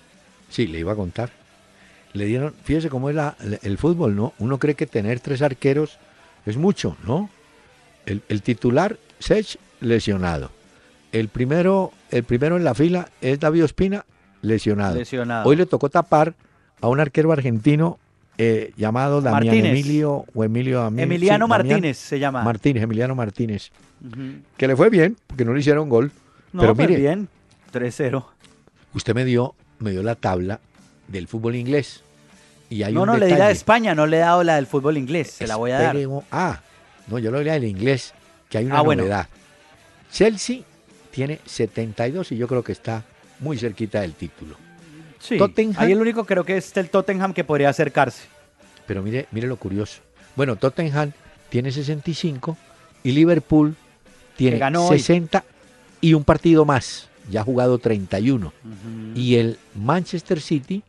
Sí, 0.50 0.68
le 0.68 0.80
iba 0.80 0.92
a 0.92 0.96
contar. 0.96 1.30
Le 2.14 2.26
dieron, 2.26 2.54
fíjese 2.64 2.90
cómo 2.90 3.10
es 3.10 3.16
el 3.62 3.78
fútbol, 3.78 4.16
¿no? 4.16 4.34
Uno 4.40 4.60
cree 4.60 4.76
que 4.76 4.86
tener 4.86 5.22
tres 5.22 5.42
arqueros 5.42 5.98
es 6.46 6.58
mucho, 6.58 6.98
¿no? 7.06 7.30
El, 8.06 8.42
titular, 8.42 8.98
Sech, 9.20 9.58
lesionado. 9.80 10.52
El 11.14 11.30
primero, 11.30 11.94
el 12.10 12.26
primero 12.26 12.58
en 12.58 12.66
la 12.66 12.74
fila 12.74 13.08
es 13.22 13.40
David 13.40 13.64
Ospina, 13.64 14.06
lesionado. 14.42 14.96
lesionado. 14.96 15.48
Hoy 15.48 15.56
le 15.56 15.66
tocó 15.66 15.90
tapar 15.90 16.34
a 16.82 16.88
un 16.88 17.00
arquero 17.00 17.32
argentino 17.32 18.00
eh, 18.38 18.74
llamado 18.76 19.22
Damián 19.22 19.54
Emilio 19.54 20.26
o 20.34 20.44
Emilio 20.44 20.88
Emiliano 20.88 21.48
Martínez 21.48 21.98
se 21.98 22.18
llama. 22.18 22.44
Martínez, 22.44 22.84
Emiliano 22.84 23.16
Martínez. 23.16 23.72
Que 24.58 24.68
le 24.68 24.76
fue 24.76 24.90
bien, 24.90 25.16
porque 25.28 25.46
no 25.46 25.54
le 25.54 25.60
hicieron 25.60 25.90
gol. 25.90 26.12
No, 26.54 26.62
pero 26.62 26.76
mire, 26.76 26.96
bien, 26.96 27.28
3-0. 27.72 28.26
Usted 28.94 29.14
me 29.14 29.26
dio, 29.26 29.54
me 29.80 29.92
dio 29.92 30.02
la 30.02 30.16
tabla 30.16 30.60
del 31.08 31.28
fútbol 31.28 31.56
inglés. 31.56 32.04
Y 32.70 32.84
hay 32.84 32.94
no, 32.94 33.06
no, 33.06 33.18
le 33.18 33.28
di 33.28 33.36
la 33.36 33.48
de 33.48 33.54
España, 33.54 33.94
no 33.94 34.08
le 34.08 34.18
he 34.18 34.22
dado 34.22 34.44
la 34.44 34.56
del 34.56 34.66
fútbol 34.66 34.98
inglés, 34.98 35.32
se 35.32 35.46
la 35.46 35.58
voy 35.58 35.72
a 35.72 35.80
dar. 35.80 35.96
Ah, 36.32 36.62
no, 37.08 37.20
yo 37.20 37.30
le 37.32 37.38
doy 37.38 37.46
la 37.46 37.54
del 37.54 37.66
inglés, 37.66 38.14
que 38.50 38.58
hay 38.58 38.66
una 38.66 38.80
ah, 38.80 38.84
novedad. 38.84 39.28
Chelsea 40.12 40.62
tiene 41.12 41.40
72 41.46 42.32
y 42.32 42.38
yo 42.38 42.48
creo 42.48 42.64
que 42.64 42.72
está 42.72 43.04
muy 43.42 43.58
cerquita 43.58 44.02
del 44.02 44.14
título. 44.14 44.56
Sí, 45.20 45.38
Tottenham, 45.38 45.76
ahí 45.78 45.92
el 45.92 46.02
único 46.02 46.26
creo 46.26 46.46
que 46.46 46.58
es 46.58 46.76
el 46.78 46.90
Tottenham 46.90 47.34
que 47.34 47.44
podría 47.44 47.70
acercarse. 47.70 48.24
Pero 48.88 49.04
mire, 49.04 49.28
mire 49.32 49.48
lo 49.48 49.58
curioso. 49.58 50.02
Bueno, 50.36 50.56
Tottenham 50.56 51.12
tiene 51.50 51.72
65 51.72 52.58
y 53.04 53.12
Liverpool 53.12 53.76
tiene 54.36 54.60
60 54.88 55.44
y 56.00 56.14
un 56.14 56.24
partido 56.24 56.66
más. 56.66 57.10
Ya 57.30 57.42
ha 57.42 57.44
jugado 57.44 57.78
31. 57.78 58.52
Y 59.16 59.36
el 59.36 59.60
Manchester 59.76 60.42
City, 60.42 60.84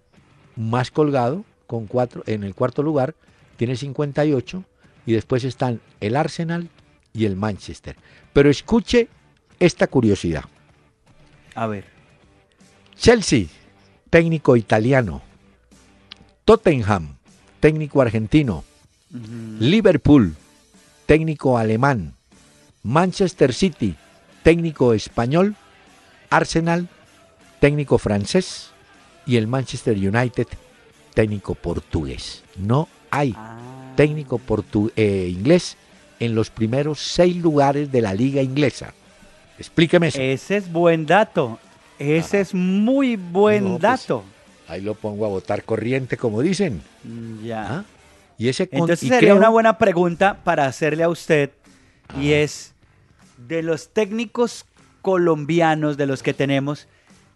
más 0.57 0.91
colgado, 0.91 1.45
con 1.67 1.87
cuatro, 1.87 2.23
en 2.27 2.43
el 2.45 2.55
cuarto 2.55 2.83
lugar, 2.83 3.15
tiene 3.57 3.77
58. 3.77 4.65
Y 5.05 5.13
después 5.13 5.45
están 5.45 5.81
el 6.01 6.17
Arsenal 6.17 6.69
y 7.13 7.27
el 7.27 7.37
Manchester. 7.37 7.97
Pero 8.33 8.49
escuche 8.49 9.09
esta 9.59 9.87
curiosidad. 9.87 10.45
A 11.55 11.67
ver. 11.67 11.92
Chelsea, 13.03 13.47
técnico 14.11 14.57
italiano. 14.57 15.23
Tottenham, 16.45 17.17
técnico 17.59 18.01
argentino. 18.01 18.63
Liverpool, 19.59 20.37
técnico 21.07 21.59
alemán. 21.59 22.15
Manchester 22.85 23.53
City, 23.55 23.97
técnico 24.45 24.95
español, 24.95 25.57
Arsenal, 26.31 26.89
técnico 27.59 27.99
francés 27.99 28.71
y 29.27 29.37
el 29.37 29.49
Manchester 29.49 29.97
United, 29.97 30.47
técnico 31.13 31.57
portugués. 31.57 32.45
No 32.57 32.89
hay 33.11 33.35
ah. 33.37 33.59
técnico 33.97 34.41
eh, 34.95 35.29
inglés 35.29 35.77
en 36.21 36.37
los 36.37 36.51
primeros 36.51 37.01
seis 37.01 37.35
lugares 37.35 37.91
de 37.91 38.01
la 38.01 38.15
liga 38.15 38.43
inglesa. 38.43 38.95
Explíqueme 39.59 40.07
eso. 40.07 40.21
Ese 40.21 40.59
es 40.59 40.71
buen 40.71 41.05
dato. 41.05 41.59
Ese 41.99 42.41
es 42.41 42.55
muy 42.55 43.17
buen 43.17 43.79
pues, 43.79 43.81
dato. 43.81 44.25
ahí 44.69 44.81
lo 44.81 44.95
pongo 44.95 45.27
a 45.27 45.29
votar 45.29 45.65
corriente, 45.65 46.17
como 46.17 46.43
dicen. 46.43 46.83
Mm, 47.05 47.45
ya. 47.45 47.67
¿Ah? 47.79 47.85
Y 48.39 48.49
ese 48.49 48.69
Entonces 48.73 49.09
sería 49.09 49.35
una 49.35 49.49
buena 49.49 49.79
pregunta 49.79 50.39
para 50.43 50.67
hacerle 50.67 51.05
a 51.05 51.09
usted 51.09 51.51
y 52.21 52.33
es 52.33 52.75
de 53.49 53.63
los 53.63 53.91
técnicos 53.91 54.67
colombianos 55.01 55.97
de 55.97 56.07
los 56.07 56.23
que 56.23 56.33
tenemos, 56.35 56.89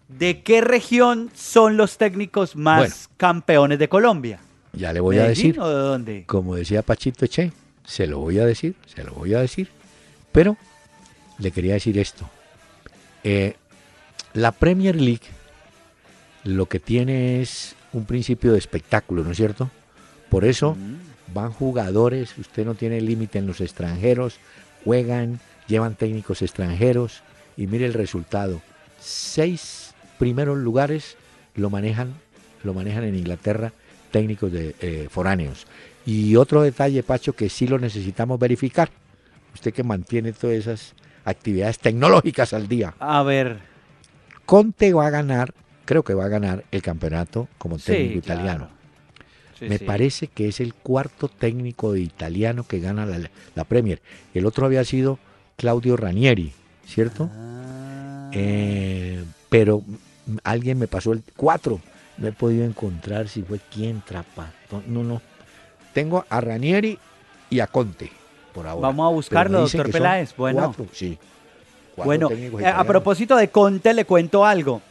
¿de 0.08 0.42
qué 0.42 0.60
región 0.60 1.30
son 1.34 1.76
los 1.76 1.98
técnicos 1.98 2.56
más 2.56 3.10
campeones 3.16 3.78
de 3.78 3.88
Colombia? 3.88 4.40
Ya 4.72 4.92
le 4.92 5.00
voy 5.00 5.18
a 5.18 5.28
decir. 5.28 5.60
¿O 5.60 5.68
de 5.68 5.74
dónde? 5.74 6.24
Como 6.26 6.54
decía 6.54 6.82
Pachito 6.82 7.26
Che, 7.26 7.52
se 7.84 8.06
lo 8.06 8.18
voy 8.18 8.38
a 8.38 8.46
decir, 8.46 8.74
se 8.86 9.02
lo 9.04 9.12
voy 9.12 9.34
a 9.34 9.40
decir. 9.40 9.68
Pero 10.32 10.56
le 11.38 11.50
quería 11.50 11.74
decir 11.74 11.98
esto. 11.98 12.28
Eh, 13.24 13.56
la 14.36 14.52
Premier 14.52 15.00
League 15.00 15.22
lo 16.44 16.66
que 16.66 16.78
tiene 16.78 17.40
es 17.40 17.74
un 17.92 18.04
principio 18.04 18.52
de 18.52 18.58
espectáculo, 18.58 19.24
¿no 19.24 19.30
es 19.30 19.36
cierto? 19.38 19.70
Por 20.28 20.44
eso 20.44 20.74
mm. 20.74 21.34
van 21.34 21.50
jugadores, 21.50 22.36
usted 22.36 22.66
no 22.66 22.74
tiene 22.74 23.00
límite 23.00 23.38
en 23.38 23.46
los 23.46 23.62
extranjeros, 23.62 24.38
juegan, 24.84 25.40
llevan 25.66 25.94
técnicos 25.94 26.42
extranjeros 26.42 27.22
y 27.56 27.66
mire 27.66 27.86
el 27.86 27.94
resultado. 27.94 28.60
Seis 29.00 29.94
primeros 30.18 30.58
lugares 30.58 31.16
lo 31.54 31.70
manejan, 31.70 32.12
lo 32.62 32.74
manejan 32.74 33.04
en 33.04 33.16
Inglaterra 33.16 33.72
técnicos 34.10 34.52
de 34.52 34.76
eh, 34.80 35.08
foráneos. 35.10 35.66
Y 36.04 36.36
otro 36.36 36.60
detalle, 36.62 37.02
Pacho, 37.02 37.32
que 37.32 37.48
sí 37.48 37.66
lo 37.66 37.78
necesitamos 37.78 38.38
verificar. 38.38 38.90
Usted 39.54 39.72
que 39.72 39.82
mantiene 39.82 40.32
todas 40.32 40.56
esas 40.56 40.94
actividades 41.24 41.78
tecnológicas 41.78 42.52
al 42.52 42.68
día. 42.68 42.94
A 43.00 43.22
ver. 43.22 43.75
Conte 44.46 44.92
va 44.92 45.08
a 45.08 45.10
ganar, 45.10 45.52
creo 45.84 46.02
que 46.04 46.14
va 46.14 46.24
a 46.24 46.28
ganar 46.28 46.64
el 46.70 46.82
campeonato 46.82 47.48
como 47.58 47.78
técnico 47.78 48.18
italiano. 48.18 48.68
Me 49.60 49.78
parece 49.78 50.28
que 50.28 50.48
es 50.48 50.60
el 50.60 50.74
cuarto 50.74 51.28
técnico 51.28 51.92
de 51.92 52.00
italiano 52.00 52.64
que 52.66 52.78
gana 52.78 53.06
la, 53.06 53.30
la 53.54 53.64
Premier. 53.64 54.00
El 54.34 54.46
otro 54.46 54.66
había 54.66 54.84
sido 54.84 55.18
Claudio 55.56 55.96
Ranieri, 55.96 56.52
¿cierto? 56.86 57.30
Ah. 57.32 58.30
Eh, 58.32 59.24
pero 59.48 59.82
alguien 60.44 60.78
me 60.78 60.88
pasó 60.88 61.12
el 61.12 61.22
4. 61.36 61.80
No 62.18 62.26
he 62.26 62.32
podido 62.32 62.64
encontrar 62.64 63.28
si 63.28 63.42
fue 63.42 63.60
quién 63.72 64.02
trapa. 64.06 64.52
No, 64.86 65.02
no. 65.02 65.22
Tengo 65.92 66.24
a 66.28 66.40
Ranieri 66.40 66.98
y 67.50 67.60
a 67.60 67.66
Conte 67.66 68.10
por 68.52 68.66
ahora. 68.66 68.88
Vamos 68.88 69.06
a 69.06 69.14
buscarlo, 69.14 69.60
doctor 69.60 69.90
Peláez. 69.90 70.34
Bueno, 70.36 70.74
sí. 70.92 71.18
Bueno, 71.96 72.28
eh, 72.30 72.66
a 72.66 72.84
propósito 72.84 73.36
de 73.36 73.48
Conte, 73.48 73.94
le 73.94 74.04
cuento 74.04 74.44
algo. 74.44 74.82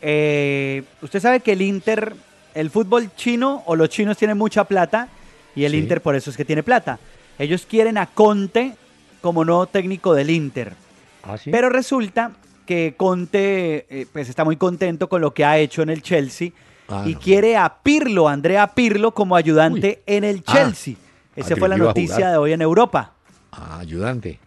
Eh, 0.00 0.82
usted 1.02 1.20
sabe 1.20 1.40
que 1.40 1.52
el 1.52 1.62
Inter, 1.62 2.14
el 2.54 2.70
fútbol 2.70 3.10
chino 3.16 3.62
o 3.66 3.76
los 3.76 3.88
chinos 3.88 4.16
tienen 4.16 4.36
mucha 4.36 4.64
plata 4.64 5.08
y 5.54 5.64
el 5.64 5.74
Inter 5.74 6.00
por 6.00 6.14
eso 6.14 6.30
es 6.30 6.36
que 6.36 6.44
tiene 6.44 6.62
plata. 6.62 6.98
Ellos 7.38 7.66
quieren 7.68 7.98
a 7.98 8.06
Conte 8.06 8.74
como 9.20 9.44
nuevo 9.44 9.66
técnico 9.66 10.14
del 10.14 10.30
Inter. 10.30 10.74
¿Ah, 11.22 11.36
Pero 11.44 11.70
resulta 11.70 12.32
que 12.66 12.94
Conte 12.96 13.86
eh, 13.88 14.06
pues 14.12 14.28
está 14.28 14.44
muy 14.44 14.56
contento 14.56 15.08
con 15.08 15.20
lo 15.20 15.32
que 15.32 15.44
ha 15.44 15.58
hecho 15.58 15.82
en 15.82 15.90
el 15.90 16.02
Chelsea 16.02 16.50
ah, 16.88 17.04
y 17.06 17.14
quiere 17.14 17.56
a 17.56 17.76
Pirlo, 17.82 18.28
Andrea 18.28 18.66
Pirlo, 18.74 19.12
como 19.12 19.36
ayudante 19.36 20.02
en 20.06 20.24
el 20.24 20.42
ah, 20.46 20.52
Chelsea. 20.52 20.94
Esa 21.36 21.56
fue 21.56 21.68
la 21.68 21.76
noticia 21.76 22.30
de 22.30 22.36
hoy 22.36 22.52
en 22.52 22.62
Europa. 22.62 23.12
Ah, 23.50 23.78
ayudante. 23.80 24.38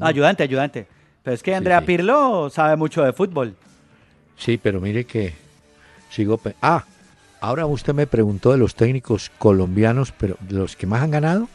Ayudante, 0.00 0.42
ayudante. 0.42 0.86
Pero 1.26 1.34
es 1.34 1.42
que 1.42 1.56
Andrea 1.56 1.80
Pirlo 1.80 2.50
sabe 2.50 2.76
mucho 2.76 3.02
de 3.02 3.12
fútbol. 3.12 3.56
Sí, 4.38 4.60
pero 4.62 4.80
mire 4.80 5.06
que 5.06 5.34
sigo... 6.08 6.40
Ah, 6.62 6.84
ahora 7.40 7.66
usted 7.66 7.94
me 7.94 8.06
preguntó 8.06 8.52
de 8.52 8.58
los 8.58 8.76
técnicos 8.76 9.32
colombianos, 9.36 10.12
pero 10.12 10.36
de 10.38 10.54
los 10.54 10.76
que 10.76 10.86
más 10.86 11.02
han 11.02 11.10
ganado. 11.10 11.48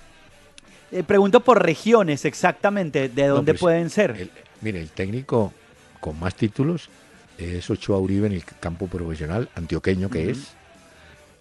Eh, 0.91 1.03
pregunto 1.03 1.39
por 1.39 1.63
regiones 1.63 2.25
exactamente, 2.25 3.07
¿de 3.07 3.27
dónde 3.27 3.53
pues, 3.53 3.61
pueden 3.61 3.89
ser? 3.89 4.29
mire, 4.59 4.81
el 4.81 4.89
técnico 4.89 5.53
con 6.01 6.19
más 6.19 6.35
títulos 6.35 6.89
es 7.37 7.69
Ochoa 7.69 7.97
Uribe 7.97 8.27
en 8.27 8.33
el 8.33 8.43
campo 8.43 8.87
profesional, 8.87 9.47
antioqueño 9.55 10.09
que 10.09 10.31
es. 10.31 10.51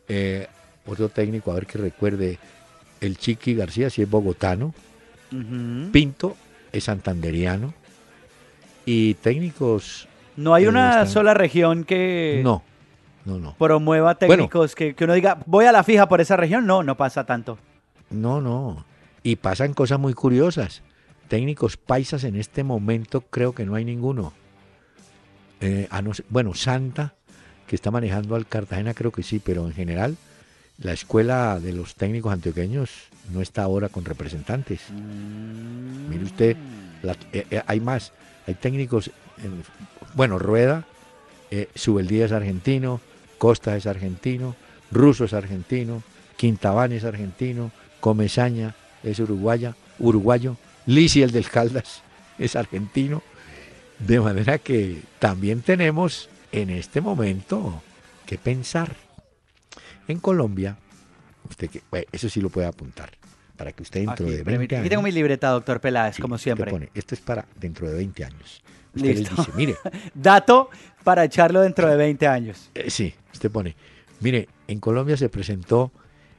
Eh, 0.07 0.47
otro 0.87 1.09
técnico, 1.09 1.51
a 1.51 1.55
ver 1.55 1.67
que 1.67 1.79
recuerde, 1.79 2.39
el 3.01 3.19
Chiqui 3.19 3.57
García, 3.57 3.91
si 3.91 4.03
es 4.03 4.09
bogotano. 4.09 4.73
Pinto 5.91 6.37
es 6.71 6.85
santanderiano. 6.85 7.80
Y 8.93 9.15
técnicos... 9.15 10.09
No 10.37 10.53
hay 10.53 10.67
una 10.67 11.07
sola 11.07 11.33
región 11.33 11.85
que... 11.85 12.41
No, 12.43 12.65
no, 13.25 13.39
no. 13.39 13.55
Promueva 13.55 14.17
técnicos 14.17 14.75
que, 14.75 14.95
que 14.97 15.05
uno 15.05 15.15
diga, 15.15 15.39
voy 15.47 15.67
a 15.67 15.71
la 15.71 15.85
fija 15.85 16.09
por 16.09 16.21
esa 16.21 16.37
región. 16.37 16.67
No, 16.67 16.83
no 16.83 16.97
pasa 16.97 17.25
tanto. 17.25 17.57
No, 18.11 18.41
no. 18.41 18.85
Y 19.23 19.37
pasan 19.37 19.75
cosas 19.75 20.01
muy 20.01 20.13
curiosas. 20.13 20.83
Técnicos 21.29 21.77
paisas 21.77 22.25
en 22.25 22.35
este 22.35 22.65
momento 22.65 23.21
creo 23.21 23.55
que 23.55 23.65
no 23.65 23.77
hay 23.77 23.85
ninguno. 23.85 24.33
Eh, 25.61 25.89
bueno, 26.29 26.55
Santa, 26.55 27.15
que 27.69 27.77
está 27.77 27.93
manejando 27.93 28.35
al 28.35 28.49
Cartagena, 28.49 28.93
creo 28.93 29.13
que 29.13 29.23
sí, 29.23 29.39
pero 29.39 29.67
en 29.67 29.73
general 29.73 30.17
la 30.79 30.93
escuela 30.93 31.61
de 31.61 31.75
los 31.75 31.95
técnicos 31.95 32.33
antioqueños 32.33 32.91
no 33.33 33.41
está 33.41 33.63
ahora 33.63 33.89
con 33.89 34.05
representantes. 34.05 34.81
Mire 34.91 36.25
usted, 36.25 36.57
eh, 37.33 37.47
eh, 37.51 37.63
hay 37.67 37.79
más, 37.79 38.13
hay 38.51 38.55
técnicos, 38.55 39.13
bueno, 40.15 40.39
Rueda, 40.39 40.85
eh, 41.53 41.69
Subeldía 41.75 42.27
es 42.27 42.33
argentino, 42.33 43.01
Costa 43.39 43.77
es 43.77 43.87
argentino, 43.87 44.57
Russo 44.91 45.25
es 45.25 45.33
argentino, 45.33 46.03
Quintabán 46.37 46.91
es 46.93 47.05
argentino, 47.05 47.71
Comesaña 48.01 48.75
es 49.05 49.21
uruguaya, 49.21 49.77
uruguayo, 50.01 50.57
Lisi 50.87 51.23
el 51.23 51.31
del 51.31 51.49
Caldas 51.49 52.03
es 52.39 52.57
argentino, 52.57 53.23
de 54.01 54.19
manera 54.21 54.59
que 54.59 55.01
también 55.21 55.63
tenemos 55.63 56.29
en 56.51 56.71
este 56.71 57.01
momento 57.01 57.83
que 58.27 58.37
pensar. 58.37 58.97
En 60.09 60.19
Colombia, 60.19 60.77
usted 61.49 61.71
que, 61.71 61.83
eso 62.11 62.29
sí 62.29 62.41
lo 62.41 62.51
puede 62.51 62.67
apuntar, 62.67 63.13
para 63.61 63.73
que 63.73 63.83
usted 63.83 64.01
dentro 64.07 64.27
de 64.27 64.43
20 64.43 64.75
años... 64.75 64.81
Aquí 64.81 64.89
tengo 64.89 65.03
mi 65.03 65.13
libreta, 65.13 65.51
doctor 65.51 65.81
Peláez, 65.81 66.19
como 66.19 66.39
siempre. 66.39 66.71
Pone, 66.71 66.89
esto 66.95 67.15
es 67.15 67.21
para 67.21 67.45
dentro 67.57 67.89
de 67.89 67.97
20 67.97 68.25
años. 68.25 68.63
Usted 68.95 69.17
Listo. 69.19 69.37
dice, 69.37 69.51
mire... 69.55 69.77
Dato 70.15 70.71
para 71.05 71.25
echarlo 71.25 71.61
dentro 71.61 71.87
de 71.89 71.97
20 71.97 72.27
años. 72.27 72.71
Eh, 72.75 72.91
sí, 72.91 73.15
usted 73.33 73.51
pone, 73.51 73.77
mire, 74.21 74.49
en 74.67 74.81
Colombia 74.81 75.17
se 75.17 75.29
presentó 75.29 75.93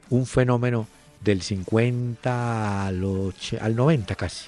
un 0.09 0.26
fenómeno 0.26 0.88
del 1.22 1.43
50 1.43 2.88
al, 2.88 3.34
al 3.61 3.76
90 3.76 4.15
casi, 4.15 4.47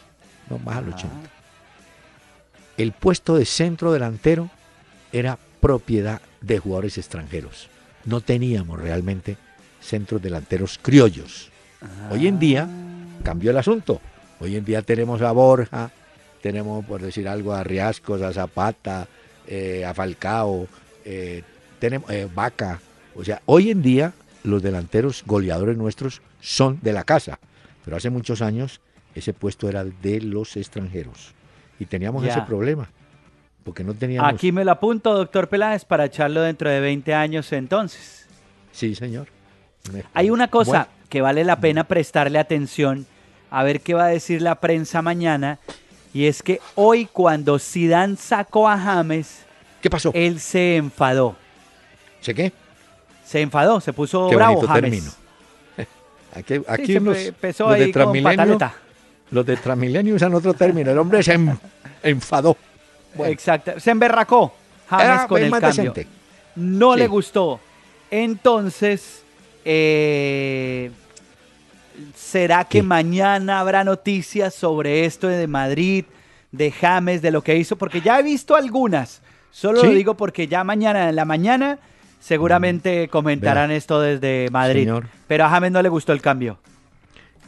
no 0.50 0.58
más 0.58 0.78
al 0.78 0.90
80 0.90 1.34
el 2.78 2.92
puesto 2.92 3.36
de 3.36 3.46
centro 3.46 3.92
delantero 3.92 4.50
era 5.12 5.38
propiedad 5.62 6.22
de 6.42 6.60
jugadores 6.60 6.98
extranjeros. 6.98 7.70
No 8.06 8.22
teníamos 8.22 8.80
realmente 8.80 9.38
centros 9.80 10.22
delanteros 10.22 10.80
criollos. 10.82 11.52
Hoy 12.10 12.28
en 12.28 12.40
día 12.40 12.68
cambió 13.24 13.52
el 13.52 13.58
asunto. 13.58 14.02
Hoy 14.40 14.56
en 14.56 14.66
día 14.66 14.82
tenemos 14.82 15.22
a 15.22 15.32
Borja, 15.32 15.92
tenemos, 16.42 16.84
por 16.86 17.02
decir 17.02 17.28
algo, 17.28 17.54
a 17.54 17.64
Riascos, 17.64 18.22
a 18.22 18.34
Zapata, 18.34 19.08
eh, 19.48 19.86
a 19.86 19.94
Falcao, 19.94 20.68
eh, 21.06 21.44
tenemos 21.80 22.10
eh, 22.12 22.28
Vaca. 22.34 22.80
O 23.16 23.24
sea, 23.24 23.42
hoy 23.46 23.72
en 23.72 23.82
día 23.82 24.14
los 24.44 24.62
delanteros 24.62 25.24
goleadores 25.26 25.78
nuestros 25.78 26.22
son 26.42 26.80
de 26.82 26.94
la 26.94 27.04
casa. 27.04 27.40
Pero 27.86 27.98
hace 27.98 28.10
muchos 28.10 28.42
años 28.42 28.82
ese 29.16 29.34
puesto 29.34 29.70
era 29.70 29.84
de 29.84 30.22
los 30.22 30.58
extranjeros 30.58 31.34
y 31.80 31.86
teníamos 31.86 32.26
ese 32.26 32.42
problema. 32.42 32.90
Porque 33.64 33.84
no 33.84 33.94
teníamos. 33.94 34.34
Aquí 34.34 34.52
me 34.52 34.66
lo 34.66 34.72
apunto, 34.72 35.14
doctor 35.14 35.48
Peláez, 35.48 35.86
para 35.86 36.06
echarlo 36.06 36.42
dentro 36.42 36.70
de 36.70 36.82
20 36.82 37.14
años 37.14 37.52
entonces. 37.54 38.28
Sí, 38.72 38.96
señor. 38.96 39.28
Hay 40.14 40.30
una 40.30 40.50
cosa 40.50 40.88
que 41.14 41.22
vale 41.22 41.44
la 41.44 41.58
pena 41.58 41.84
prestarle 41.84 42.40
atención, 42.40 43.06
a 43.52 43.62
ver 43.62 43.82
qué 43.82 43.94
va 43.94 44.06
a 44.06 44.08
decir 44.08 44.42
la 44.42 44.56
prensa 44.56 45.04
mañana, 45.04 45.60
y 46.12 46.26
es 46.26 46.42
que 46.42 46.60
hoy 46.74 47.06
cuando 47.06 47.60
Zidane 47.60 48.16
sacó 48.16 48.68
a 48.68 48.80
James, 48.80 49.44
¿qué 49.80 49.92
pasó? 49.92 50.10
Él 50.16 50.40
se 50.40 50.78
enfadó. 50.78 51.36
¿Se 52.20 52.34
qué? 52.34 52.52
Se 53.24 53.42
enfadó, 53.42 53.80
se 53.80 53.94
puso 53.94 54.28
bravo 54.30 54.62
James. 54.62 54.82
Término. 54.82 55.12
Aquí, 56.34 56.62
aquí 56.68 56.96
empezó 56.96 57.70
ahí 57.70 57.92
de 57.92 58.24
pataleta. 58.24 58.74
Los 59.30 59.46
de 59.46 59.56
Transmilenio 59.58 60.16
usan 60.16 60.34
otro 60.34 60.56
término. 60.56 60.90
El 60.90 60.98
hombre 60.98 61.22
se 61.22 61.40
enfadó. 62.02 62.58
Exacto. 63.20 63.80
Se 63.80 63.92
emberracó 63.92 64.52
James 64.90 65.28
con 65.28 65.44
el 65.44 65.52
cambio. 65.52 65.94
No 66.56 66.96
le 66.96 67.06
gustó. 67.06 67.60
Entonces, 68.10 69.22
eh, 69.64 70.90
¿será 72.34 72.66
que 72.66 72.82
mañana 72.82 73.60
habrá 73.60 73.84
noticias 73.84 74.56
sobre 74.56 75.06
esto 75.06 75.28
de 75.28 75.46
Madrid, 75.46 76.06
de 76.52 76.72
James, 76.72 77.22
de 77.22 77.30
lo 77.30 77.44
que 77.44 77.56
hizo? 77.58 77.76
Porque 77.76 78.02
ya 78.02 78.20
he 78.20 78.24
visto 78.24 78.56
algunas. 78.56 79.22
Solo 79.52 79.84
lo 79.84 79.92
digo 79.92 80.18
porque 80.18 80.48
ya 80.48 80.64
mañana 80.64 81.10
en 81.10 81.16
la 81.16 81.26
mañana 81.26 81.78
seguramente 82.20 83.06
mm, 83.06 83.10
comentarán 83.12 83.70
esto 83.70 84.02
desde 84.02 84.50
Madrid. 84.50 84.90
Pero 85.28 85.46
a 85.46 85.50
James 85.50 85.72
no 85.72 85.84
le 85.84 85.90
gustó 85.90 86.12
el 86.12 86.22
cambio. 86.22 86.58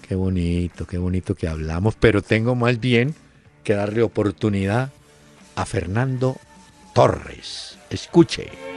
Qué 0.07 0.13
bonito, 0.13 0.86
qué 0.86 0.99
bonito 0.99 1.33
que 1.33 1.47
hablamos, 1.47 1.95
pero 1.95 2.21
tengo 2.21 2.53
más 2.53 2.79
bien 2.79 3.15
que 3.63 3.73
darle 3.73 4.03
oportunidad 4.03 4.91
a 5.55 5.65
Fernando 5.65 6.38
Torres. 6.93 7.79
Escuche. 7.89 8.74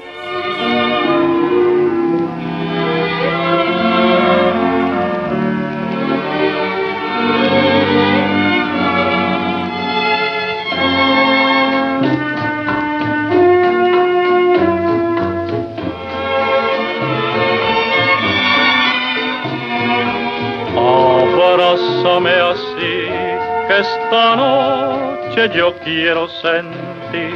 Esta 24.09 24.37
noche 24.37 25.51
yo 25.55 25.75
quiero 25.85 26.29
sentir 26.29 27.35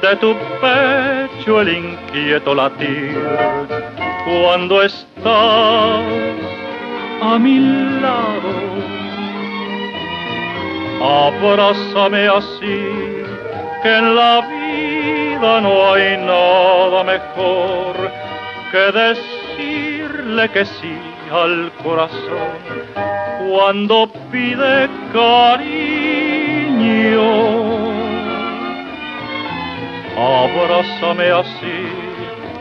de 0.00 0.16
tu 0.16 0.34
pecho 0.62 1.60
el 1.60 1.76
inquieto 1.76 2.54
latir 2.54 3.22
cuando 4.24 4.82
estás 4.82 6.02
a 7.20 7.38
mi 7.38 7.58
lado. 8.00 8.54
Abrázame 11.02 12.28
así, 12.28 12.78
que 13.82 13.98
en 13.98 14.16
la 14.16 14.40
vida 14.40 15.60
no 15.60 15.92
hay 15.92 16.16
nada 16.16 17.04
mejor 17.04 18.10
que 18.72 18.92
decirle 19.00 20.48
que 20.48 20.64
sí 20.64 20.98
al 21.30 21.70
corazón 21.84 23.25
cuando 23.48 24.08
pide 24.30 24.88
cariño. 25.12 25.66
Abrázame 30.16 31.30
así 31.30 31.86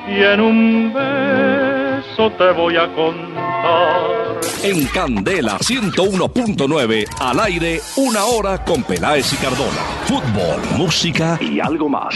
y 0.07 0.21
en 0.21 0.41
un 0.41 0.93
beso 0.93 2.29
te 2.31 2.51
voy 2.51 2.75
a 2.75 2.87
contar. 2.93 4.41
En 4.63 4.85
Candela 4.87 5.57
101.9, 5.59 7.05
al 7.19 7.39
aire, 7.39 7.79
una 7.95 8.25
hora 8.25 8.63
con 8.63 8.83
Peláez 8.83 9.33
y 9.33 9.37
Cardona. 9.37 9.81
Fútbol, 10.05 10.61
música 10.77 11.37
y 11.41 11.59
algo 11.59 11.89
más. 11.89 12.15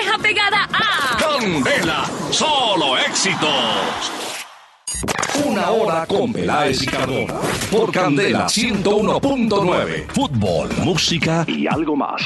pegada 0.21 0.67
a 0.73 1.17
Candela, 1.17 2.05
solo 2.31 2.97
éxitos. 2.97 4.11
Una 5.45 5.69
hora 5.71 6.05
con 6.05 6.33
Peláez 6.33 6.83
y 6.83 6.85
Cardona. 6.85 7.33
Por 7.71 7.91
Candela 7.91 8.45
101.9. 8.45 10.07
Fútbol, 10.09 10.69
música 10.83 11.45
y 11.47 11.67
algo 11.67 11.95
más. 11.95 12.21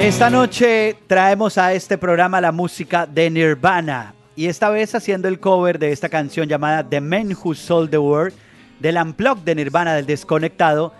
Esta 0.00 0.30
noche 0.30 0.96
traemos 1.06 1.58
a 1.58 1.72
este 1.72 1.98
programa 1.98 2.40
la 2.40 2.52
música 2.52 3.06
de 3.06 3.28
Nirvana 3.30 4.15
y 4.36 4.46
esta 4.46 4.68
vez 4.68 4.94
haciendo 4.94 5.28
el 5.28 5.40
cover 5.40 5.78
de 5.78 5.90
esta 5.90 6.10
canción 6.10 6.46
llamada 6.46 6.88
The 6.88 7.00
Men 7.00 7.34
Who 7.42 7.54
Sold 7.54 7.90
the 7.90 7.98
World 7.98 8.34
del 8.78 8.98
Unplugged 8.98 9.42
de 9.44 9.54
Nirvana 9.54 9.94
del 9.94 10.04
Desconectado. 10.04 10.92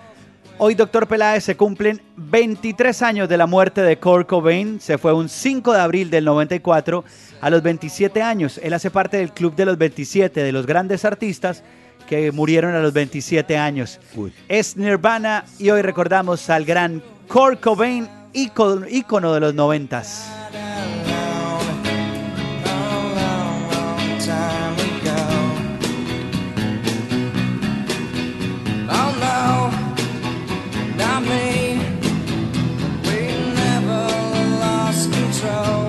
Hoy, 0.59 0.75
doctor 0.75 1.07
Peláez, 1.07 1.45
se 1.45 1.55
cumplen 1.55 2.01
23 2.17 3.03
años 3.03 3.29
de 3.29 3.37
la 3.37 3.47
muerte 3.47 3.83
de 3.83 3.99
Kurt 3.99 4.27
Cobain. 4.27 4.81
Se 4.81 4.97
fue 4.97 5.13
un 5.13 5.29
5 5.29 5.75
de 5.75 5.81
abril 5.81 6.09
del 6.09 6.25
94 6.25 7.05
a 7.43 7.51
los 7.51 7.63
27 7.63 8.23
años. 8.23 8.59
Él 8.63 8.73
hace 8.73 8.91
parte 8.91 9.19
del 9.19 9.33
club 9.33 9.55
de 9.55 9.67
los 9.67 9.77
27, 9.77 10.43
de 10.43 10.53
los 10.53 10.65
grandes 10.65 11.05
artistas 11.05 11.63
que 12.09 12.33
murieron 12.33 12.75
a 12.75 12.81
los 12.81 12.95
27 12.95 13.59
años. 13.59 14.01
Es 14.49 14.79
Nirvana 14.79 15.45
y 15.59 15.69
hoy 15.69 15.83
recordamos 15.83 16.49
al 16.49 16.65
gran 16.65 17.03
Kurt 17.29 17.61
Cobain, 17.61 18.09
ícono, 18.33 19.35
de 19.35 19.41
los 19.41 19.53
noventas. 19.53 20.27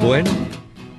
Bueno, 0.01 0.32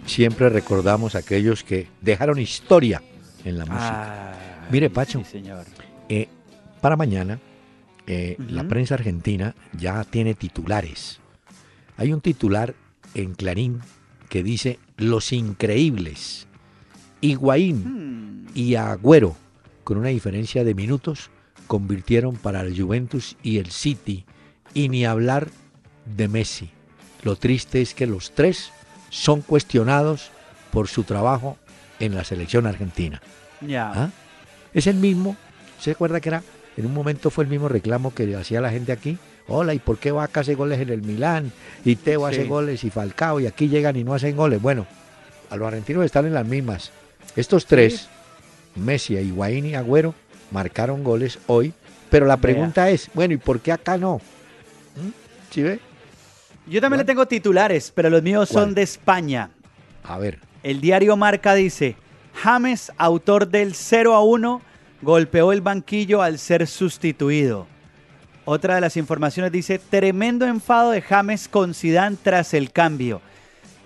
siempre 0.07 0.49
recordamos 0.49 1.15
a 1.15 1.19
aquellos 1.19 1.65
que 1.65 1.89
dejaron 2.01 2.39
historia 2.39 3.03
en 3.45 3.59
la 3.59 3.65
música. 3.65 4.35
Mire, 4.71 4.91
Pacho, 4.91 5.25
señor. 5.25 5.65
Eh, 6.09 6.29
para 6.81 6.97
mañana 6.97 7.39
eh, 8.07 8.37
la 8.39 8.67
prensa 8.67 8.95
argentina 8.95 9.55
ya 9.79 10.03
tiene 10.05 10.35
titulares. 10.35 11.21
Hay 11.99 12.13
un 12.13 12.21
titular 12.21 12.75
en 13.15 13.35
Clarín 13.35 13.81
que 14.29 14.43
dice 14.43 14.79
Los 14.97 15.33
Increíbles. 15.33 16.47
Higuaín 17.21 18.47
hmm. 18.47 18.47
y 18.55 18.77
Agüero, 18.77 19.37
con 19.85 19.99
una 19.99 20.09
diferencia 20.09 20.65
de 20.65 20.75
minutos, 20.75 21.31
convirtieron 21.67 22.37
para 22.37 22.63
el 22.63 22.81
Juventus 22.81 23.37
y 23.43 23.59
el 23.59 23.71
City. 23.71 24.25
Y 24.73 24.89
ni 24.89 25.05
hablar 25.05 25.49
de 26.17 26.29
Messi. 26.29 26.71
Lo 27.23 27.37
triste 27.37 27.81
es 27.81 27.95
que 27.95 28.07
los 28.07 28.33
tres 28.33 28.71
son 29.11 29.43
cuestionados 29.43 30.31
por 30.71 30.89
su 30.89 31.05
trabajo 31.05 31.57
en 31.99 32.15
la 32.15 32.25
selección 32.25 32.67
argentina. 32.67 33.21
Ya. 33.61 33.91
¿Ah? 33.93 34.11
Es 34.73 34.87
el 34.87 34.97
mismo, 34.97 35.37
¿se 35.81 35.93
acuerda 35.93 36.21
que 36.21 36.29
era? 36.29 36.43
En 36.77 36.87
un 36.87 36.95
momento 36.95 37.31
fue 37.31 37.45
el 37.45 37.51
mismo 37.51 37.69
reclamo 37.69 38.15
que 38.15 38.37
hacía 38.37 38.61
la 38.61 38.71
gente 38.71 38.93
aquí. 38.93 39.19
Hola, 39.49 39.75
¿y 39.75 39.79
por 39.79 39.99
qué 39.99 40.13
Vaca 40.13 40.41
hace 40.41 40.55
goles 40.55 40.79
en 40.79 40.91
el 40.91 41.03
Milán? 41.03 41.51
Y 41.85 41.97
Teo 41.97 42.27
hace 42.27 42.45
goles 42.45 42.85
y 42.85 42.91
Falcao 42.91 43.41
y 43.41 43.47
aquí 43.47 43.69
llegan 43.69 43.97
y 43.97 44.05
no 44.05 44.15
hacen 44.15 44.37
goles. 44.37 44.63
Bueno, 44.63 44.87
a 45.51 45.57
los 45.57 45.67
argentinos 45.67 46.05
están 46.05 46.27
en 46.27 46.35
las 46.35 46.47
mismas. 46.47 46.93
Estos 47.35 47.67
tres, 47.67 48.09
Messi, 48.77 49.17
Higuaín 49.17 49.67
y 49.67 49.75
Agüero, 49.75 50.15
marcaron 50.51 51.03
goles 51.03 51.39
hoy. 51.47 51.73
Pero 52.11 52.27
la 52.27 52.37
pregunta 52.37 52.91
es, 52.91 53.11
bueno, 53.13 53.35
¿y 53.35 53.39
por 53.39 53.61
qué 53.61 53.73
acá 53.73 53.99
no? 53.99 54.17
¿Mm? 54.97 55.09
¿Sí 55.53 55.63
ve? 55.63 55.81
Yo 56.69 56.81
también 56.81 56.99
le 56.99 57.05
tengo 57.05 57.27
titulares, 57.27 57.93
pero 57.95 58.11
los 58.11 58.23
míos 58.23 58.49
son 58.49 58.75
de 58.75 58.83
España. 58.83 59.51
A 60.05 60.19
ver. 60.19 60.39
El 60.63 60.81
diario 60.81 61.17
Marca 61.17 61.55
dice, 61.55 61.97
James, 62.35 62.93
autor 62.99 63.49
del 63.49 63.75
0 63.75 64.15
a 64.15 64.23
1, 64.23 64.61
golpeó 65.01 65.53
el 65.53 65.63
banquillo 65.63 66.21
al 66.21 66.39
ser 66.39 66.67
sustituido. 66.67 67.67
Otra 68.45 68.75
de 68.75 68.81
las 68.81 68.97
informaciones 68.97 69.53
dice, 69.53 69.79
tremendo 69.79 70.47
enfado 70.47 70.91
de 70.91 71.01
James 71.01 71.49
con 71.49 71.75
Zidane 71.75 72.17
tras 72.23 72.55
el 72.55 72.71
cambio. 72.71 73.21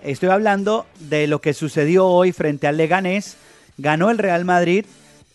Estoy 0.03 0.29
hablando 0.29 0.85
de 0.99 1.27
lo 1.27 1.39
que 1.39 1.53
sucedió 1.53 2.07
hoy 2.07 2.33
frente 2.33 2.67
al 2.67 2.77
Leganés. 2.77 3.37
Ganó 3.77 4.09
el 4.09 4.17
Real 4.17 4.43
Madrid 4.45 4.85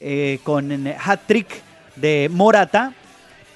eh, 0.01 0.38
con 0.44 0.70
hat-trick 0.86 1.49
de 1.96 2.28
Morata 2.30 2.92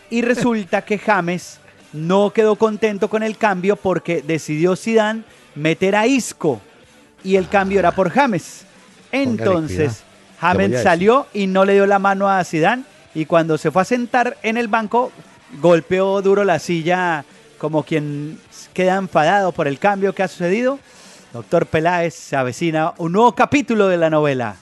y 0.08 0.22
resulta 0.22 0.82
que 0.82 0.98
James 0.98 1.58
no 1.92 2.30
quedó 2.30 2.56
contento 2.56 3.08
con 3.08 3.22
el 3.22 3.36
cambio 3.36 3.76
porque 3.76 4.22
decidió 4.22 4.76
Zidane 4.76 5.24
meter 5.54 5.96
a 5.96 6.06
Isco 6.06 6.60
y 7.24 7.36
el 7.36 7.48
cambio 7.48 7.78
era 7.78 7.92
por 7.92 8.10
James. 8.10 8.64
Entonces, 9.10 10.02
James 10.40 10.82
salió 10.82 11.26
y 11.32 11.46
no 11.46 11.64
le 11.64 11.74
dio 11.74 11.86
la 11.86 11.98
mano 11.98 12.28
a 12.28 12.42
Zidane 12.44 12.84
y 13.14 13.26
cuando 13.26 13.58
se 13.58 13.70
fue 13.70 13.82
a 13.82 13.84
sentar 13.84 14.38
en 14.42 14.56
el 14.56 14.68
banco 14.68 15.12
golpeó 15.60 16.22
duro 16.22 16.44
la 16.44 16.58
silla 16.58 17.24
como 17.58 17.82
quien 17.82 18.38
queda 18.72 18.96
enfadado 18.96 19.52
por 19.52 19.68
el 19.68 19.78
cambio 19.78 20.14
que 20.14 20.22
ha 20.22 20.28
sucedido. 20.28 20.78
Doctor 21.32 21.66
Peláez 21.66 22.14
se 22.14 22.36
avecina 22.36 22.92
un 22.98 23.12
nuevo 23.12 23.34
capítulo 23.34 23.88
de 23.88 23.96
la 23.96 24.10
novela. 24.10 24.56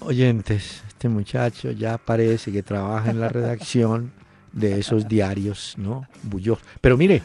Oyentes, 0.00 0.82
este 0.86 1.08
muchacho 1.08 1.70
ya 1.70 1.98
parece 1.98 2.52
que 2.52 2.62
trabaja 2.62 3.10
en 3.10 3.20
la 3.20 3.28
redacción 3.28 4.12
de 4.52 4.78
esos 4.78 5.08
diarios, 5.08 5.74
¿no? 5.76 6.06
Bullos. 6.22 6.58
Pero 6.80 6.96
mire, 6.96 7.22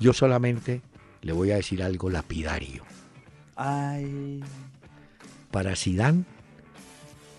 yo 0.00 0.12
solamente 0.12 0.82
le 1.22 1.32
voy 1.32 1.50
a 1.50 1.56
decir 1.56 1.82
algo 1.82 2.10
lapidario. 2.10 2.84
Ay. 3.56 4.42
Para 5.50 5.74
Sidán, 5.76 6.26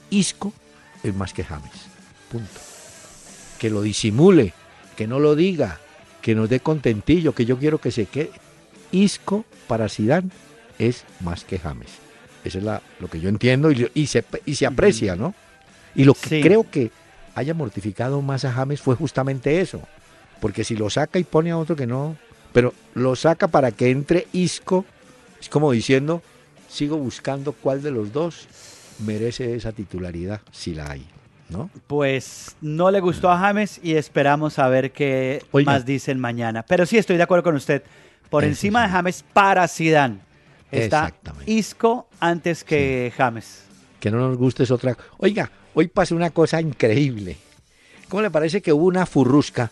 Isco 0.09 0.53
es 1.03 1.15
más 1.15 1.33
que 1.33 1.43
James. 1.43 1.71
Punto. 2.31 2.59
Que 3.59 3.69
lo 3.69 3.81
disimule, 3.81 4.53
que 4.95 5.07
no 5.07 5.19
lo 5.19 5.35
diga, 5.35 5.79
que 6.21 6.35
nos 6.35 6.49
dé 6.49 6.59
contentillo, 6.59 7.33
que 7.33 7.45
yo 7.45 7.57
quiero 7.57 7.79
que 7.79 7.91
se 7.91 8.05
quede. 8.05 8.31
Isco 8.91 9.45
para 9.67 9.89
Sidán 9.89 10.31
es 10.77 11.05
más 11.19 11.43
que 11.45 11.59
James. 11.59 11.89
Eso 12.43 12.57
es 12.57 12.63
lo 12.63 13.07
que 13.09 13.19
yo 13.19 13.29
entiendo 13.29 13.69
y, 13.71 14.07
se, 14.07 14.23
y 14.45 14.55
se 14.55 14.65
aprecia, 14.65 15.15
¿no? 15.15 15.35
Y 15.95 16.05
lo 16.05 16.13
que 16.13 16.41
creo 16.41 16.69
que 16.69 16.91
haya 17.39 17.53
mortificado 17.53 18.21
más 18.21 18.45
a 18.45 18.51
James 18.51 18.81
fue 18.81 18.95
justamente 18.95 19.61
eso. 19.61 19.81
Porque 20.39 20.63
si 20.63 20.75
lo 20.75 20.89
saca 20.89 21.19
y 21.19 21.23
pone 21.23 21.51
a 21.51 21.57
otro 21.57 21.75
que 21.75 21.87
no, 21.87 22.17
pero 22.53 22.73
lo 22.93 23.15
saca 23.15 23.47
para 23.47 23.71
que 23.71 23.91
entre 23.91 24.27
Isco, 24.31 24.85
es 25.39 25.49
como 25.49 25.71
diciendo, 25.71 26.21
sigo 26.69 26.97
buscando 26.97 27.53
cuál 27.53 27.81
de 27.81 27.91
los 27.91 28.13
dos 28.13 28.47
merece 28.99 29.55
esa 29.55 29.71
titularidad, 29.71 30.41
si 30.51 30.73
la 30.73 30.91
hay. 30.91 31.05
¿No? 31.49 31.69
Pues 31.87 32.55
no 32.61 32.91
le 32.91 32.99
gustó 32.99 33.31
a 33.31 33.39
James 33.39 33.79
y 33.81 33.95
esperamos 33.95 34.59
a 34.59 34.67
ver 34.69 34.91
qué 34.91 35.43
más 35.65 35.83
dicen 35.83 36.19
mañana. 36.19 36.63
Pero 36.67 36.85
sí 36.85 36.97
estoy 36.97 37.17
de 37.17 37.23
acuerdo 37.23 37.43
con 37.43 37.55
usted. 37.55 37.81
Por 38.29 38.43
encima 38.43 38.83
de 38.83 38.89
James 38.89 39.25
para 39.33 39.67
Zidane 39.67 40.19
está 40.71 41.11
Isco 41.47 42.07
antes 42.19 42.63
que 42.63 43.11
James. 43.17 43.63
Que 43.99 44.11
no 44.11 44.19
nos 44.19 44.37
guste 44.37 44.61
es 44.61 44.69
otra. 44.69 44.95
Oiga, 45.17 45.49
Hoy 45.79 45.87
pasó 45.87 46.13
una 46.13 46.31
cosa 46.31 46.59
increíble. 46.59 47.37
¿Cómo 48.09 48.21
le 48.21 48.29
parece 48.29 48.61
que 48.61 48.73
hubo 48.73 48.85
una 48.85 49.05
furrusca? 49.05 49.71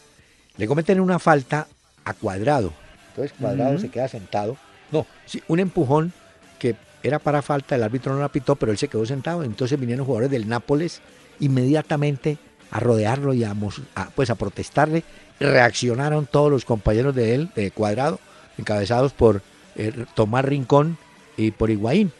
Le 0.55 0.66
cometen 0.66 1.01
una 1.01 1.20
falta 1.20 1.68
a 2.05 2.14
cuadrado. 2.14 2.72
Entonces 3.10 3.38
cuadrado 3.38 3.78
se 3.78 3.89
queda 3.89 4.08
sentado. 4.08 4.55
No, 4.89 5.05
sí, 5.26 5.43
un 5.49 5.60
empujón 5.60 6.14
que 6.60 6.78
era 7.03 7.20
para 7.20 7.41
falta, 7.41 7.76
el 7.76 7.84
árbitro 7.84 8.14
no 8.14 8.22
la 8.22 8.32
pitó, 8.32 8.55
pero 8.55 8.72
él 8.72 8.78
se 8.78 8.88
quedó 8.88 9.05
sentado. 9.05 9.43
Entonces 9.43 9.78
vinieron 9.78 10.05
jugadores 10.05 10.32
del 10.32 10.47
Nápoles 10.47 11.01
inmediatamente 11.41 12.38
a 12.72 12.80
rodearlo 12.80 13.34
y 13.34 13.43
a, 13.43 13.53
pues 14.16 14.30
a 14.30 14.36
protestarle. 14.36 15.03
Reaccionaron 15.41 16.26
todos 16.26 16.49
los 16.49 16.64
compañeros 16.64 17.16
de 17.16 17.36
él, 17.36 17.49
de 17.53 17.72
cuadrado, 17.72 18.22
encabezados 18.58 19.12
por 19.12 19.41
eh, 19.76 20.05
Tomás 20.16 20.45
Rincón 20.45 20.97
y 21.36 21.51
por 21.51 21.70
Higuaín. 21.70 22.14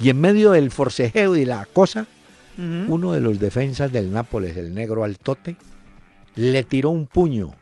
Y 0.00 0.10
en 0.10 0.20
medio 0.20 0.50
del 0.50 0.72
forcejeo 0.72 1.36
y 1.36 1.44
la 1.44 1.64
cosa, 1.66 2.08
uno 2.88 3.12
de 3.12 3.20
los 3.20 3.38
defensas 3.38 3.90
del 3.92 4.12
Nápoles, 4.12 4.56
el 4.56 4.74
negro 4.74 5.04
Altote, 5.04 5.56
le 6.36 6.62
tiró 6.64 6.90
un 6.90 7.06
puño, 7.06 7.54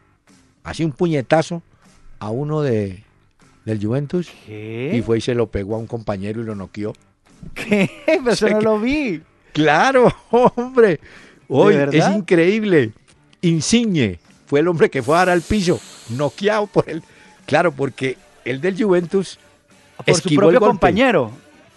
así 0.65 0.85
un 0.85 0.93
puñetazo, 0.93 1.63
a 2.19 2.31
uno 2.31 2.63
de, 2.63 3.05
del 3.65 3.85
Juventus 3.85 4.31
y 4.49 5.01
fue 5.03 5.19
y 5.19 5.21
se 5.21 5.35
lo 5.35 5.49
pegó 5.49 5.77
a 5.77 5.79
un 5.79 5.87
compañero 5.87 6.41
y 6.41 6.45
lo 6.45 6.55
noqueó. 6.55 6.93
¿Qué? 7.55 7.91
Pero 8.07 8.49
no 8.51 8.61
lo 8.61 8.81
vi. 8.81 9.23
Claro, 9.53 10.13
hombre. 10.31 11.01
Hoy 11.49 11.75
es 11.93 12.09
increíble. 12.09 12.93
Insigne 13.41 14.19
fue 14.47 14.61
el 14.61 14.69
hombre 14.69 14.91
que 14.91 15.03
fue 15.03 15.15
a 15.15 15.19
dar 15.19 15.31
al 15.31 15.43
piso, 15.43 15.81
noqueado 16.11 16.67
por 16.67 16.89
él. 16.89 17.03
Claro, 17.47 17.73
porque 17.73 18.19
el 18.45 18.61
del 18.61 18.83
Juventus 18.83 19.39
por 20.05 20.15
su 20.15 20.35
propio 20.35 20.61
compañero. 20.61 21.33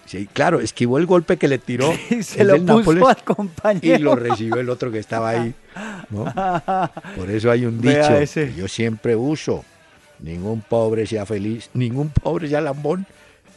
Sí, 0.06 0.28
claro, 0.32 0.60
esquivó 0.60 0.98
el 0.98 1.06
golpe 1.06 1.38
que 1.38 1.48
le 1.48 1.58
tiró 1.58 1.94
y 2.10 2.24
se 2.24 2.44
lo 2.44 2.58
puso 2.84 3.08
al 3.08 3.24
compañero. 3.24 3.96
Y 3.96 4.00
lo 4.00 4.16
recibió 4.16 4.58
el 4.58 4.70
otro 4.70 4.92
que 4.92 5.00
estaba 5.00 5.30
ahí. 5.30 5.54
Por 7.16 7.30
eso 7.30 7.50
hay 7.50 7.66
un 7.66 7.80
dicho 7.80 8.10
que 8.34 8.54
yo 8.54 8.68
siempre 8.68 9.16
uso. 9.16 9.64
ningún 10.20 10.62
pobre 10.62 11.06
sea 11.06 11.26
feliz, 11.26 11.70
ningún 11.74 12.10
pobre 12.10 12.50
sea 12.50 12.62
lambón 12.62 13.06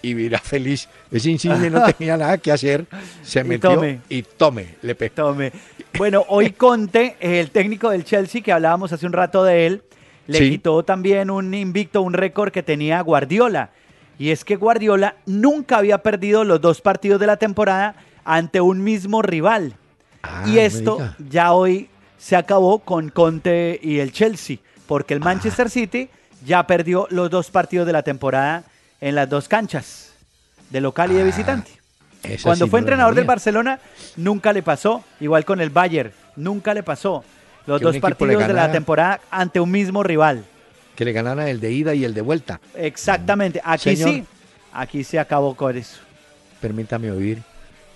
y 0.05 0.15
vivirá 0.15 0.39
feliz. 0.39 0.89
Ese 1.11 1.31
insigne 1.31 1.71
no 1.71 1.83
tenía 1.99 2.17
nada 2.17 2.39
que 2.39 2.53
hacer, 2.53 2.87
se 3.23 3.43
metió 3.43 3.83
y 4.09 4.23
tome, 4.23 4.77
le 4.83 4.95
Tome. 4.95 5.53
Bueno, 5.97 6.25
hoy 6.29 6.51
Conte, 6.51 7.17
el 7.21 7.51
técnico 7.51 7.91
del 7.91 8.05
Chelsea, 8.05 8.43
que 8.43 8.53
hablábamos 8.53 8.93
hace 8.93 9.07
un 9.07 9.13
rato 9.13 9.43
de 9.45 9.67
él, 9.67 9.83
le 10.27 10.39
quitó 10.39 10.83
también 10.85 11.31
un 11.31 11.53
invicto, 11.55 12.03
un 12.03 12.13
récord 12.13 12.53
que 12.53 12.63
tenía 12.63 13.01
Guardiola. 13.01 13.71
Y 14.19 14.31
es 14.31 14.45
que 14.45 14.57
Guardiola 14.57 15.17
nunca 15.27 15.79
había 15.79 15.99
perdido 15.99 16.45
los 16.45 16.61
dos 16.61 16.81
partidos 16.81 17.21
de 17.21 17.27
la 17.27 17.37
temporada 17.37 17.97
ante 18.25 18.61
un 18.61 18.83
mismo 18.83 19.23
rival. 19.23 19.75
Ah, 20.23 20.45
y 20.47 20.59
esto 20.59 20.99
ya 21.31 21.53
hoy 21.53 21.89
se 22.19 22.37
acabó 22.37 22.79
con 22.79 23.11
Conte 23.11 23.79
y 23.83 23.99
el 23.99 24.13
Chelsea, 24.13 24.59
porque 24.87 25.15
el 25.15 25.21
Manchester 25.21 25.67
ah. 25.67 25.71
City 25.71 26.09
ya 26.45 26.67
perdió 26.67 27.07
los 27.11 27.31
dos 27.31 27.51
partidos 27.51 27.87
de 27.87 27.93
la 27.93 28.03
temporada 28.03 28.65
en 29.01 29.15
las 29.15 29.29
dos 29.29 29.49
canchas, 29.49 30.15
de 30.71 30.81
local 30.81 31.11
y 31.13 31.15
de 31.15 31.23
ah, 31.23 31.27
visitante. 31.27 31.71
Cuando 32.43 32.69
fue 32.69 32.81
entrenador 32.81 33.15
del 33.15 33.27
Barcelona, 33.27 33.81
nunca 34.17 34.53
le 34.53 34.63
pasó, 34.63 35.05
igual 35.21 35.45
con 35.45 35.61
el 35.61 35.69
Bayern, 35.69 36.13
nunca 36.37 36.73
le 36.73 36.83
pasó 36.83 37.23
los 37.67 37.81
dos 37.81 37.99
partidos 37.99 38.47
de 38.47 38.55
la 38.55 38.73
temporada 38.73 39.21
ante 39.31 39.61
un 39.61 39.71
mismo 39.71 40.03
rival. 40.03 40.45
Que 40.95 41.05
le 41.05 41.13
ganaran 41.13 41.49
el 41.49 41.61
de 41.61 41.73
ida 41.73 41.95
y 41.95 42.05
el 42.05 42.15
de 42.15 42.21
vuelta. 42.21 42.61
Exactamente, 42.75 43.61
aquí 43.65 43.97
sí, 43.97 44.25
aquí 44.73 45.05
se 45.05 45.19
acabó 45.19 45.55
con 45.55 45.77
eso. 45.77 45.99
Permítame 46.61 47.11
oír 47.11 47.43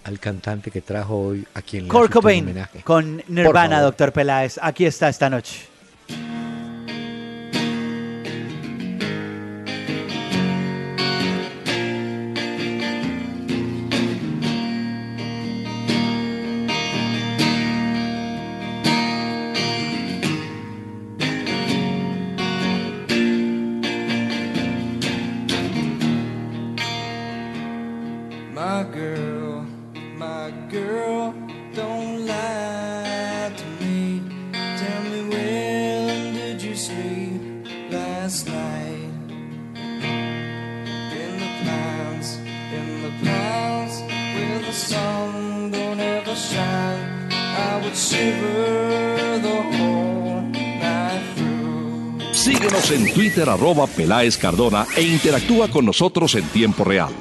al 0.05 0.18
cantante 0.18 0.70
que 0.70 0.80
trajo 0.80 1.18
hoy 1.18 1.46
aquí 1.55 1.78
en 1.78 1.88
Kurt 1.88 2.12
Cobain 2.12 2.66
con 2.84 3.22
Nirvana, 3.28 3.80
doctor 3.80 4.12
Peláez. 4.12 4.59
Aquí 4.61 4.86
está 4.86 5.09
esta 5.09 5.28
noche. 5.30 5.68
Síguenos 52.49 52.90
en 52.92 53.12
Twitter 53.12 53.46
arroba 53.46 53.86
Peláez 53.86 54.38
Cardona 54.38 54.86
e 54.96 55.03
interactúa 55.03 55.68
con 55.68 55.84
nosotros 55.84 56.34
en 56.34 56.44
tiempo 56.49 56.82
real. 56.82 57.12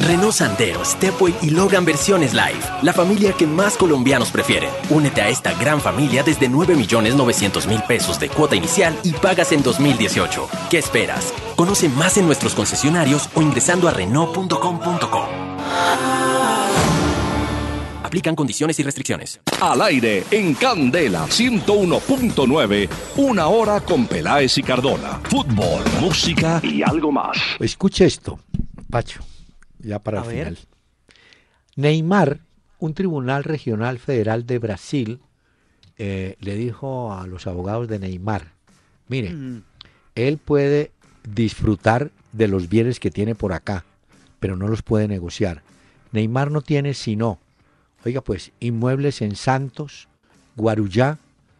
Renault 0.00 0.32
Sandero, 0.32 0.82
Stepway 0.82 1.34
y 1.42 1.50
Logan 1.50 1.84
versiones 1.84 2.32
live. 2.32 2.58
La 2.80 2.94
familia 2.94 3.34
que 3.34 3.46
más 3.46 3.76
colombianos 3.76 4.30
prefieren. 4.30 4.70
Únete 4.88 5.20
a 5.20 5.28
esta 5.28 5.52
gran 5.52 5.82
familia 5.82 6.22
desde 6.22 6.48
9 6.48 6.76
millones 6.76 7.14
900 7.14 7.66
mil 7.66 7.82
pesos 7.82 8.18
de 8.18 8.30
cuota 8.30 8.56
inicial 8.56 8.98
y 9.04 9.12
pagas 9.12 9.52
en 9.52 9.62
2018. 9.62 10.48
¿Qué 10.70 10.78
esperas? 10.78 11.34
Conoce 11.54 11.90
más 11.90 12.16
en 12.16 12.24
nuestros 12.24 12.54
concesionarios 12.54 13.28
o 13.34 13.42
ingresando 13.42 13.86
a 13.86 13.90
Renault.com.co. 13.90 15.28
Aplican 18.10 18.34
condiciones 18.34 18.76
y 18.80 18.82
restricciones. 18.82 19.40
Al 19.60 19.80
aire, 19.82 20.24
en 20.32 20.54
Candela 20.54 21.26
101.9, 21.28 22.88
una 23.18 23.46
hora 23.46 23.80
con 23.82 24.08
Peláez 24.08 24.58
y 24.58 24.64
Cardona. 24.64 25.20
Fútbol, 25.30 25.84
música 26.00 26.60
y 26.64 26.82
algo 26.82 27.12
más. 27.12 27.36
Escuche 27.60 28.06
esto, 28.06 28.40
Pacho, 28.90 29.20
ya 29.78 30.00
para 30.00 30.22
el 30.22 30.24
final. 30.24 30.58
Neymar, 31.76 32.40
un 32.80 32.94
tribunal 32.94 33.44
regional 33.44 34.00
federal 34.00 34.44
de 34.44 34.58
Brasil, 34.58 35.20
eh, 35.96 36.34
le 36.40 36.56
dijo 36.56 37.12
a 37.12 37.28
los 37.28 37.46
abogados 37.46 37.86
de 37.86 38.00
Neymar, 38.00 38.54
mire, 39.06 39.30
mm. 39.30 39.62
él 40.16 40.38
puede 40.38 40.90
disfrutar 41.22 42.10
de 42.32 42.48
los 42.48 42.68
bienes 42.68 42.98
que 42.98 43.12
tiene 43.12 43.36
por 43.36 43.52
acá, 43.52 43.84
pero 44.40 44.56
no 44.56 44.66
los 44.66 44.82
puede 44.82 45.06
negociar. 45.06 45.62
Neymar 46.10 46.50
no 46.50 46.60
tiene 46.60 46.94
sino 46.94 47.38
Oiga, 48.04 48.20
pues, 48.20 48.52
inmuebles 48.60 49.22
en 49.22 49.36
Santos, 49.36 50.08
Guarujá, 50.56 51.18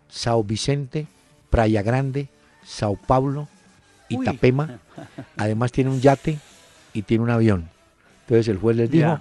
Sao 0.08 0.42
Vicente, 0.42 1.06
Praia 1.50 1.82
Grande, 1.82 2.28
Sao 2.64 2.96
Paulo, 2.96 3.48
Itapema. 4.08 4.80
Además 5.36 5.72
tiene 5.72 5.90
un 5.90 6.00
yate 6.00 6.38
y 6.92 7.02
tiene 7.02 7.24
un 7.24 7.30
avión. 7.30 7.68
Entonces 8.22 8.48
el 8.48 8.58
juez 8.58 8.76
les 8.76 8.90
dijo, 8.90 9.20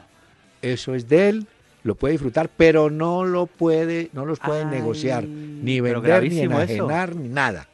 eso 0.62 0.96
es 0.96 1.10
de 1.10 1.30
él, 1.30 1.48
lo 1.84 1.96
puede 1.96 2.14
disfrutar, 2.14 2.50
pero 2.56 2.90
no 2.90 3.26
lo 3.26 3.48
puede, 3.48 4.10
no 4.14 4.26
los 4.26 4.40
pueden 4.40 4.70
negociar, 4.70 5.24
ni 5.26 5.80
vender, 5.82 6.30
ni 6.30 6.40
enajenar, 6.40 7.16
ni 7.16 7.28
nada. 7.30 7.68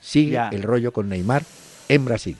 Sigue 0.00 0.38
el 0.52 0.62
rollo 0.62 0.92
con 0.92 1.08
Neymar 1.08 1.42
en 1.88 2.04
Brasil. 2.04 2.36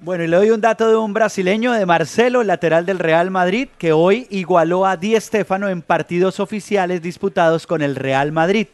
Bueno, 0.00 0.24
y 0.24 0.28
le 0.28 0.36
doy 0.36 0.50
un 0.50 0.60
dato 0.60 0.88
de 0.88 0.96
un 0.96 1.14
brasileño, 1.14 1.72
de 1.72 1.86
Marcelo, 1.86 2.42
lateral 2.42 2.84
del 2.84 2.98
Real 2.98 3.30
Madrid, 3.30 3.68
que 3.78 3.92
hoy 3.92 4.26
igualó 4.28 4.86
a 4.86 4.96
Di 4.96 5.18
Stéfano 5.18 5.68
en 5.68 5.82
partidos 5.82 6.40
oficiales 6.40 7.00
disputados 7.00 7.66
con 7.66 7.80
el 7.80 7.94
Real 7.96 8.32
Madrid. 8.32 8.66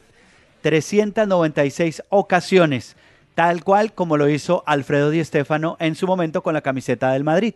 396 0.62 2.02
ocasiones, 2.08 2.96
tal 3.34 3.62
cual 3.64 3.92
como 3.92 4.16
lo 4.16 4.28
hizo 4.28 4.64
Alfredo 4.66 5.10
Di 5.10 5.22
Stéfano 5.22 5.76
en 5.78 5.94
su 5.94 6.06
momento 6.06 6.42
con 6.42 6.54
la 6.54 6.62
camiseta 6.62 7.12
del 7.12 7.22
Madrid. 7.22 7.54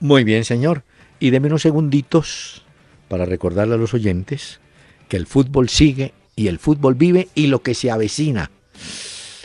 Muy 0.00 0.24
bien, 0.24 0.44
señor. 0.44 0.82
Y 1.18 1.30
deme 1.30 1.48
unos 1.48 1.62
segunditos 1.62 2.64
para 3.08 3.24
recordarle 3.24 3.74
a 3.74 3.78
los 3.78 3.94
oyentes 3.94 4.60
que 5.08 5.16
el 5.16 5.26
fútbol 5.26 5.68
sigue 5.68 6.14
y 6.34 6.46
el 6.46 6.58
fútbol 6.58 6.94
vive 6.94 7.28
y 7.34 7.48
lo 7.48 7.62
que 7.62 7.74
se 7.74 7.90
avecina. 7.90 8.50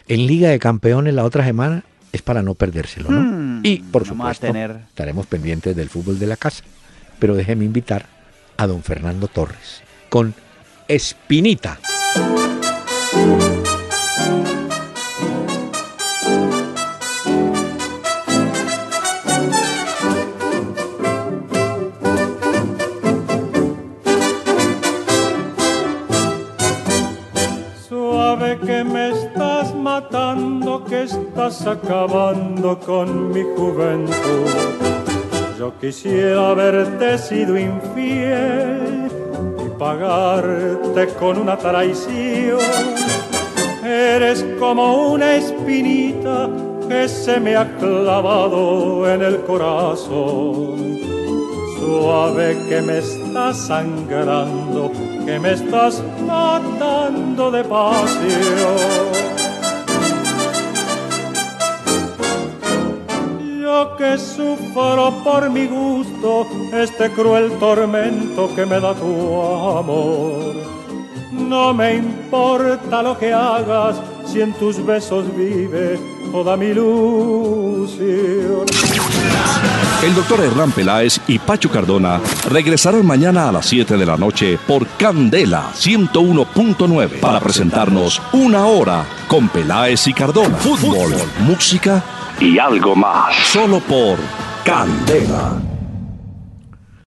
En 0.07 0.25
Liga 0.25 0.49
de 0.49 0.59
Campeones 0.59 1.13
la 1.13 1.25
otra 1.25 1.43
semana 1.43 1.83
es 2.17 2.21
para 2.21 2.41
no 2.41 2.55
perdérselo, 2.55 3.09
¿no? 3.09 3.21
Hmm, 3.21 3.61
y 3.63 3.79
por 3.79 4.05
supuesto, 4.05 4.47
estaremos 4.47 5.25
pendientes 5.25 5.75
del 5.75 5.89
fútbol 5.89 6.19
de 6.19 6.27
la 6.27 6.35
casa. 6.35 6.63
Pero 7.19 7.35
déjeme 7.35 7.65
invitar 7.65 8.05
a 8.57 8.67
don 8.67 8.83
Fernando 8.83 9.27
Torres 9.27 9.81
con 10.09 10.33
Espinita. 10.87 11.79
Estás 31.37 31.67
acabando 31.67 32.79
con 32.79 33.29
mi 33.29 33.43
juventud. 33.43 34.49
Yo 35.59 35.71
quisiera 35.79 36.49
haberte 36.49 37.15
sido 37.19 37.55
infiel 37.55 39.07
y 39.63 39.69
pagarte 39.77 41.07
con 41.19 41.37
una 41.37 41.55
traición. 41.55 42.57
Eres 43.83 44.43
como 44.59 45.11
una 45.11 45.35
espinita 45.35 46.49
que 46.89 47.07
se 47.07 47.39
me 47.39 47.55
ha 47.55 47.67
clavado 47.77 49.07
en 49.07 49.21
el 49.21 49.41
corazón. 49.41 50.97
Suave 51.79 52.57
que 52.67 52.81
me 52.81 52.97
estás 52.97 53.57
sangrando, 53.67 54.91
que 55.23 55.39
me 55.39 55.53
estás 55.53 56.01
matando 56.25 57.51
de 57.51 57.63
pasión. 57.63 59.46
Que 63.97 64.17
sufro 64.17 65.13
por 65.23 65.49
mi 65.49 65.67
gusto 65.67 66.47
este 66.73 67.11
cruel 67.11 67.51
tormento 67.59 68.49
que 68.55 68.65
me 68.65 68.79
da 68.79 68.93
tu 68.95 69.41
amor. 69.77 70.55
No 71.31 71.73
me 71.73 71.95
importa 71.95 73.03
lo 73.03 73.17
que 73.17 73.31
hagas 73.31 73.97
si 74.25 74.41
en 74.41 74.53
tus 74.53 74.83
besos 74.83 75.25
vive 75.35 75.99
toda 76.31 76.57
mi 76.57 76.67
ilusión. 76.67 78.65
El 80.03 80.15
doctor 80.15 80.41
Hernán 80.41 80.71
Peláez 80.71 81.19
y 81.27 81.39
Pacho 81.39 81.69
Cardona 81.69 82.19
regresarán 82.49 83.05
mañana 83.05 83.49
a 83.49 83.51
las 83.51 83.65
7 83.67 83.97
de 83.97 84.05
la 84.05 84.17
noche 84.17 84.57
por 84.67 84.87
Candela 84.97 85.71
101.9 85.75 87.19
para 87.19 87.39
presentarnos 87.39 88.21
una 88.33 88.65
hora 88.65 89.05
con 89.27 89.49
Peláez 89.49 90.07
y 90.07 90.13
Cardona. 90.13 90.57
Fútbol, 90.57 91.13
música 91.39 92.03
y 92.39 92.59
algo 92.59 92.95
más. 92.95 93.35
Solo 93.35 93.79
por 93.79 94.17
Candela. 94.63 95.76